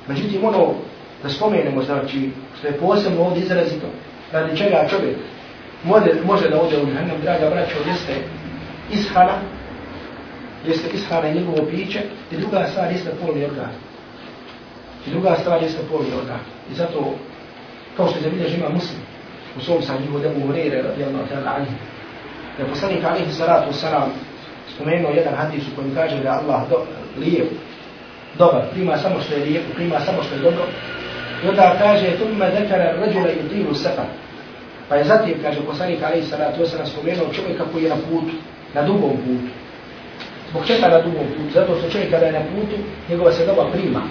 Međutim, 0.07 0.45
ono 0.45 0.73
da 1.23 1.29
spomenemo, 1.29 1.83
znači, 1.83 2.31
što 2.59 2.67
je 2.67 2.77
posebno 2.77 3.23
ovdje 3.23 3.43
izrazito, 3.43 3.87
radi 4.31 4.57
čega 4.57 4.87
čovjek 4.89 5.17
može, 5.83 6.11
može 6.25 6.49
da 6.49 6.61
ode 6.61 6.77
u 6.77 6.85
džahnem, 6.85 7.21
draga 7.23 7.49
braćo, 7.49 7.75
jeste 7.87 8.13
ishana 8.91 9.33
jeste 10.65 10.89
ishrana 10.93 11.29
i 11.29 11.35
njegovo 11.35 11.67
piće, 11.71 12.01
i 12.31 12.37
druga 12.37 12.67
stvar 12.71 12.91
jeste 12.91 13.09
polni 13.21 13.45
organ. 13.45 13.71
I 15.07 15.09
druga 15.09 15.35
stvar 15.41 15.63
jeste 15.63 15.81
polni 15.91 16.11
organ. 16.21 16.39
I 16.71 16.75
zato, 16.75 17.13
kao 17.97 18.07
što 18.07 18.17
je 18.17 18.23
zabiljež 18.23 18.53
ima 18.53 18.69
muslim, 18.69 18.99
u 19.57 19.61
svom 19.61 19.81
sam 19.81 20.01
njihovu 20.01 20.19
debu 20.19 20.39
Hureyre, 20.47 20.83
radijallahu 20.83 21.25
ta'ala 21.31 21.55
anhu, 21.55 21.71
da 22.57 22.63
je 22.63 22.69
poslanik 22.69 23.03
alihi 23.03 23.31
salatu 23.31 23.73
salam 23.73 24.11
spomenuo 24.75 25.11
jedan 25.11 25.35
hadis 25.35 25.63
u 25.67 25.75
kojem 25.75 25.95
kaže 25.95 26.23
da 26.23 26.31
Allah 26.31 26.69
do, 26.69 26.85
lijep, 27.19 27.49
dobar, 28.37 28.61
prima 28.73 28.97
samo 28.97 29.21
što 29.21 29.33
je 29.33 29.45
lijep, 29.45 29.63
prima 29.75 29.99
samo 29.99 30.23
što 30.23 30.35
je 30.35 30.41
dobro, 30.41 30.63
i 31.43 31.47
onda 31.47 31.75
kaže, 31.79 32.17
tumma 32.17 32.45
dekara 32.45 32.91
ređula 32.91 33.29
i 33.31 33.45
utilu 33.45 33.73
sepa. 33.73 34.05
Pa 34.89 34.95
je 34.95 35.03
zatim, 35.03 35.33
kaže 35.41 35.61
poslanik 35.61 36.03
alihi 36.03 36.27
Salatu 36.27 36.63
Osa 36.63 36.85
spomenuo 36.85 37.33
čovjeka 37.33 37.63
koji 37.71 37.83
je 37.83 37.89
na 37.89 37.95
putu, 37.95 38.33
na 38.73 38.81
dugom 38.81 39.11
putu. 39.11 39.47
Zbog 40.57 40.67
čega 40.67 40.87
na 40.87 41.01
dugom 41.01 41.27
putu? 41.27 41.53
Zato 41.53 41.77
što 41.77 41.89
čovjek 41.89 42.11
kada 42.11 42.25
je 42.25 42.31
na 42.31 42.39
putu, 42.39 42.75
njegova 43.09 43.31
se 43.31 43.45
doba 43.45 43.65
prima. 43.71 44.01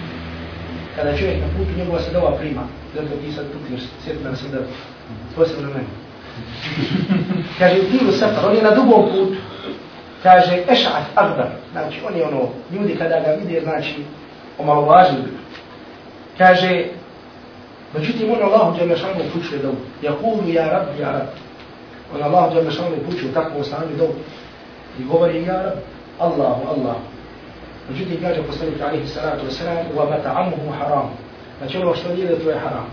Kada 0.96 1.10
je 1.10 1.18
čovjek 1.18 1.38
na 1.40 1.46
putu, 1.56 1.78
njegova 1.78 2.00
se 2.00 2.12
doba 2.12 2.36
prima. 2.38 2.62
Zato 2.94 3.08
ti 3.08 3.32
sad 3.32 3.44
putneš, 3.52 3.80
sjetno 4.04 4.30
na 4.30 4.36
sada, 4.36 4.58
posebno 5.36 5.68
meni. 5.68 5.86
kaže, 7.58 7.80
u 7.80 7.90
tilu 7.90 8.12
safar, 8.12 8.46
on 8.46 8.56
je 8.56 8.62
na 8.62 8.70
dugom 8.70 9.02
putu. 9.10 9.36
Kaže, 10.22 10.62
eša'at 10.68 11.06
agdar. 11.14 11.48
Znači, 11.72 12.00
on 12.08 12.16
je 12.16 12.26
ono, 12.26 12.48
ljudi 12.72 12.96
kada 12.98 13.20
ga 13.20 13.30
vide, 13.40 13.60
znači, 13.60 13.94
omalovažili. 14.58 15.30
Kaže, 16.38 16.84
Međutim, 17.94 18.30
on 18.32 18.42
Allahu 18.42 18.78
Đelešanu 18.78 19.20
upućuje 19.28 19.62
dobu. 19.62 19.76
Ja 20.02 20.12
kulu, 20.22 20.48
ja 20.48 20.68
rab, 20.70 21.00
ja 21.00 21.12
rab. 21.12 21.26
On 22.14 22.22
Allahu 22.22 22.54
Đelešanu 22.54 22.96
upućuje 22.96 23.30
u 23.30 23.34
takvom 23.34 23.64
stanju 23.64 23.96
dobu. 23.98 24.14
I 25.00 25.04
govori, 25.04 25.44
ja 25.44 25.62
rab, 25.62 25.78
Allahu, 26.18 26.62
Allahu. 26.68 27.00
Međutim, 27.88 28.18
kaže 28.22 28.42
poslanik 28.42 28.80
alihi 28.82 29.06
salatu 29.06 29.46
wasalam, 29.46 29.84
wa 29.96 30.04
mata'amuhu 30.10 30.78
haram. 30.78 31.10
Znači, 31.58 31.78
ono 31.78 31.94
što 31.94 32.10
jede, 32.10 32.38
to 32.38 32.50
je 32.50 32.58
haram. 32.58 32.86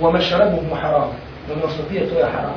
Wa 0.00 0.12
mašarabuhu 0.12 0.74
haram. 0.74 1.08
Ono 1.52 1.68
što 1.74 1.82
pije, 1.88 2.08
to 2.08 2.18
je 2.18 2.24
haram. 2.24 2.56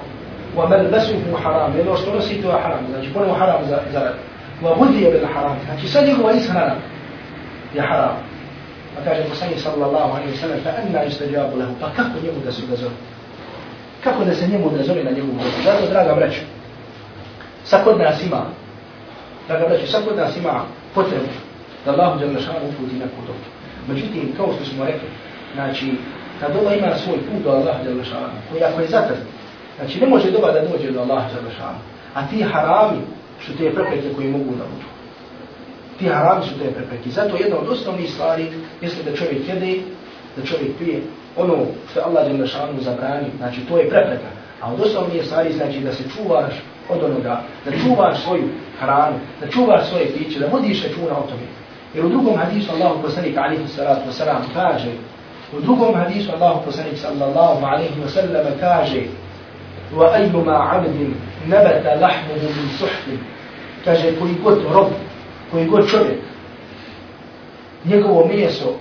Malbasuhu 0.55 1.37
haram. 1.43 1.73
Ono 1.81 1.97
što 1.97 2.13
nosi, 2.13 2.41
to 2.41 2.47
je 2.47 2.61
haram. 2.61 2.87
Znači, 2.91 3.13
ponovo 3.13 3.33
haram 3.33 3.65
za, 3.69 3.79
za 3.91 4.13
Wa 4.61 4.77
gudije 4.77 5.11
bil 5.11 5.27
haram. 5.33 5.57
Znači, 5.65 5.87
sad 5.87 6.07
njegova 6.07 6.31
ishrana 6.31 6.75
je 7.73 7.81
haram. 7.81 8.15
Pa 8.95 9.03
kaže 9.03 9.29
poslanik 9.29 9.59
sallallahu 9.59 10.11
alaihi 10.11 10.33
wa 10.33 10.39
sallam, 10.41 10.59
fa 10.63 10.69
anna 10.69 11.03
istajabu 11.03 11.57
lahu, 11.57 11.73
pa 11.79 11.87
kako 11.95 12.19
njemu 12.23 12.39
da 12.45 12.51
se 12.51 12.61
odazove? 12.67 12.95
Kako 14.03 14.23
da 14.23 14.33
se 14.35 14.47
njemu 14.47 14.67
odazove 14.67 15.03
na 15.03 15.11
njegovu? 15.11 15.39
Zato, 15.63 15.87
draga 15.89 16.15
braću, 16.15 16.41
sad 17.63 17.83
kod 17.83 17.99
nas 17.99 18.23
ima, 18.23 18.45
Dakle, 19.47 19.67
braću, 19.69 19.91
sad 19.91 20.05
kod 20.07 20.17
nas 20.17 20.37
ima 20.37 20.61
potrebu 20.95 21.31
da 21.85 21.91
Allahu 21.91 22.21
jalla 22.21 22.39
šanu 22.39 22.65
uputi 22.69 22.95
na 22.95 23.05
put 23.05 23.35
Međutim, 23.87 24.33
kao 24.37 24.53
što 24.55 24.65
smo 24.65 24.85
rekli, 24.85 25.09
znači, 25.53 25.93
kad 26.39 26.53
doba 26.53 26.73
ima 26.73 26.97
svoj 26.97 27.17
put 27.17 27.43
do 27.43 27.49
Allahu 27.49 27.85
jalla 27.85 28.03
šanu, 28.03 28.37
koji 28.51 28.63
ako 28.63 28.81
je 28.81 28.87
zatrt, 28.87 29.19
znači 29.77 29.99
ne 29.99 30.07
može 30.07 30.31
doba 30.31 30.51
da 30.51 30.61
dođe 30.61 30.91
do 30.91 30.99
Allahu 30.99 31.35
jalla 31.35 31.73
a 32.13 32.27
ti 32.27 32.41
harami 32.41 33.01
su 33.45 33.57
te 33.57 33.73
prepreke 33.73 34.13
koji 34.15 34.27
mogu 34.27 34.55
da 34.55 34.63
budu. 34.63 34.87
Ti 35.99 36.07
harami 36.07 36.45
su 36.45 36.59
te 36.59 36.71
prepreke. 36.71 37.09
Zato 37.09 37.35
jedna 37.35 37.57
od 37.57 37.69
osnovnih 37.69 38.13
stvari 38.13 38.47
jeste 38.81 39.03
da 39.03 39.17
čovjek 39.17 39.47
jede, 39.47 39.77
da 40.35 40.45
čovjek 40.45 40.77
pije 40.77 41.01
ono 41.37 41.55
što 41.91 41.99
je 41.99 42.05
Allah 42.05 42.27
dželle 42.27 42.47
šanu 42.47 42.81
zabrani, 42.81 43.27
znači 43.37 43.59
to 43.69 43.77
je 43.77 43.89
prepreka. 43.89 44.29
A 44.61 44.73
od 44.73 44.81
osnovnih 44.81 45.25
stvari 45.25 45.53
znači 45.53 45.79
da 45.79 45.93
se 45.93 46.03
čuvaš 46.15 46.53
od 46.91 47.03
onoga, 47.03 47.41
da 47.65 47.71
čuvaš 47.71 48.23
svoju 48.23 48.49
hranu, 48.79 49.17
da 49.41 49.47
čuvaš 49.47 49.89
svoje 49.89 50.13
piće, 50.13 50.39
da 50.39 50.47
vodiš 50.47 50.83
računa 50.83 51.17
o 51.17 51.27
tome. 51.27 51.47
Jer 51.93 52.05
u 52.05 52.09
drugom 52.09 52.37
hadisu 52.37 52.71
Allahu 52.71 53.01
poslanik 53.01 53.37
alihi 53.37 53.67
salatu 53.67 54.09
wasalam 54.09 54.41
kaže, 54.53 54.91
u 55.57 55.61
drugom 55.61 55.95
hadisu 55.95 56.31
Allahu 56.31 56.65
poslanik 56.65 56.97
sallallahu 56.97 57.65
alihi 57.65 58.01
wasallam 58.05 58.45
kaže, 58.59 59.01
wa 59.95 60.13
ajuma 60.13 60.71
abdin 60.71 61.13
nabata 61.45 61.95
lahmuhu 62.01 62.47
min 62.55 62.69
suhtin, 62.79 63.19
kaže 63.85 64.19
koji 64.19 64.33
god 64.43 64.63
rob 64.73 64.87
koji 65.51 65.67
god 65.67 65.89
čovjek, 65.89 66.19
njegovo 67.85 68.27
meso 68.27 68.73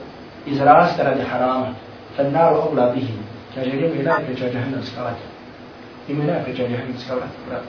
izrasta 0.47 1.03
radi 1.03 1.23
harama, 1.31 1.75
fan 2.17 2.33
naru 2.33 2.57
obla 2.71 2.93
bihi, 2.95 3.13
kaže, 3.55 3.71
njemu 3.71 3.95
je 3.95 4.03
najpreća 4.03 4.45
džahannamska 4.53 5.03
vatra 5.03 5.40
imaju 6.11 6.29
je 6.29 6.35
najpreća 6.35 6.63
džahannamska 6.69 7.15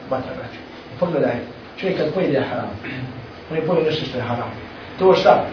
vatra, 0.10 0.34
braća. 0.38 0.60
I 0.96 1.00
pogledaj, 1.00 1.36
čovjek 1.78 1.98
kad 1.98 2.14
pojede 2.14 2.40
haram, 2.50 2.70
on 3.52 3.58
je 3.58 3.66
pojede 3.66 3.90
nešto 3.90 4.06
što 4.06 4.18
je 4.18 4.24
haram. 4.24 4.52
To 5.00 5.14
šta? 5.14 5.46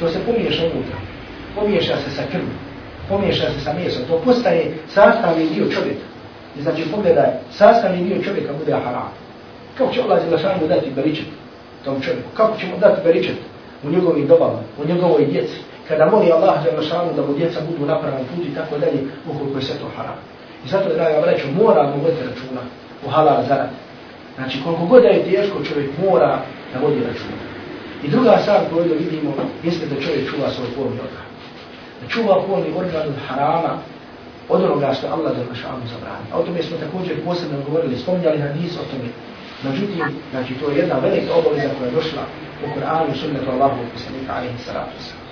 To 0.00 0.08
se 0.08 0.18
pomiješa 0.26 0.62
unutra. 0.62 0.96
Pomiješa 1.54 1.96
se 1.96 2.10
sa 2.10 2.22
krvom. 2.30 2.56
Pomiješa 3.08 3.50
se 3.50 3.60
sa 3.60 3.72
mesom. 3.72 4.02
To 4.08 4.22
postaje 4.24 4.74
sastavni 4.88 5.48
dio 5.48 5.64
čovjeka. 5.64 6.06
I 6.58 6.62
znači, 6.62 6.82
pogledaj, 6.90 7.30
sastavni 7.50 8.04
dio 8.04 8.22
čovjeka 8.22 8.52
bude 8.58 8.72
haram. 8.72 9.12
Kako 9.78 9.92
će 9.92 10.02
Allah 10.02 10.22
Zelašanu 10.24 10.68
dati 10.68 10.90
beričet? 10.90 11.26
tom 11.84 12.00
čovjeku. 12.00 12.28
Kako 12.36 12.58
će 12.58 12.66
mu 12.66 12.78
dati 12.78 13.00
beričet 13.04 13.36
u 13.84 13.90
njegovim 13.90 14.26
dobama, 14.26 14.58
u 14.82 14.86
njegovoj 14.86 15.26
djeci, 15.26 15.56
kada 15.88 16.10
moli 16.10 16.32
Allah 16.32 16.54
za 16.64 17.12
da 17.16 17.26
mu 17.26 17.34
djeca 17.34 17.60
budu 17.70 17.86
na 17.86 18.00
pravom 18.00 18.26
putu 18.26 18.48
i 18.48 18.54
tako 18.54 18.78
dalje, 18.78 18.98
ukoliko 19.30 19.58
je 19.58 19.62
sve 19.62 19.76
to 19.78 19.86
haram. 19.96 20.14
I 20.64 20.68
zato, 20.68 20.94
draga 20.94 21.20
vreću, 21.20 21.46
moramo 21.62 21.96
voditi 22.02 22.22
računa 22.30 22.62
u 23.06 23.08
halal 23.10 23.42
zarad. 23.48 23.70
Znači, 24.36 24.58
koliko 24.64 24.84
god 24.86 25.02
da 25.02 25.08
je 25.08 25.24
teško, 25.24 25.64
čovjek 25.64 25.90
mora 26.04 26.38
da 26.72 26.80
vodi 26.80 27.00
računa. 27.08 27.42
I 28.04 28.08
druga 28.08 28.38
stvar 28.42 28.60
koju 28.70 28.94
vidimo, 28.98 29.34
jeste 29.62 29.86
da 29.86 30.00
čovjek 30.00 30.30
čuva 30.30 30.50
svoj 30.50 30.68
polni 30.76 30.98
organ. 31.06 31.28
Da 32.00 32.08
čuva 32.08 32.42
polni 32.46 32.70
organ 32.76 33.08
od 33.08 33.18
harama, 33.28 33.72
od 34.48 34.64
onoga 34.64 34.94
što 34.94 35.06
Allah 35.06 35.32
za 35.36 35.44
našanu 35.50 35.84
zabrani. 35.92 36.26
A 36.32 36.38
o 36.38 36.42
tome 36.42 36.62
smo 36.62 36.76
također 36.76 37.24
posebno 37.24 37.58
govorili, 37.68 37.98
spominjali 37.98 38.40
hadis 38.40 38.76
o 38.76 38.90
tome 38.90 39.08
Međutim, 39.64 40.04
znači 40.30 40.54
to 40.54 40.70
je 40.70 40.76
jedna 40.76 40.98
velika 40.98 41.34
obaveza 41.34 41.74
koja 41.78 41.86
je 41.88 41.94
došla 41.94 42.22
u 42.64 42.78
Kur'anu 42.78 43.14
i 43.14 43.18
sunnetu 43.18 43.50
Allahu 43.50 43.76
poslanika 43.94 44.32
alaihi 44.36 44.58
salatu 44.58 44.90
wasalam. 44.98 45.22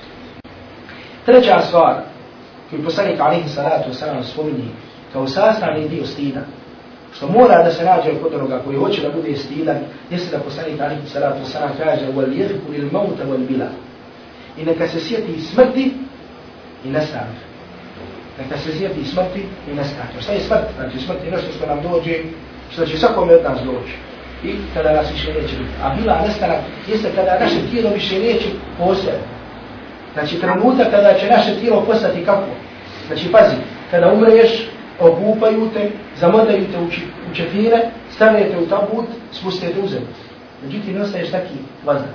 Treća 1.27 1.61
stvar 1.61 1.95
koju 2.71 2.85
poslanik 2.85 3.21
alaihi 3.21 3.49
salatu 3.49 3.91
wasalam 3.91 4.23
spominje 4.23 4.69
kao 5.13 5.27
sastavni 5.27 5.89
dio 5.89 6.07
stida, 6.07 6.41
što 7.17 7.29
mora 7.29 7.63
da 7.63 7.71
se 7.71 7.85
nađe 7.85 8.21
kod 8.23 8.35
onoga 8.35 8.63
koji 8.65 8.77
hoće 8.79 9.03
da 9.03 9.11
bude 9.11 9.37
stidan, 9.37 9.77
jeste 10.11 10.37
da 10.37 10.43
poslanik 10.43 10.81
alaihi 10.81 11.09
salatu 11.09 11.45
Sana 11.45 11.71
kaže 11.79 12.07
wal 12.07 12.39
jedku 12.39 12.73
il 12.73 12.89
mauta 12.93 13.25
wal 13.25 13.47
bila. 13.49 13.67
I 14.59 14.65
neka 14.65 14.89
se 14.89 15.01
sjeti 15.01 15.41
smrti 15.41 15.93
i 16.85 16.89
nastavi. 16.89 17.35
Neka 18.39 18.59
se 18.59 18.79
sjeti 18.79 19.05
smrti 19.05 19.45
i 19.73 19.75
nastavi. 19.75 20.23
Šta 20.23 20.33
je 20.33 20.41
smrt? 20.41 20.65
Znači 20.77 20.99
smrt 20.99 21.25
je 21.25 21.31
nešto 21.31 21.53
što 21.53 21.67
nam 21.67 21.83
dođe, 21.83 22.19
što 22.73 22.87
će 22.87 22.99
svakome 22.99 23.35
od 23.35 23.43
nas 23.45 23.59
doći 23.65 23.95
i 24.45 24.55
kada 24.75 24.93
nas 24.93 25.13
više 25.13 25.33
neće 25.33 25.57
biti. 25.57 25.75
A 25.83 25.95
bila 25.95 26.21
nestanak 26.27 26.59
jeste 26.89 27.09
kada 27.15 27.39
naše 27.41 27.57
tijelo 27.71 27.91
više 27.95 28.19
neće 28.19 28.47
postojati. 28.79 29.25
Znači 30.13 30.41
trenutak 30.41 30.91
kada 30.91 31.19
će 31.19 31.27
naše 31.27 31.55
tijelo 31.61 31.85
postati 31.85 32.25
kako? 32.25 32.47
Znači 33.07 33.33
pazi, 33.33 33.57
kada 33.91 34.13
umreš, 34.13 34.69
obupaju 35.01 35.71
te, 35.75 35.91
zamodaju 36.17 36.67
te 36.73 36.79
u 37.31 37.35
čefire, 37.35 37.91
stavljate 38.11 38.59
u 38.59 38.67
tabut, 38.67 39.07
spustite 39.33 39.81
u 39.85 39.89
zemlju. 39.89 40.09
Međutim, 40.65 40.95
ne 40.95 41.03
ostaješ 41.03 41.31
taki 41.31 41.55
vazda, 41.85 42.09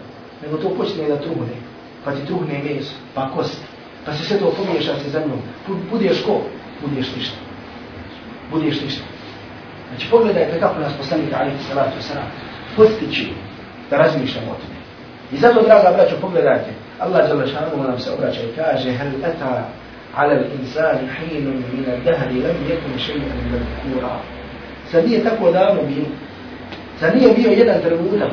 nego 0.43 0.57
to 0.57 0.69
počne 0.69 1.07
da 1.07 1.17
truhne, 1.17 1.55
pa 2.05 2.11
ti 2.11 2.25
truhne 2.25 2.63
meso, 2.63 2.93
pa 3.13 3.29
kost, 3.29 3.61
pa 4.05 4.13
se 4.13 4.23
sve 4.23 4.37
to 4.37 4.53
pomiješa 4.57 4.93
sa 5.03 5.09
zemljom. 5.09 5.39
Budeš 5.91 6.23
ko? 6.25 6.41
Budeš 6.81 7.15
ništa. 7.15 7.37
Budeš 8.51 8.81
ništa. 8.81 9.03
Znači, 9.89 10.07
pogledajte 10.11 10.59
kako 10.59 10.79
nas 10.79 10.93
poslanik 10.97 11.33
ali 11.33 11.51
salatu 11.67 12.01
salam, 12.01 12.31
postići 12.75 13.27
da 13.89 13.97
razmišljamo 13.97 14.51
o 14.51 14.55
tome. 14.55 14.75
I 15.31 15.37
zato, 15.37 15.61
draga 15.61 15.91
braćo, 15.97 16.15
pogledajte, 16.21 16.69
Allah 16.99 17.29
Đalešanu 17.29 17.83
nam 17.83 17.99
se 17.99 18.11
obraća 18.11 18.41
i 18.41 18.55
kaže, 18.55 18.91
hel 18.91 19.07
eta 19.07 19.69
l'insani 20.23 21.07
hinun 21.19 21.63
min 21.73 21.85
al-dahri 21.93 22.41
lam 22.41 22.57
yakun 22.69 22.93
shay'an 22.97 23.39
madhkura. 23.51 24.19
Zar 24.91 25.03
nije 25.07 25.23
tako 25.23 25.51
davno 25.51 25.81
bilo? 25.81 26.07
Zar 26.99 27.15
nije 27.15 27.33
bio 27.33 27.51
jedan 27.51 27.81
trenutak 27.81 28.31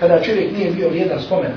kada 0.00 0.22
čovjek 0.22 0.52
nije 0.52 0.70
bio 0.70 0.88
vrijedan 0.88 1.20
spomena? 1.20 1.54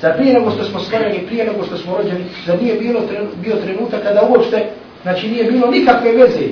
Zar 0.00 0.16
prije 0.16 0.34
nego 0.34 0.50
što 0.50 0.64
smo 0.64 0.80
stvoreni, 0.80 1.26
prije 1.26 1.44
nego 1.44 1.64
što 1.64 1.76
smo 1.76 1.96
rođeni, 1.96 2.24
zar 2.46 2.62
nije 2.62 2.74
bilo, 2.74 3.00
bio 3.36 3.56
trenutak 3.56 4.02
kada 4.02 4.28
uopšte, 4.28 4.66
znači 5.02 5.28
nije 5.28 5.44
bilo 5.44 5.70
nikakve 5.70 6.12
veze 6.12 6.46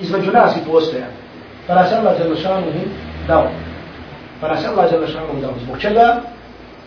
između 0.00 0.32
nas 0.32 0.56
i 0.56 0.70
postoja. 0.70 1.06
Pa 1.66 1.74
nas 1.74 1.92
Allah 1.92 2.18
Đalešanu 2.18 2.66
dao. 3.28 3.50
Pa 4.40 4.48
nas 4.48 4.64
Allah 4.66 4.90
Đalešanu 4.90 5.40
dao. 5.40 5.54
Zbog 5.64 5.80
čega? 5.80 6.22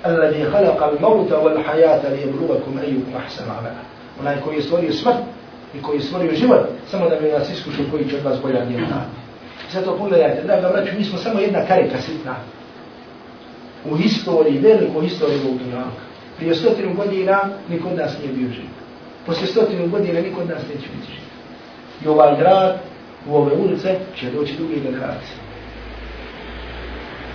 الذي 0.05 0.45
خلق 0.45 0.83
الموت 0.83 1.31
والحياة 1.31 2.01
ليبلوكم 2.09 2.79
أيكم 2.83 3.15
أحسن 3.17 3.43
عملا 3.51 3.96
onaj 4.19 4.41
koji 4.41 4.55
je 4.55 4.61
stvorio 4.61 4.93
smrt 4.93 5.17
i 5.73 5.81
koji 5.81 5.97
je 5.97 6.03
stvorio 6.03 6.35
život, 6.35 6.61
samo 6.91 7.09
da 7.09 7.15
bi 7.15 7.31
nas 7.31 7.49
iskušao 7.49 7.85
koji 7.91 8.09
će 8.09 8.17
od 8.17 8.23
vas 8.23 8.41
bolja 8.41 8.65
djela. 8.65 9.01
I 9.69 9.73
zato 9.73 9.97
pogledajte, 9.97 10.43
draga 10.43 10.69
braću, 10.69 10.91
mi 10.97 11.03
smo 11.03 11.17
samo 11.17 11.39
jedna 11.39 11.65
karika 11.67 12.01
sitna 12.01 12.35
u 13.85 13.95
historiji, 13.95 14.59
velikoj 14.59 15.03
historiji 15.03 15.39
ovog 15.45 15.57
dunjavka. 15.57 16.01
Prije 16.37 16.55
stotinu 16.55 16.93
godina 16.93 17.49
niko 17.69 17.89
od 17.89 17.97
nas 17.97 18.17
nije 18.19 18.33
bio 18.33 18.49
živ. 18.49 18.69
Poslije 19.25 19.47
stotinu 19.47 19.87
godina 19.87 20.21
niko 20.21 20.41
od 20.41 20.49
nas 20.49 20.61
neće 20.61 20.87
biti 20.95 21.11
živ. 21.11 21.23
I 22.05 22.07
ovaj 22.07 22.37
grad, 22.37 22.79
u 23.27 23.35
ove 23.35 23.53
ulice, 23.55 23.99
će 24.19 24.31
doći 24.31 24.53
druge 24.57 24.75
generacije. 24.75 25.37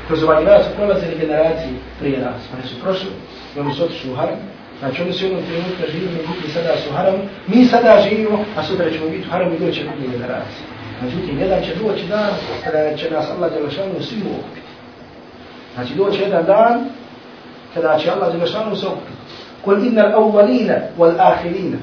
Kroz 0.07 0.23
ovaj 0.23 0.45
grad 0.45 0.65
su 0.65 0.71
prolazili 0.77 1.19
generacije 1.19 1.73
prije 1.99 2.19
nas. 2.19 2.41
Oni 2.55 2.69
su 2.69 2.81
prošli, 2.83 3.11
oni 3.59 3.75
su 3.75 3.85
otišli 3.85 4.11
u 4.11 4.15
haram, 4.15 4.39
Znači 4.83 5.03
oni 5.03 5.13
su 5.13 5.25
jednom 5.25 5.43
trenutku 5.43 5.83
živimo, 5.93 6.19
mi 6.45 6.51
sada 6.53 6.77
su 6.77 6.93
haramu, 6.93 7.19
mi 7.47 7.65
sada 7.65 8.03
živimo, 8.09 8.45
a 8.57 8.63
sutra 8.63 8.91
ćemo 8.91 9.09
biti 9.09 9.29
u 9.29 9.31
haramu 9.31 9.55
i 9.55 9.59
doće 9.59 9.83
drugi 9.85 10.13
generacije. 10.13 10.65
Međutim, 11.03 11.39
jedan 11.39 11.63
će 11.63 11.75
doći 11.75 12.07
dan 12.07 12.31
kada 12.65 12.97
će 12.97 13.11
nas 13.11 13.31
Allah 13.31 13.53
Đelešanu 13.53 14.03
svi 14.03 14.17
okupiti. 14.21 14.67
Znači 15.75 15.95
doće 15.95 16.23
jedan 16.23 16.45
dan 16.45 16.85
kada 17.75 17.99
će 17.99 18.11
Allah 18.11 18.33
Đelešanu 18.33 18.77
se 18.77 18.87
okupiti. 18.87 19.19
Kul 19.65 19.87
inna 19.87 20.03
l-awwalina 20.03 20.79
wal-ahirina. 20.99 21.79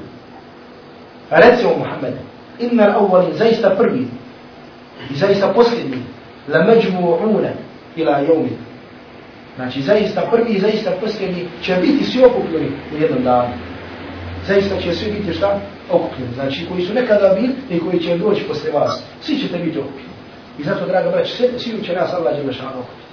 Reci 1.30 1.64
o 1.64 1.78
Muhammed, 1.78 2.14
inna 2.58 2.86
l-awwalina, 2.86 3.36
zaista 3.38 3.70
prvi 3.70 4.06
i 5.10 5.14
zaista 5.14 5.52
posljednji, 5.54 6.02
la 6.48 6.58
međmu'una 6.58 7.50
ila 7.96 8.18
jevmin. 8.18 8.69
Znači, 9.56 9.82
zaista 9.82 10.28
prvi 10.30 10.52
i 10.52 10.60
zaista 10.60 10.90
posljednji 11.00 11.48
će 11.62 11.74
biti 11.74 12.04
svi 12.04 12.24
okupljeni 12.24 12.70
u 12.94 13.02
jednom 13.02 13.22
danu. 13.24 13.54
Zaista 14.46 14.80
će 14.80 14.94
svi 14.94 15.12
biti 15.12 15.32
šta? 15.32 15.60
Okupljeni. 15.90 16.34
Znači, 16.34 16.66
koji 16.68 16.86
su 16.86 16.94
nekada 16.94 17.34
bili 17.40 17.54
i 17.70 17.78
koji 17.78 18.00
će 18.00 18.18
doći 18.18 18.42
posle 18.42 18.70
vas. 18.70 19.02
Svi 19.20 19.38
ćete 19.38 19.58
biti 19.58 19.78
okupljeni. 19.78 20.10
I 20.58 20.62
zato, 20.62 20.86
draga 20.86 21.10
braći, 21.10 21.36
svi, 21.36 21.48
svi 21.58 21.84
će 21.84 21.92
nas 21.92 22.12
Allah 22.12 22.36
Đelešan 22.36 22.66
okupiti. 22.66 23.10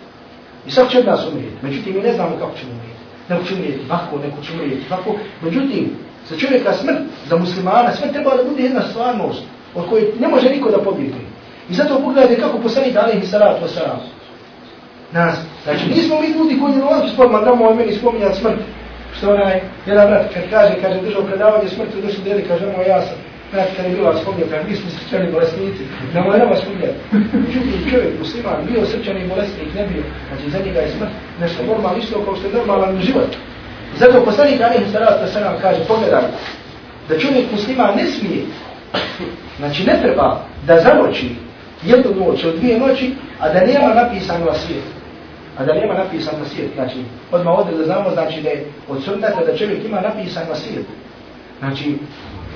I 0.67 0.71
sad 0.71 0.91
će 0.91 0.99
od 0.99 1.05
nas 1.05 1.27
umrijeti. 1.31 1.57
Međutim, 1.61 1.95
mi 1.95 2.01
ne 2.01 2.13
znamo 2.13 2.37
kako 2.39 2.57
ćemo 2.57 2.71
umrijeti. 2.71 3.01
Neko 3.29 3.43
će 3.43 3.53
umrijeti 3.53 3.79
ovako, 3.89 4.17
neko 4.17 4.41
će 4.43 4.53
umrijeti 4.53 4.83
ovako. 4.89 5.15
Međutim, 5.41 5.89
za 6.29 6.37
čovjeka 6.37 6.73
smrt, 6.73 6.97
za 7.29 7.37
muslimana, 7.37 7.91
smrt 7.91 8.11
treba 8.11 8.35
da 8.35 8.43
bude 8.43 8.63
jedna 8.63 8.81
stvarnost 8.81 9.43
od 9.75 9.89
koje 9.89 10.13
ne 10.19 10.27
može 10.27 10.49
niko 10.49 10.71
da 10.71 10.77
pobjegne. 10.77 11.21
I 11.69 11.73
zato 11.73 11.99
pogledajte 11.99 12.41
kako 12.41 12.59
poslanik 12.59 12.95
Alihi 12.95 13.27
salatu 13.27 13.65
wasalam 13.65 14.16
nas. 15.11 15.35
Znači, 15.63 15.89
nismo 15.89 16.21
mi 16.21 16.27
ljudi 16.27 16.59
koji 16.59 16.73
je 16.73 16.83
ovakvi 16.83 17.09
spod, 17.09 17.31
ma 17.31 17.39
damo 17.39 17.73
meni 17.73 17.93
spominja 17.93 18.33
smrt. 18.33 18.59
Što 19.17 19.33
onaj, 19.33 19.61
jedan 19.85 20.07
brat 20.07 20.33
kad 20.33 20.43
kaže, 20.49 20.73
kaže, 20.81 21.01
držao 21.01 21.23
predavanje 21.23 21.69
smrti, 21.69 22.01
došli 22.01 22.23
deli, 22.23 22.45
kaže, 22.47 22.65
ono 22.67 22.83
ja 22.83 23.01
sam. 23.01 23.17
Znači, 23.53 23.75
kad 23.75 23.85
je 23.85 23.95
bila 23.95 24.17
spominjati, 24.21 24.51
kaže, 24.51 24.63
mi 24.69 24.75
smo 24.75 24.89
srčani 24.89 25.31
bolesnici, 25.31 25.83
ne 26.13 26.21
moj 26.21 26.39
nama 26.39 26.55
spominjati. 26.55 26.97
Međutim, 27.45 27.89
čovjek, 27.89 28.19
musliman, 28.19 28.65
bio 28.67 28.85
srčani 28.85 29.27
bolesnik, 29.27 29.69
ne 29.75 29.87
bio. 29.87 30.03
Znači, 30.27 30.49
za 30.49 30.59
njega 30.65 30.79
je 30.79 30.89
smrt 30.89 31.09
nešto 31.41 31.63
normalno, 31.63 31.97
isto 31.97 32.23
kao 32.25 32.35
što 32.35 32.47
je 32.47 32.53
normalan 32.53 33.01
život. 33.01 33.31
Zato 33.99 34.25
poslanik 34.25 34.61
Anih 34.61 34.91
Sarat 34.91 35.29
se 35.33 35.39
nam 35.39 35.55
kaže, 35.61 35.79
pogledaj, 35.87 36.23
da 37.09 37.19
čovjek 37.19 37.51
musliman 37.51 37.95
ne 37.95 38.05
smije, 38.05 38.41
znači 39.57 39.83
ne 39.83 39.99
treba 40.01 40.43
da 40.67 40.79
zanoći 40.79 41.35
jednu 41.83 42.25
noć 42.25 42.43
od 42.43 42.55
dvije 42.55 42.79
noći, 42.79 43.13
a 43.39 43.53
da 43.53 43.65
nema 43.65 43.93
napisano 43.93 44.45
na 44.45 44.53
svijetu 44.53 44.96
a 45.57 45.65
da 45.65 45.73
nema 45.73 45.93
napisan 45.93 46.39
na. 46.39 46.45
Znači, 46.75 46.97
odmah 47.31 47.59
ovdje 47.59 47.77
da 47.77 47.83
znamo, 47.83 48.09
znači 48.11 48.41
da 48.41 48.49
je 48.49 48.65
od 48.89 49.03
sunnata 49.03 49.45
da 49.45 49.57
čovjek 49.57 49.85
ima 49.85 50.01
napisan 50.01 50.43
na. 50.49 50.55
Znači, 51.59 51.97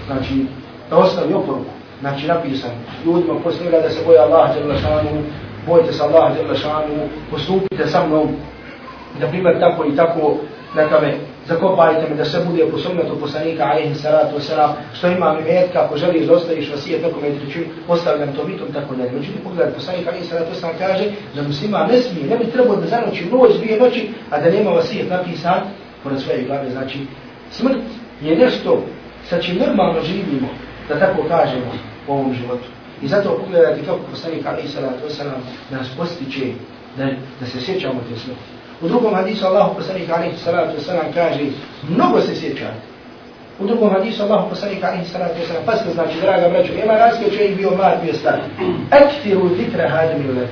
znači, 0.06 0.46
da 0.90 0.98
ostavi 0.98 1.34
oporuku. 1.34 1.72
Znači, 2.00 2.28
napisan 2.28 2.72
ljudima 3.06 3.40
posljednjega 3.44 3.80
da 3.80 3.90
se 3.90 4.06
boje 4.06 4.20
Allah, 4.20 4.50
šanu, 4.82 5.24
bojite 5.68 5.94
se 5.94 6.04
Allah, 6.04 6.34
šanu, 6.62 7.10
postupite 7.32 7.88
sa 7.88 8.08
mnom, 8.08 8.28
da 9.20 9.28
primjer 9.28 9.60
tako 9.60 9.86
i 9.86 9.96
tako, 9.96 10.38
neka 10.76 11.00
me 11.00 11.31
zakopajte 11.48 12.10
me 12.10 12.16
da 12.16 12.26
sve 12.26 12.46
bude 12.46 12.66
po 12.72 12.78
sunnetu 12.78 13.20
poslanika 13.20 13.64
alaihi 13.64 13.96
salatu 13.96 14.36
wasalam, 14.38 14.72
što 14.94 15.08
ima 15.08 15.34
mi 15.34 15.42
metka, 15.44 15.86
ako 15.86 15.98
želiš 15.98 16.26
da 16.26 16.34
ostaviš 16.34 16.72
vasijet 16.72 17.02
nekome 17.04 17.30
i 17.30 17.40
trećim, 17.40 17.66
ostavljam 17.88 18.34
to 18.36 18.48
mitom, 18.48 18.68
tako 18.74 18.96
da. 18.96 19.04
Međutim, 19.04 19.42
pogledaj, 19.44 19.74
poslanik 19.74 20.08
alaihi 20.08 20.26
salatu 20.26 20.52
wasalam 20.54 20.78
kaže 20.78 21.06
da 21.36 21.44
muslima 21.44 21.88
ne 21.92 22.02
smije, 22.02 22.28
ne 22.28 22.38
bi 22.38 22.52
trebao 22.52 22.76
da 22.76 22.88
zanoći 22.88 23.26
noć, 23.26 23.58
dvije 23.58 23.80
noći, 23.80 24.10
a 24.30 24.40
da 24.42 24.50
nema 24.50 24.72
vasijet 24.72 25.10
napisan 25.10 25.62
pored 26.04 26.22
svoje 26.22 26.44
glave. 26.44 26.70
Znači, 26.70 27.00
smrt 27.52 27.78
je 28.22 28.38
nešto 28.38 28.84
sa 29.30 29.42
čim 29.42 29.58
normalno 29.58 30.02
živimo, 30.02 30.48
da 30.90 31.00
tako 31.00 31.24
kažemo, 31.28 31.72
u 32.08 32.12
ovom 32.14 32.34
životu. 32.34 32.68
I 33.02 33.08
zato 33.08 33.38
pogledajte 33.46 33.86
kako 33.86 34.00
poslanik 34.12 34.46
alaihi 34.46 34.68
salatu 34.68 35.08
wasalam 35.08 35.42
nas 35.70 35.88
postiče 35.98 36.46
da, 36.98 37.06
da 37.40 37.46
se 37.46 37.62
sjećamo 37.62 38.02
te 38.10 38.20
smrti. 38.20 38.61
U 38.82 38.88
drugom 38.88 39.16
hadisu 39.16 39.46
Allahu 39.46 39.76
poslanik 39.76 40.10
alaihi 40.10 40.38
salatu 40.38 40.78
wasalam 40.78 41.14
kaže, 41.14 41.40
mnogo 41.90 42.22
se 42.22 42.36
sjećate. 42.36 42.82
U 43.60 43.68
drugom 43.68 43.90
hadisu 43.90 44.24
Allahu 44.24 44.50
poslanik 44.50 44.84
alaihi 44.84 45.06
salatu 45.06 45.34
wasalam, 45.34 45.66
pa 45.66 45.76
se 45.76 45.94
znači, 45.94 46.22
draga 46.22 46.50
braćo, 46.50 46.74
ima 46.74 46.94
razlike 46.94 47.32
čovjek 47.32 47.58
bio 47.58 47.72
mlad, 47.72 48.02
bio 48.04 48.14
star. 48.14 48.40
Ektiru 48.92 49.50
zikra 49.56 49.90
hadim 49.90 50.26
ili. 50.30 50.48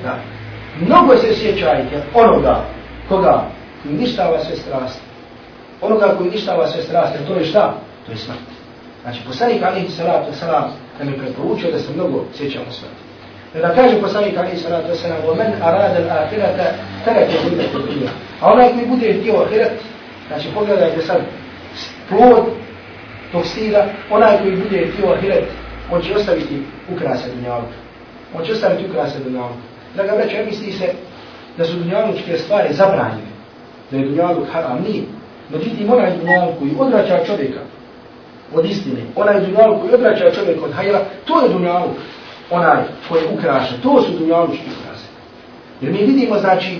Mnogo 0.81 1.17
se 1.17 1.35
sjećajte 1.35 2.03
onoga 2.13 2.63
koga 3.09 3.43
uništava 3.89 4.39
sve 4.43 4.55
strasti. 4.55 5.01
Onoga 5.81 6.15
koji 6.17 6.29
uništava 6.29 6.67
sve 6.67 6.81
strasti, 6.81 7.25
to 7.27 7.33
je 7.33 7.45
šta? 7.45 7.73
To 8.05 8.11
je 8.11 8.17
smrt. 8.17 8.39
Znači, 9.03 9.19
poslanik 9.27 9.63
alaihi 9.63 9.89
salatu 9.89 10.31
wasalam 10.31 10.67
nam 10.99 11.09
je 11.09 11.17
preporučio 11.17 11.71
da 11.71 11.79
se 11.79 11.93
mnogo 11.93 12.25
sjećamo 12.37 12.71
smrti. 12.71 13.08
Da 13.54 13.74
kaže 13.74 14.00
poslanik 14.00 14.38
Ali 14.38 14.58
salatu 14.58 14.88
wasalam, 14.88 15.20
وَمَنْ 15.26 15.50
أَرَادَ 15.62 15.94
الْآخِرَةَ 16.04 16.58
تَرَكَ 17.06 17.30
هُدَ 17.44 17.60
الدُّنْيَا 17.60 18.10
A 18.40 18.52
onaj 18.52 18.72
koji 18.72 18.86
bude 18.86 19.12
htio 19.12 19.34
ahiret, 19.42 19.72
znači 20.28 20.48
pogledajte 20.54 21.02
sad, 21.02 21.20
plod 22.08 22.44
tog 23.32 23.46
stila, 23.46 23.86
onaj 24.10 24.38
koji 24.38 24.56
bude 24.56 24.86
htio 24.92 25.12
ahiret, 25.12 25.44
on 25.90 26.02
će 26.02 26.14
ostaviti 26.16 26.62
ukrase 26.92 27.28
dunjaluka. 27.34 27.74
On 28.34 28.44
će 28.44 28.52
ostaviti 28.52 28.90
ukrase 28.90 29.18
dunjaluka. 29.18 29.64
Da 29.96 30.02
ga 30.02 30.12
vreća, 30.12 30.44
misli 30.46 30.72
se 30.72 30.92
da 31.58 31.64
su 31.64 31.76
dunjalučke 31.76 32.38
stvari 32.38 32.74
zabranjene, 32.74 33.34
da 33.90 33.96
je 33.96 34.04
dunjaluk 34.04 34.48
haram, 34.52 34.84
nije. 34.88 35.02
Međutim, 35.50 35.92
onaj 35.92 36.16
dunjaluk 36.16 36.58
koji 36.58 36.70
odvraća 36.78 37.24
čovjeka 37.26 37.60
od 38.54 38.64
istine, 38.64 39.00
onaj 39.16 39.40
dunjaluk 39.40 39.80
koji 39.80 39.94
odvraća 39.94 40.30
čovjeka 40.30 40.64
od 40.64 40.72
hajra, 40.72 41.00
to 41.24 41.40
je 41.40 41.48
dunjaluk 41.48 41.96
onaj 42.51 42.83
koji 43.09 43.23
ukraša. 43.33 43.73
To 43.83 44.01
su 44.01 44.11
dunjalučki 44.11 44.63
ukrase. 44.79 45.05
Jer 45.81 45.91
mi 45.91 45.97
vidimo, 45.97 46.39
znači, 46.39 46.79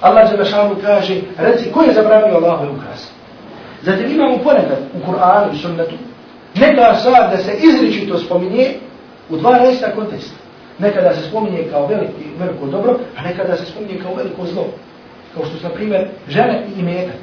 Allah 0.00 0.30
za 0.30 0.36
našanu 0.36 0.76
kaže, 0.82 1.20
reci, 1.38 1.72
ko 1.72 1.82
je 1.82 1.94
zabranio 1.94 2.36
Allahove 2.36 2.70
ukrase? 2.70 3.08
Zatim 3.82 4.10
imamo 4.10 4.38
ponekad 4.38 4.78
u 4.94 5.10
Kur'anu 5.10 5.54
i 5.54 5.58
sunnetu, 5.58 5.94
neka 6.54 6.94
stvar 6.94 7.30
da 7.30 7.36
se 7.36 7.52
izričito 7.62 8.18
spominje 8.18 8.74
u 9.30 9.36
dva 9.36 9.58
resta 9.58 9.90
konteksta. 9.94 10.34
Nekada 10.78 11.14
se 11.14 11.28
spominje 11.28 11.68
kao 11.70 11.86
veliki, 11.86 12.24
veliko 12.38 12.66
dobro, 12.66 12.98
a 13.16 13.22
nekada 13.22 13.56
se 13.56 13.66
spominje 13.66 13.98
kao 14.02 14.14
veliko 14.14 14.46
zlo. 14.46 14.66
Kao 15.34 15.44
što 15.44 15.56
su, 15.56 15.62
na 15.62 15.70
primjer, 15.70 16.08
žene 16.28 16.66
i 16.78 16.82
metak. 16.82 17.16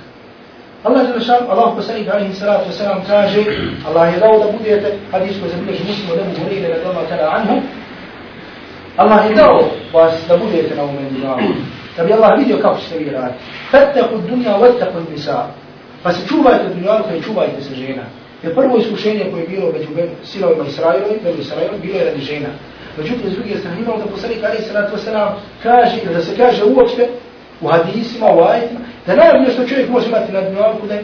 Allah 0.83 1.07
je 1.07 1.13
rešan, 1.13 1.45
Allah 1.49 1.75
poslanik 1.75 2.09
alaihi 2.09 2.33
salatu 2.33 2.69
wasalam 2.69 3.05
kaže, 3.07 3.41
Allah 3.87 4.13
je 4.13 4.19
dao 4.19 4.39
da 4.39 4.57
budete, 4.57 4.97
hadis 5.11 5.39
koji 5.39 5.51
zabilježi 5.51 5.83
muslimo 5.87 6.15
da 6.15 6.23
mu 6.23 6.33
hurire 6.43 6.67
da 6.73 6.83
doma 6.83 7.01
tada 7.09 7.29
anhu, 7.37 7.61
Allah 8.97 9.29
je 9.29 9.35
dao 9.35 9.59
vas 9.93 10.13
da 10.27 10.37
budete 10.37 10.75
na 10.75 10.83
umen 10.83 11.09
dunjavu. 11.13 11.53
da 11.97 12.03
bi 12.03 12.13
Allah 12.13 12.39
vidio 12.39 12.57
kako 12.61 12.79
ćete 12.79 12.97
vi 12.97 13.09
raditi. 13.09 13.43
Fattaku 13.71 14.17
dunja, 14.29 14.55
vattaku 14.55 14.97
nisa. 15.11 15.45
Pa 16.03 16.11
se 16.11 16.27
čuvajte 16.27 16.73
dunjalka 16.73 17.09
pa 17.09 17.15
i 17.15 17.21
čuvajte 17.21 17.61
se 17.61 17.75
žena. 17.75 18.03
Jer 18.43 18.55
prvo 18.55 18.77
iskušenje 18.77 19.27
koje 19.31 19.41
je 19.41 19.47
bilo 19.47 19.71
među 19.71 19.87
silovima 20.23 20.65
Israilovi, 20.67 21.19
među 21.23 21.41
Israilom, 21.41 21.81
bilo 21.81 21.97
je 21.97 22.05
radi 22.05 22.21
žena. 22.21 22.49
Međutim, 22.97 23.31
s 23.31 23.33
druge 23.33 23.57
strane, 23.57 23.77
imamo 23.79 23.97
da 23.97 24.05
poslanik 24.05 24.39
Ali 24.43 24.61
Salatu 24.61 24.95
Wasalam 24.95 25.29
kaže, 25.63 26.13
da 26.13 26.21
se 26.21 26.37
kaže 26.37 26.63
uopšte 26.63 27.09
u 27.61 27.67
hadisima, 27.67 28.25
u 28.35 28.43
ajetima, 28.43 28.79
da 29.05 29.15
najbolje 29.15 29.53
što 29.53 29.67
čovjek 29.67 29.89
može 29.89 30.07
imati 30.07 30.31
na 30.31 30.41
dunjalku 30.41 30.87
da 30.87 30.93
je, 30.93 31.03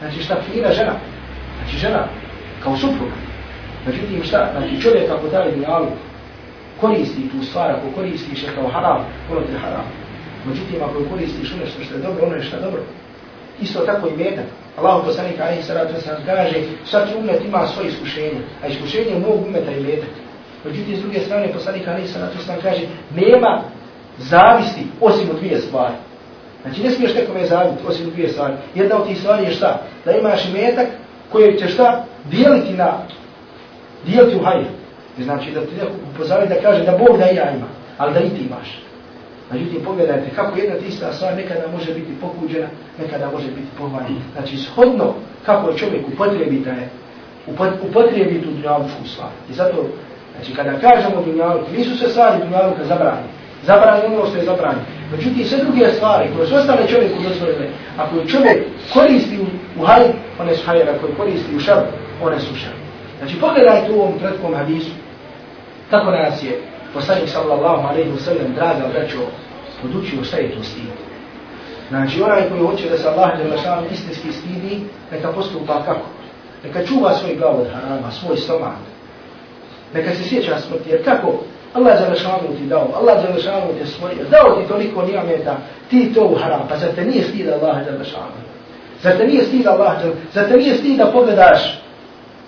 znači 0.00 0.22
šta, 0.22 0.36
fina 0.52 0.72
žena. 0.72 0.94
Znači 1.58 1.76
žena, 1.78 2.08
kao 2.62 2.76
supruga. 2.76 3.16
Međutim, 3.86 4.24
šta, 4.24 4.50
znači 4.52 4.82
čovjek 4.82 5.10
ako 5.10 5.28
daje 5.28 5.52
dunjalku 5.52 5.92
koristi 6.80 7.28
tu 7.30 7.44
stvar, 7.44 7.70
ako 7.70 7.90
koristiš 7.94 8.42
je 8.42 8.48
kao 8.54 8.68
haram, 8.68 9.04
ono 9.30 9.40
ti 9.40 9.52
je 9.52 9.58
haram. 9.58 9.84
Međutim, 10.48 10.76
ako 10.82 11.10
koristiš 11.10 11.54
nešto 11.60 11.84
što 11.84 11.94
je 11.94 12.02
dobro, 12.02 12.26
ono 12.26 12.34
je 12.36 12.42
što 12.42 12.56
je 12.56 12.62
dobro. 12.62 12.82
Isto 13.60 13.80
tako 13.80 14.08
i 14.08 14.16
metak. 14.16 14.44
Allah 14.76 15.04
poslanik 15.04 15.40
alaihi 15.40 15.62
salatu 15.62 15.94
wasalam 15.94 16.26
kaže, 16.26 16.56
svaki 16.84 17.14
umet 17.18 17.44
ima 17.44 17.66
svoje 17.66 17.88
iskušenje, 17.88 18.40
a 18.64 18.66
iskušenje 18.66 19.18
mog 19.18 19.46
umeta 19.46 19.70
je 19.70 19.80
metak. 19.80 20.08
Međutim, 20.64 20.96
s 20.96 21.00
druge 21.00 21.20
strane, 21.20 21.52
poslanik 21.52 21.88
alaihi 21.88 22.08
salatu 22.08 22.38
wasalam 22.38 22.62
kaže, 22.62 22.82
nema 23.14 23.62
zavisti 24.18 24.86
osim 25.00 25.30
od 25.30 25.36
dvije 25.36 25.60
stvari. 25.60 25.94
Znači, 26.66 26.82
ne 26.82 26.90
smiješ 26.90 27.14
nekome 27.14 27.46
zaviti 27.46 27.86
osim 27.88 28.10
dvije 28.10 28.28
stvari. 28.28 28.54
Jedna 28.74 28.96
od 28.96 29.06
tih 29.06 29.18
stvari 29.18 29.44
je 29.44 29.50
šta? 29.50 29.82
Da 30.04 30.12
imaš 30.12 30.48
imetak 30.48 30.86
koji 31.32 31.58
će 31.58 31.68
šta? 31.68 32.04
Dijeliti 32.30 32.72
na, 32.72 32.92
dijeliti 34.06 34.36
u 34.36 34.44
hajr. 34.44 34.64
Znači, 35.24 35.50
da 35.50 35.60
ti 35.60 35.74
neko 35.78 35.92
upozoravi 36.14 36.48
da 36.48 36.60
kaže 36.62 36.84
da 36.84 36.98
Bog 36.98 37.18
da 37.18 37.24
ja 37.24 37.50
ima, 37.50 37.66
ali 37.98 38.14
da 38.14 38.20
i 38.20 38.28
ti 38.28 38.44
imaš. 38.46 38.82
Međutim, 39.52 39.84
pogledajte 39.84 40.30
kako 40.36 40.58
jedna 40.58 40.74
tista 40.74 41.12
stvar 41.12 41.36
nekada 41.36 41.68
može 41.72 41.94
biti 41.94 42.12
pokuđena, 42.20 42.66
nekada 42.98 43.30
može 43.30 43.46
biti 43.46 43.68
pohvaljena. 43.78 44.20
Znači, 44.36 44.56
shodno 44.56 45.14
kako 45.46 45.72
čovjek 45.72 46.08
upotrebi 46.08 46.60
da 46.64 46.70
je, 46.70 46.88
upotrebi 47.88 48.42
tu 48.42 48.50
dunjalučku 48.50 49.08
stvar. 49.12 49.30
I 49.50 49.52
zato, 49.52 49.86
znači, 50.36 50.54
kada 50.54 50.78
kažemo 50.78 51.22
dunjalučku, 51.22 51.72
nisu 51.76 51.98
se 51.98 52.08
stvari 52.08 52.44
dunjalučka 52.44 52.84
zabrani. 52.84 53.26
Zabrani 53.64 54.14
ono 54.14 54.26
što 54.26 54.36
je 54.36 54.44
zabrani. 54.44 54.80
Međutim, 55.12 55.44
sve 55.44 55.58
druge 55.58 55.92
stvari 55.92 56.28
koje 56.36 56.46
su 56.46 56.54
ostale 56.54 56.88
čovjeku 56.88 57.22
dozvoljene, 57.22 57.68
ako 57.98 58.16
je 58.16 58.28
čovjek 58.28 58.64
koristi 58.92 59.38
u, 59.78 59.84
hajr, 59.84 60.10
one 60.40 60.54
su 60.54 60.66
hajr, 60.66 60.90
ako 60.90 61.06
je 61.06 61.14
koristi 61.14 61.56
u 61.56 61.60
šar, 61.60 61.82
one 62.22 62.40
su 62.40 62.54
šar. 62.54 62.72
Znači, 63.18 63.40
pogledajte 63.40 63.92
u 63.92 64.00
ovom 64.00 64.18
kratkom 64.18 64.54
hadisu, 64.54 64.90
kako 65.90 66.10
nas 66.10 66.42
je 66.42 66.60
poslanik 66.94 67.28
sallallahu 67.28 67.88
alaihi 67.88 68.10
wa 68.10 68.18
sallam, 68.18 68.54
draga 68.54 68.88
braćo, 68.92 69.18
podučio 69.82 70.24
šta 70.24 70.36
je 70.36 70.50
to 70.50 70.62
stid. 70.62 70.84
Znači, 71.88 72.22
onaj 72.22 72.48
koji 72.48 72.60
hoće 72.60 72.88
da 72.88 72.98
se 72.98 73.08
Allah 73.08 73.38
Đelešanu 73.38 73.86
istinski 73.92 74.32
stidi, 74.32 74.80
neka 75.12 75.32
postupa 75.32 75.82
kako? 75.84 76.06
Neka 76.64 76.86
čuva 76.86 77.14
svoj 77.14 77.34
glav 77.34 77.60
od 77.60 77.66
harama, 77.72 78.10
svoj 78.10 78.36
stomak. 78.36 78.76
Neka 79.94 80.14
se 80.14 80.22
sjeća 80.22 80.58
smrti, 80.58 80.90
jer 80.90 81.04
kako? 81.04 81.42
Allah 81.76 82.00
Đelešanu 82.00 82.48
ti 82.58 82.66
dao, 82.66 82.88
Allah 82.96 83.22
Đelešanu 83.22 83.72
ti 83.78 83.86
stvorio, 83.86 84.24
dao 84.30 84.56
ti 84.56 84.68
toliko 84.68 85.02
nijameta, 85.02 85.56
ti 85.90 86.14
to 86.14 86.24
u 86.24 86.34
haram, 86.34 86.60
pa 86.68 86.76
zar 86.76 86.88
te 86.94 87.04
nije 87.04 87.24
stid 87.24 87.48
Allah 87.48 87.84
Đelešanu? 87.84 88.40
Zar 89.02 89.16
te 89.16 89.26
nije 89.26 89.44
stid 89.44 89.66
Allah 89.66 89.98
Đelešanu? 89.98 90.22
Zar 90.34 90.48
te 90.48 90.56
nije 90.56 90.74
stid 90.74 90.96
da 90.96 91.06
pogledaš 91.06 91.82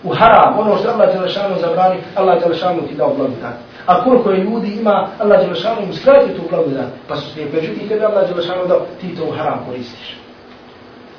u 0.05 0.11
haram, 0.15 0.59
ono 0.59 0.77
što 0.77 0.89
Allah 0.89 1.15
Đelešanu 1.15 1.55
zabrani, 1.61 1.97
Allah 2.15 2.43
Đelešanu 2.43 2.89
ti 2.89 2.95
dao 2.95 3.15
blagodat. 3.15 3.55
A 3.87 4.05
koliko 4.05 4.31
je 4.31 4.45
ljudi 4.45 4.69
ima, 4.69 5.09
Allah 5.19 5.41
Đelešanu 5.41 5.83
im 5.83 5.93
skratio 5.93 6.35
tu 6.37 6.43
blagodat, 6.51 6.89
pa 7.09 7.17
su 7.17 7.31
slijepe. 7.31 7.57
Međutim, 7.57 7.89
tebe 7.89 8.05
Allah 8.05 8.29
Đelešanu 8.29 8.67
dao, 8.67 8.81
ti 9.01 9.17
to 9.17 9.25
u 9.25 9.33
haram 9.33 9.65
koristiš. 9.67 10.17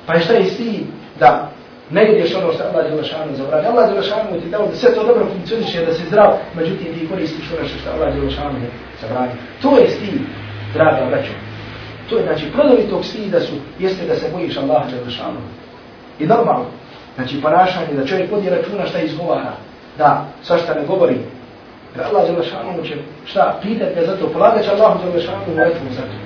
Pa 0.06 0.18
šta 0.18 0.32
je 0.32 0.44
stid 0.44 0.82
da 1.20 1.50
ne 1.90 2.12
ideš 2.12 2.34
ono 2.34 2.52
što 2.52 2.64
Allah 2.64 2.90
Đelešanu 2.90 3.36
zabrani. 3.36 3.66
Allah 3.66 3.88
Đelešanu 3.88 4.40
ti 4.40 4.48
dao 4.48 4.66
da 4.66 4.74
sve 4.76 4.94
to 4.94 5.04
dobro 5.06 5.26
funkcioniše, 5.32 5.86
da 5.86 5.94
si 5.94 6.06
zdrav, 6.06 6.30
međutim 6.54 6.94
ti 6.94 7.08
koristiš 7.08 7.44
ono 7.58 7.68
što 7.68 7.90
Allah 7.90 8.14
Đelešanu 8.14 8.58
je 8.58 8.70
zabrani. 9.00 9.32
To 9.62 9.78
je 9.78 9.88
stil, 9.88 10.18
draga 10.74 11.06
braćo. 11.10 11.32
To 12.08 12.16
je, 12.16 12.22
znači, 12.22 12.52
plodovi 12.52 12.90
tog 12.90 13.04
stida 13.04 13.40
su, 13.40 13.54
jeste 13.78 14.06
da 14.06 14.14
se 14.14 14.30
bojiš 14.32 14.56
Allah 14.56 14.82
Đelešanu. 14.90 15.40
I 16.18 16.26
normalno, 16.26 16.66
Znači 17.20 17.42
ponašanje 17.42 17.92
da 17.96 18.06
čovjek 18.06 18.30
vodi 18.30 18.50
računa 18.50 18.86
šta 18.86 19.00
izgovara, 19.00 19.52
da 19.98 20.26
svašta 20.42 20.74
ne 20.74 20.86
govori. 20.86 21.18
Da 21.96 22.08
Allah 22.08 22.30
Đelešanu 22.30 22.84
će 22.84 22.94
šta 23.26 23.58
pitat 23.62 23.94
ga 23.94 24.06
za 24.06 24.16
to, 24.16 24.28
polagat 24.28 24.64
će 24.64 24.70
Allah 24.70 25.04
Đelešanu 25.04 25.52
u 25.52 25.56
račun 25.56 25.88
za 25.90 26.02
to. 26.02 26.16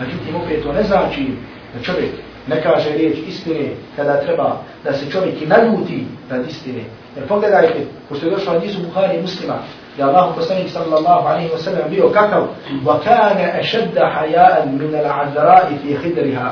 Međutim, 0.00 0.36
opet 0.36 0.62
to 0.62 0.72
ne 0.72 0.82
znači 0.82 1.26
da 1.74 1.82
čovjek 1.82 2.10
ne 2.47 2.63
kaže 2.63 2.89
riječ 2.89 3.17
istine 3.27 3.69
kada 3.95 4.21
treba 4.21 4.61
da 4.83 4.93
se 4.93 5.11
čovjek 5.11 5.41
i 5.41 5.45
naljuti 5.45 6.05
rad 6.29 6.47
istine. 6.47 6.83
Jer 7.15 7.27
pogledajte, 7.27 7.85
pošto 8.09 8.25
je 8.25 8.31
došlo 8.31 8.53
od 8.53 8.63
Isu 8.63 8.79
Buhari 8.83 9.17
i 9.17 9.21
muslima, 9.21 9.57
da 9.97 10.03
je 10.03 10.09
Allah 10.09 10.35
poslanik 10.35 10.69
sallallahu 10.69 11.27
alaihi 11.27 11.49
wa 11.49 11.57
sallam 11.57 11.89
bio 11.89 12.09
kakav 12.09 12.47
وَكَانَ 12.85 13.39
أَشَدَّ 13.61 13.95
حَيَاءً 13.99 14.65
مِنَ 14.67 14.93
الْعَذْرَاءِ 14.95 15.67
فِي 15.83 15.97
خِدْرِهَا 15.97 16.51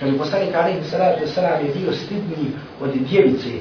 Kaže, 0.00 0.16
poslanik 0.16 0.54
alaihi 0.56 0.80
salatu 0.88 1.28
wasalam 1.28 1.60
je 1.60 1.74
bio 1.76 1.92
stidniji 1.92 2.56
od 2.80 2.90
djevice. 2.94 3.60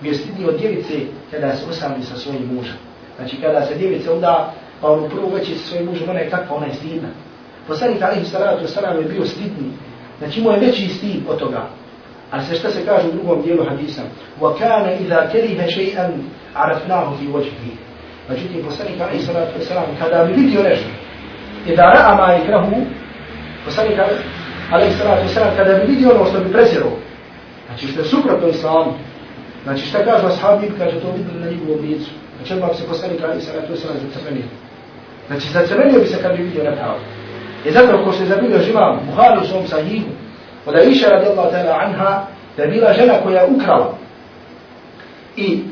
Bio 0.00 0.14
stidniji 0.14 0.48
od 0.48 0.58
djevice 0.58 0.94
kada 1.30 1.56
se 1.56 1.70
osami 1.70 2.02
sa 2.02 2.16
svojim 2.16 2.50
mužem. 2.54 2.74
Znači, 3.16 3.36
kada 3.40 3.66
se 3.66 3.74
djevice 3.74 4.10
uda, 4.12 4.52
pa 4.80 4.88
ono 4.90 5.08
prvo 5.08 5.28
veći 5.28 5.54
sa 5.54 5.68
svojim 5.68 5.86
mužem, 5.86 6.10
ona 6.10 6.20
je 6.20 6.30
kakva, 6.30 6.56
ona 6.56 6.66
je 6.66 6.74
stidna. 6.74 7.08
Poslanik 7.66 8.02
alaihi 8.02 8.24
salatu 8.24 8.64
wasalam 8.64 8.98
je 8.98 9.08
bio 9.08 9.26
stidniji. 9.26 9.72
Znači, 10.19 10.39
imao 10.39 10.53
je 10.53 10.59
veći 10.59 10.87
stid 10.87 11.21
od 11.29 11.39
toga. 11.39 11.67
Ali 12.31 12.43
se 12.43 12.55
šta 12.55 12.69
se 12.69 12.85
kaže 12.85 13.07
u 13.07 13.11
drugom 13.11 13.41
dijelu 13.41 13.63
hadisa? 13.69 14.01
وَكَانَ 14.41 14.85
إِذَا 15.03 15.31
كَرِهَ 15.31 15.59
شَيْئًا 15.77 16.05
عَرَفْنَاهُ 16.55 17.05
فِي 17.19 17.27
وَجْهِهِ 17.33 17.71
Međutim, 18.29 18.65
poslanik 18.65 19.01
alaihi 19.01 19.25
salatu 19.25 19.59
wasalam, 19.59 19.85
kada 19.99 20.23
bi 20.23 20.33
vidio 20.33 20.63
nešto, 20.63 20.89
إِذَا 21.67 21.85
رَأَ 21.95 22.15
مَا 22.19 22.27
يَكْرَهُ 22.37 22.85
Poslanik 23.65 23.99
ali 24.71 24.91
salatu 24.91 25.27
wasalam, 25.27 25.55
kada 25.57 25.73
bi 25.73 25.91
vidio 25.91 26.09
ono 26.15 26.25
što 26.25 26.39
bi 26.39 26.51
presjerao, 26.51 26.91
znači 27.67 27.87
što 27.87 27.99
je 27.99 28.05
suprotno 28.05 28.47
islamu, 28.47 28.93
znači 29.63 29.85
šta 29.85 30.05
kažu 30.05 30.27
ashabi, 30.27 30.71
kaže 30.77 30.99
to 30.99 31.11
vidjeli 31.17 31.39
na 31.39 31.51
njegovom 31.51 31.79
licu, 31.85 32.11
znači 32.37 32.53
odmah 32.53 32.69
se 32.77 32.87
poslanik 32.87 33.19
ali 33.23 33.41
salatu 33.41 33.73
wasalam 33.73 33.97
zacrvenio. 34.13 34.45
Znači 35.27 35.47
zacrvenio 35.49 35.99
bi 35.99 36.05
se 36.05 36.21
kad 36.21 36.37
bi 36.37 36.43
vidio 36.43 36.63
na 36.63 36.71
pravu. 36.71 36.99
I 37.65 37.71
zato 37.71 38.03
ko 38.03 38.11
se 38.11 38.25
zabilo 38.25 38.59
živa 38.59 38.99
Buhari 39.09 39.39
u 39.41 39.47
svom 39.47 39.67
sahihu, 39.67 40.05
od 40.65 40.75
Aisha 40.75 41.09
radijallahu 41.09 41.51
ta'ala 41.51 41.79
anha, 41.85 42.25
da 42.57 42.63
je 42.63 42.69
bila 42.69 42.93
žena 42.93 43.13
koja 43.23 43.41
je 43.41 43.49
ukrala. 43.49 43.97
I 45.35 45.63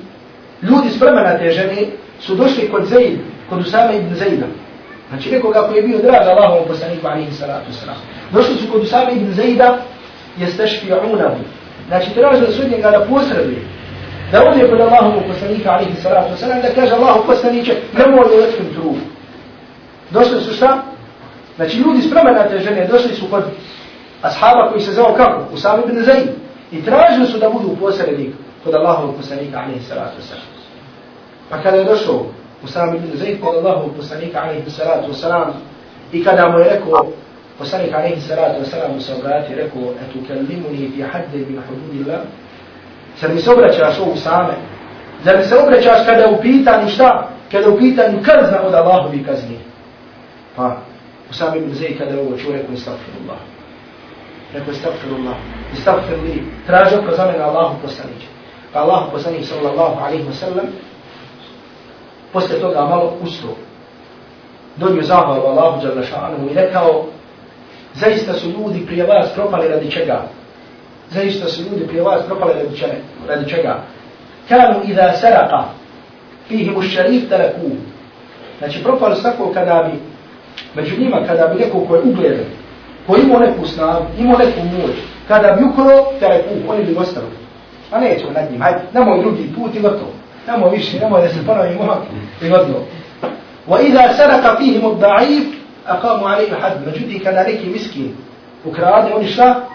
ljudi 0.62 0.89
s 0.89 1.02
vremena 1.02 1.38
te 1.38 1.52
žene 1.52 1.86
su 2.20 2.36
došli 2.36 2.70
kod 2.72 2.86
Zaid, 2.86 3.20
kod 3.50 3.60
Usama 3.60 3.94
ibn 3.94 4.16
Zaida. 4.16 4.46
Znači 5.10 5.32
nekoga 5.32 5.62
koji 5.62 5.78
je 5.78 5.88
bio 5.88 5.98
drag 5.98 6.28
Allahom 6.28 6.68
poslaniku 6.68 7.08
alaihi 7.08 7.32
salatu 7.32 7.72
wasalam. 7.72 7.98
Došli 8.32 8.56
su 8.56 8.72
kod 8.72 8.84
Usama 8.84 9.12
ibn 9.12 9.34
Zaida, 9.34 9.78
jeste 10.38 10.64
šfi'unahu. 10.64 11.41
Znači, 11.88 12.14
tražili 12.14 12.54
su 12.54 12.62
od 12.62 12.72
njega 12.72 12.91
da 12.91 13.06
posreduje. 13.10 13.62
Da 14.32 14.44
ode 14.44 14.70
kod 14.70 14.82
Allahovu 14.82 15.22
poslanika, 15.28 15.72
alihi 15.72 16.02
salatu 16.02 16.34
wasalam, 16.34 16.62
da 16.62 16.82
kaže 16.82 16.94
Allahu 16.94 17.28
poslaniće, 17.28 17.76
nemoj 17.98 18.26
da 18.30 18.48
otkim 18.48 18.74
trubu. 18.74 18.98
Došli 20.10 20.41
su 20.41 20.54
šta? 20.54 20.84
Znači, 21.56 21.78
ljudi 21.78 22.01
s 22.01 22.10
te 22.49 22.60
žene, 22.60 22.88
došli 22.88 23.16
su 23.16 23.26
kod 23.30 23.43
ashaba 24.22 24.70
koji 24.70 24.82
se 24.82 24.91
zvao 24.91 25.14
kako? 25.14 25.54
Usama 25.54 25.84
ibn 25.84 26.04
Zaid. 26.04 26.30
I 26.72 26.86
tražili 26.86 27.28
su 27.28 27.38
da 27.38 27.49
budu 27.49 27.76
posrednik 27.80 28.36
kod 28.64 28.76
Allahovog 28.76 29.16
poslanika, 29.16 29.60
alaihi 29.60 29.80
salatu 29.80 30.18
wasalam. 30.22 30.49
Pa 31.49 31.62
kada 31.62 31.78
je 31.78 31.84
došao 31.84 32.26
Usama 32.64 32.95
ibn 32.95 33.18
Zaid 33.18 33.41
kod 33.41 33.56
Allahovog 33.56 33.95
poslanika, 33.95 34.41
alaihi 34.41 34.72
salatu 34.72 35.12
wasalam, 35.12 35.51
i 36.12 36.24
kada 36.24 36.49
mu 36.49 36.60
je 36.60 36.70
rekao, 36.70 37.06
Poslanik 37.58 37.93
alaihi 37.93 38.22
salatu 38.22 38.66
wa 38.66 38.93
mu 38.93 38.99
se 39.01 39.14
obrati 39.14 39.54
i 39.54 39.56
rekao, 39.56 39.82
etu 39.82 40.26
kellimuni 40.28 40.91
fi 40.95 41.01
hadde 41.01 41.45
bin 41.45 41.62
hududillah. 41.68 42.22
Zar 43.22 43.34
mi 43.34 43.41
se 43.41 43.51
obraćaš 43.51 43.99
ovu 43.99 44.16
same? 44.16 44.54
Zar 45.24 45.38
mi 45.38 45.43
se 45.43 45.58
obraćaš 45.58 46.06
kada 46.06 46.30
u 46.30 46.41
pitanju 46.41 46.89
šta? 46.89 47.30
Kada 47.51 47.70
u 47.70 47.78
pitanju 47.78 48.18
kazna 48.26 48.62
od 48.62 48.74
Allahovi 48.74 49.24
kazni? 49.24 49.60
Pa, 51.39 51.55
ibn 51.55 51.73
Zaid 51.73 51.97
kada 51.97 52.19
ovo 52.19 52.38
čuo, 52.38 52.53
rekao, 52.53 52.73
istagfirullah. 52.73 53.39
Rekao, 54.53 54.71
istagfirullah. 54.71 55.36
Istagfir 55.73 56.17
li. 56.23 56.43
Tražio 56.67 57.01
ko 57.01 57.15
za 57.15 57.25
mene 57.25 57.43
Allahu 57.43 57.75
poslanić. 57.81 58.23
Pa 58.73 58.79
Allahu 58.79 59.11
poslanić 59.11 59.47
sallallahu 59.47 59.99
alaihi 60.03 60.23
wa 60.23 60.34
sallam 60.34 60.67
posle 62.34 62.59
toga 62.59 62.86
malo 62.86 63.13
ustao. 63.21 63.55
Donio 64.77 65.03
zahvalu 65.03 65.47
Allahu 65.47 65.86
jalla 65.86 66.01
i 66.51 66.53
rekao, 66.53 67.05
Zaista 67.93 68.34
su 68.34 68.49
ljudi 68.49 68.86
prije 68.86 69.05
vas 69.05 69.34
propali 69.36 69.67
radi 69.67 69.91
čega? 69.91 70.21
Zaista 71.09 71.47
su 71.47 71.61
ljudi 71.61 71.88
prije 71.88 72.03
vas 72.03 72.25
propali 72.25 72.53
radi 72.53 72.77
čega? 72.77 72.93
Radi 73.27 73.49
čega? 73.49 73.84
Kanu 74.49 74.79
idha 74.84 75.13
saraka 75.13 75.63
fihimu 76.47 76.81
šarif 76.81 77.29
tarakuhu. 77.29 77.75
Znači 78.57 78.84
propali 78.84 79.15
su 79.15 79.23
tako 79.23 79.51
kada 79.53 79.89
bi, 79.91 79.99
među 80.76 80.99
njima 80.99 81.18
kada 81.28 81.47
bi 81.47 81.60
neko 81.60 81.86
ko 81.88 81.95
je 81.95 82.01
ugledan, 82.01 82.45
koji 83.08 83.22
imao 83.22 83.39
neku 83.39 83.66
snagu, 83.68 84.06
imao 84.20 84.38
neku 84.38 84.60
moć, 84.60 84.95
kada 85.28 85.51
bi 85.51 85.64
ukro, 85.64 86.06
tere 86.20 86.43
puk, 86.43 86.58
uh, 86.66 86.76
oni 86.76 86.84
bi 86.84 86.95
ostali. 86.97 87.28
A 87.91 87.99
nećemo 87.99 88.32
nad 88.32 88.51
njim, 88.51 88.62
hajde, 88.62 88.80
nemoj 88.93 89.22
drugi 89.22 89.54
put 89.56 89.76
i 89.76 89.80
gotovo. 89.80 90.12
Nemoj 90.47 90.70
više, 90.70 90.99
nemoj 90.99 91.22
da 91.22 91.30
se 91.30 91.45
ponovi 91.45 91.76
momak 91.76 91.99
i 92.41 92.49
gotovo. 92.49 92.86
Wa 93.68 93.88
idha 93.88 94.14
saraka 94.14 94.58
fihim 94.58 94.86
od-da'if, 94.86 95.43
aqamu 95.88 96.26
alaihi 96.26 96.51
had. 96.62 96.74
Međutim, 96.86 97.20
kada 97.24 97.43
neki 97.43 97.70
miskin 97.70 98.12
ukrade, 98.66 99.14
oni 99.14 99.28
šta? 99.28 99.68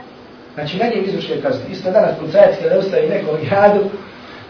Znači, 0.54 0.78
na 0.78 0.84
njim 0.86 1.04
izvršuje 1.04 1.40
kazne. 1.42 1.64
Isto 1.70 1.90
danas 1.90 2.18
policajac 2.18 2.54
kada 2.62 2.78
ostavi 2.78 3.08
nekog 3.08 3.38
jadu, 3.50 3.80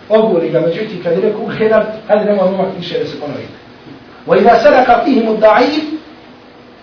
oguli 0.09 0.51
ga, 0.51 0.61
međutim, 0.61 1.03
kada 1.03 1.17
je 1.17 1.23
neko 1.23 1.43
ugledan, 1.43 1.85
hajde 2.09 2.25
nemoj 2.25 2.51
momak 2.51 2.69
više 2.79 2.99
da 2.99 3.07
se 3.07 3.21
ponovi. 3.21 3.47
Wa 4.27 4.41
idha 4.41 4.59
saraka 4.63 5.01
fihim 5.05 5.29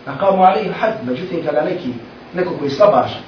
od-da'if, 0.06 0.14
aqamu 0.14 0.44
alaihi 0.44 0.70
had. 0.70 0.94
Međutim, 1.08 1.46
kada 1.46 1.62
neki, 1.62 1.90
neko 2.34 2.54
koji 2.60 2.70
slabaš, 2.70 3.20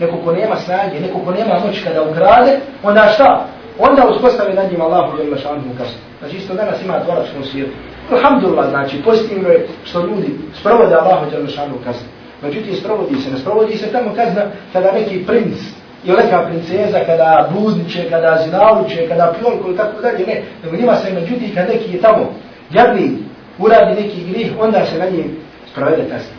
neko 0.00 0.16
ko 0.24 0.32
nema 0.32 0.56
snage, 0.56 1.00
neko 1.00 1.18
ko 1.18 1.30
nema 1.32 1.58
moć 1.66 1.82
kada 1.84 2.02
ukrade, 2.02 2.58
onda 2.82 3.08
šta? 3.14 3.46
Onda 3.78 4.08
uspostavi 4.08 4.54
nad 4.54 4.70
njim 4.70 4.80
Allahu 4.80 5.18
jel 5.18 5.36
šanhu 5.36 5.68
kaznu. 5.78 5.98
Znači 6.18 6.36
isto 6.36 6.54
danas 6.54 6.82
ima 6.82 7.04
tvoračno 7.04 7.40
u 7.40 7.44
svijetu. 7.44 7.72
Alhamdulillah, 8.12 8.68
znači 8.70 9.02
pozitivno 9.02 9.48
je 9.48 9.68
što 9.84 10.00
ljudi 10.00 10.38
sprovode 10.60 10.94
Allahu 10.94 11.26
jel 11.32 11.48
šanhu 11.48 11.76
kaznu. 11.84 12.08
Međutim, 12.42 12.74
sprovodi 12.74 13.16
se, 13.16 13.30
ne 13.30 13.38
sprovodi 13.38 13.76
se 13.76 13.92
tamo 13.92 14.14
kazna 14.14 14.42
kada 14.72 14.92
neki 14.92 15.24
princ 15.26 15.56
i 16.04 16.10
neka 16.10 16.46
princeza, 16.48 16.98
kada 17.06 17.48
bludniče, 17.52 18.10
kada 18.10 18.40
zinaluče, 18.44 19.08
kada 19.08 19.34
pjolko 19.38 19.70
i 19.70 19.76
tako 19.76 20.02
dalje, 20.02 20.26
ne. 20.26 20.42
Nego 20.64 20.76
njima 20.76 20.96
se, 20.96 21.12
međutim, 21.12 21.54
kad 21.54 21.68
neki 21.68 21.92
je 21.92 22.00
tamo 22.00 22.32
jadni, 22.70 23.18
uradi 23.58 24.02
neki 24.02 24.24
grih, 24.30 24.52
onda 24.60 24.86
se 24.86 24.98
na 24.98 25.04
njih 25.04 25.26
sprovede 25.73 26.03
kazna. 26.09 26.35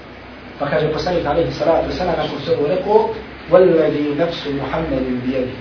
Pa 0.59 0.67
kaže 0.71 0.93
poslanik 0.93 1.27
alaihi 1.27 1.53
salatu 1.53 1.93
sana 1.93 2.13
nakon 2.17 2.39
se 2.45 2.53
ovo 2.53 2.67
rekao, 2.69 3.11
وَالَّذِي 3.51 4.15
نَفْسُ 4.15 4.47
مُحَمَّدٍ 4.47 5.07
بِيَدِهِ 5.27 5.59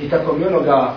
I 0.00 0.08
tako 0.10 0.32
mi 0.32 0.46
onoga 0.46 0.92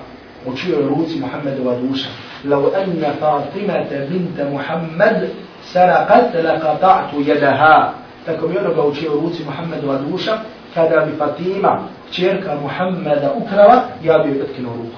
u 0.45 0.57
čijoj 0.57 0.83
ruci 0.83 1.19
Muhammedova 1.19 1.75
duša. 1.75 2.09
لو 2.45 2.67
أن 2.67 3.13
فاطمة 3.21 3.89
بنت 4.09 4.41
محمد 4.53 5.29
سرقت 5.73 6.35
لقطعت 6.35 7.13
يدها 7.13 7.93
tako 8.27 8.47
mi 8.47 8.57
onoga 8.57 8.81
u 8.83 8.95
čijoj 8.95 9.13
ruci 9.21 9.43
Muhammedova 9.45 9.97
duša, 9.97 10.37
kada 10.73 11.05
bi 11.05 11.17
Fatima, 11.17 11.79
čerka 12.11 12.55
Muhammeda 12.61 13.33
ukrala, 13.35 13.81
ja 14.03 14.17
bi 14.17 14.29
joj 14.29 14.41
otkinuo 14.41 14.73
ruku. 14.73 14.97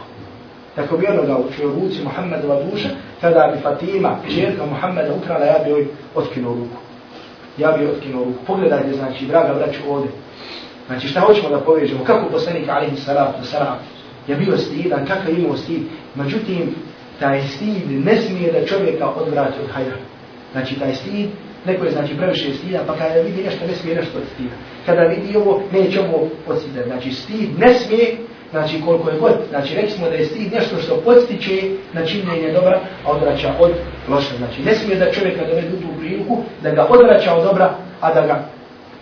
Tako 0.75 0.97
bi 0.97 1.07
onoga 1.07 1.37
u 1.37 1.51
čijoj 1.55 1.73
ruci 1.73 2.03
Muhammedova 2.03 2.63
duša, 2.63 2.89
kada 3.21 3.51
bi 3.53 3.61
Fatima, 3.61 4.17
čerka 4.35 4.65
Muhammeda 4.65 5.13
ukrala, 5.13 5.45
ja 5.45 5.59
bi 5.63 5.69
joj 5.69 5.87
otkinuo 6.15 6.53
ruku. 6.53 6.82
Ja 7.58 7.72
bi 7.72 7.86
otkinuo 7.86 8.24
ruku. 8.24 8.44
Pogledajte, 8.46 8.92
znači, 8.92 9.26
draga 9.26 9.54
braću, 9.54 9.80
ovdje. 9.88 10.10
Znači 10.86 11.08
šta 11.08 11.20
hoćemo 11.20 11.48
da 11.48 11.60
povežemo, 11.60 12.04
kako 12.04 12.30
poslanik 12.30 12.68
alaihi 12.68 12.96
salatu 12.96 13.44
salam 13.44 13.78
je 14.28 14.36
bio 14.36 14.58
stidan, 14.58 15.06
kakav 15.06 15.34
je 15.34 15.40
imao 15.40 15.56
stid. 15.56 15.82
Međutim, 16.14 16.74
taj 17.20 17.42
stid 17.42 18.04
ne 18.04 18.16
smije 18.16 18.52
da 18.52 18.66
čovjeka 18.66 19.08
odvrati 19.08 19.58
od 19.64 19.70
hajra. 19.70 19.96
Znači 20.52 20.78
taj 20.78 20.94
stid, 20.94 21.28
neko 21.66 21.84
je 21.84 21.90
znači 21.90 22.16
previše 22.16 22.54
stida, 22.54 22.80
pa 22.86 22.96
kada 22.96 23.14
vidi 23.14 23.42
nešto, 23.42 23.66
ne 23.66 23.74
smije 23.74 23.96
nešto 23.96 24.18
od 24.18 24.24
stida. 24.34 24.54
Kada 24.86 25.02
vidi 25.02 25.36
ovo, 25.36 25.62
neće 25.72 26.00
ovo 26.00 26.28
od 26.46 26.60
stida. 26.60 26.82
Znači 26.86 27.10
stid 27.12 27.58
ne 27.58 27.74
smije, 27.74 28.16
znači 28.54 28.80
koliko 28.84 29.10
je 29.10 29.18
god, 29.18 29.32
znači 29.50 29.74
rekli 29.74 29.90
smo 29.90 30.08
da 30.08 30.14
je 30.14 30.24
stid 30.24 30.52
nešto 30.52 30.76
što 30.78 30.96
podstiče 30.96 31.62
na 31.92 32.06
činjenje 32.06 32.52
dobra, 32.52 32.80
a 33.06 33.10
odvraća 33.10 33.54
od 33.60 33.70
loša. 34.08 34.36
Znači 34.38 34.62
ne 34.62 34.74
smije 34.74 34.98
da 34.98 35.12
čovjeka 35.12 35.46
dovede 35.46 35.68
u 35.68 35.80
tu 35.80 35.98
priliku, 35.98 36.38
da 36.62 36.70
ga 36.70 36.86
odvraća 36.90 37.34
od 37.34 37.44
dobra, 37.44 37.74
a 38.00 38.14
da 38.14 38.26
ga 38.26 38.44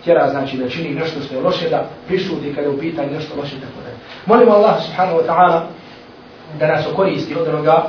tjera 0.03 0.29
znači 0.29 0.57
da 0.57 0.69
čini 0.69 0.95
nešto 0.95 1.21
što 1.21 1.35
je 1.35 1.41
loše, 1.41 1.69
da 1.69 1.89
prišuti 2.07 2.53
kada 2.55 2.67
je 2.67 2.73
u 2.73 2.79
pitanju 2.79 3.11
nešto 3.11 3.35
loše, 3.37 3.55
tako 3.55 3.79
da. 3.85 3.89
Molimo 4.25 4.51
Allah 4.51 4.83
subhanahu 4.85 5.17
wa 5.17 5.25
ta'ala 5.27 5.61
da 6.59 6.67
nas 6.67 6.87
okoristi 6.87 7.35
od 7.35 7.47
onoga 7.47 7.83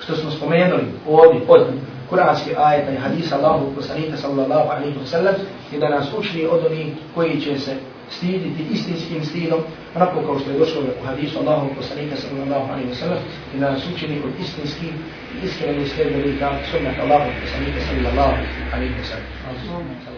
što 0.00 0.16
smo 0.16 0.30
spomenuli 0.30 0.84
ovdje 1.08 1.40
od 1.48 1.66
kuranski 2.10 2.50
ajeta 2.56 2.92
i 2.92 2.96
hadisa 2.96 3.36
Allahu 3.36 3.74
poslanika 3.76 4.16
sallallahu 4.16 4.70
alaihi 4.70 4.98
wa 4.98 5.06
sallam 5.06 5.34
i 5.72 5.78
da 5.78 5.88
nas 5.88 6.06
učini 6.18 6.46
od 6.46 6.66
onih 6.66 6.86
koji 7.14 7.40
će 7.40 7.58
se 7.58 7.72
stiditi 8.10 8.62
istinskim 8.72 9.24
stidom, 9.24 9.60
onako 9.96 10.22
kao 10.26 10.38
što 10.38 10.50
je 10.50 10.58
došlo 10.58 10.82
u 11.02 11.06
hadisu 11.06 11.38
Allahu 11.38 11.68
poslanika 11.76 12.16
sallallahu 12.16 12.72
alaihi 12.72 12.90
wa 12.90 12.94
sallam 12.94 13.18
i 13.54 13.58
da 13.60 13.70
nas 13.70 13.82
učini 13.94 14.16
od 14.24 14.32
istinskih 14.40 14.92
i 15.42 15.46
iskrenih 15.46 15.92
sljedbenika 15.94 16.50
sunnata 16.70 17.02
Allahu 17.02 17.30
poslanika 17.42 17.80
sallallahu 17.88 18.34
alaihi 18.74 18.94
wa 19.00 19.04
sallam. 19.10 20.17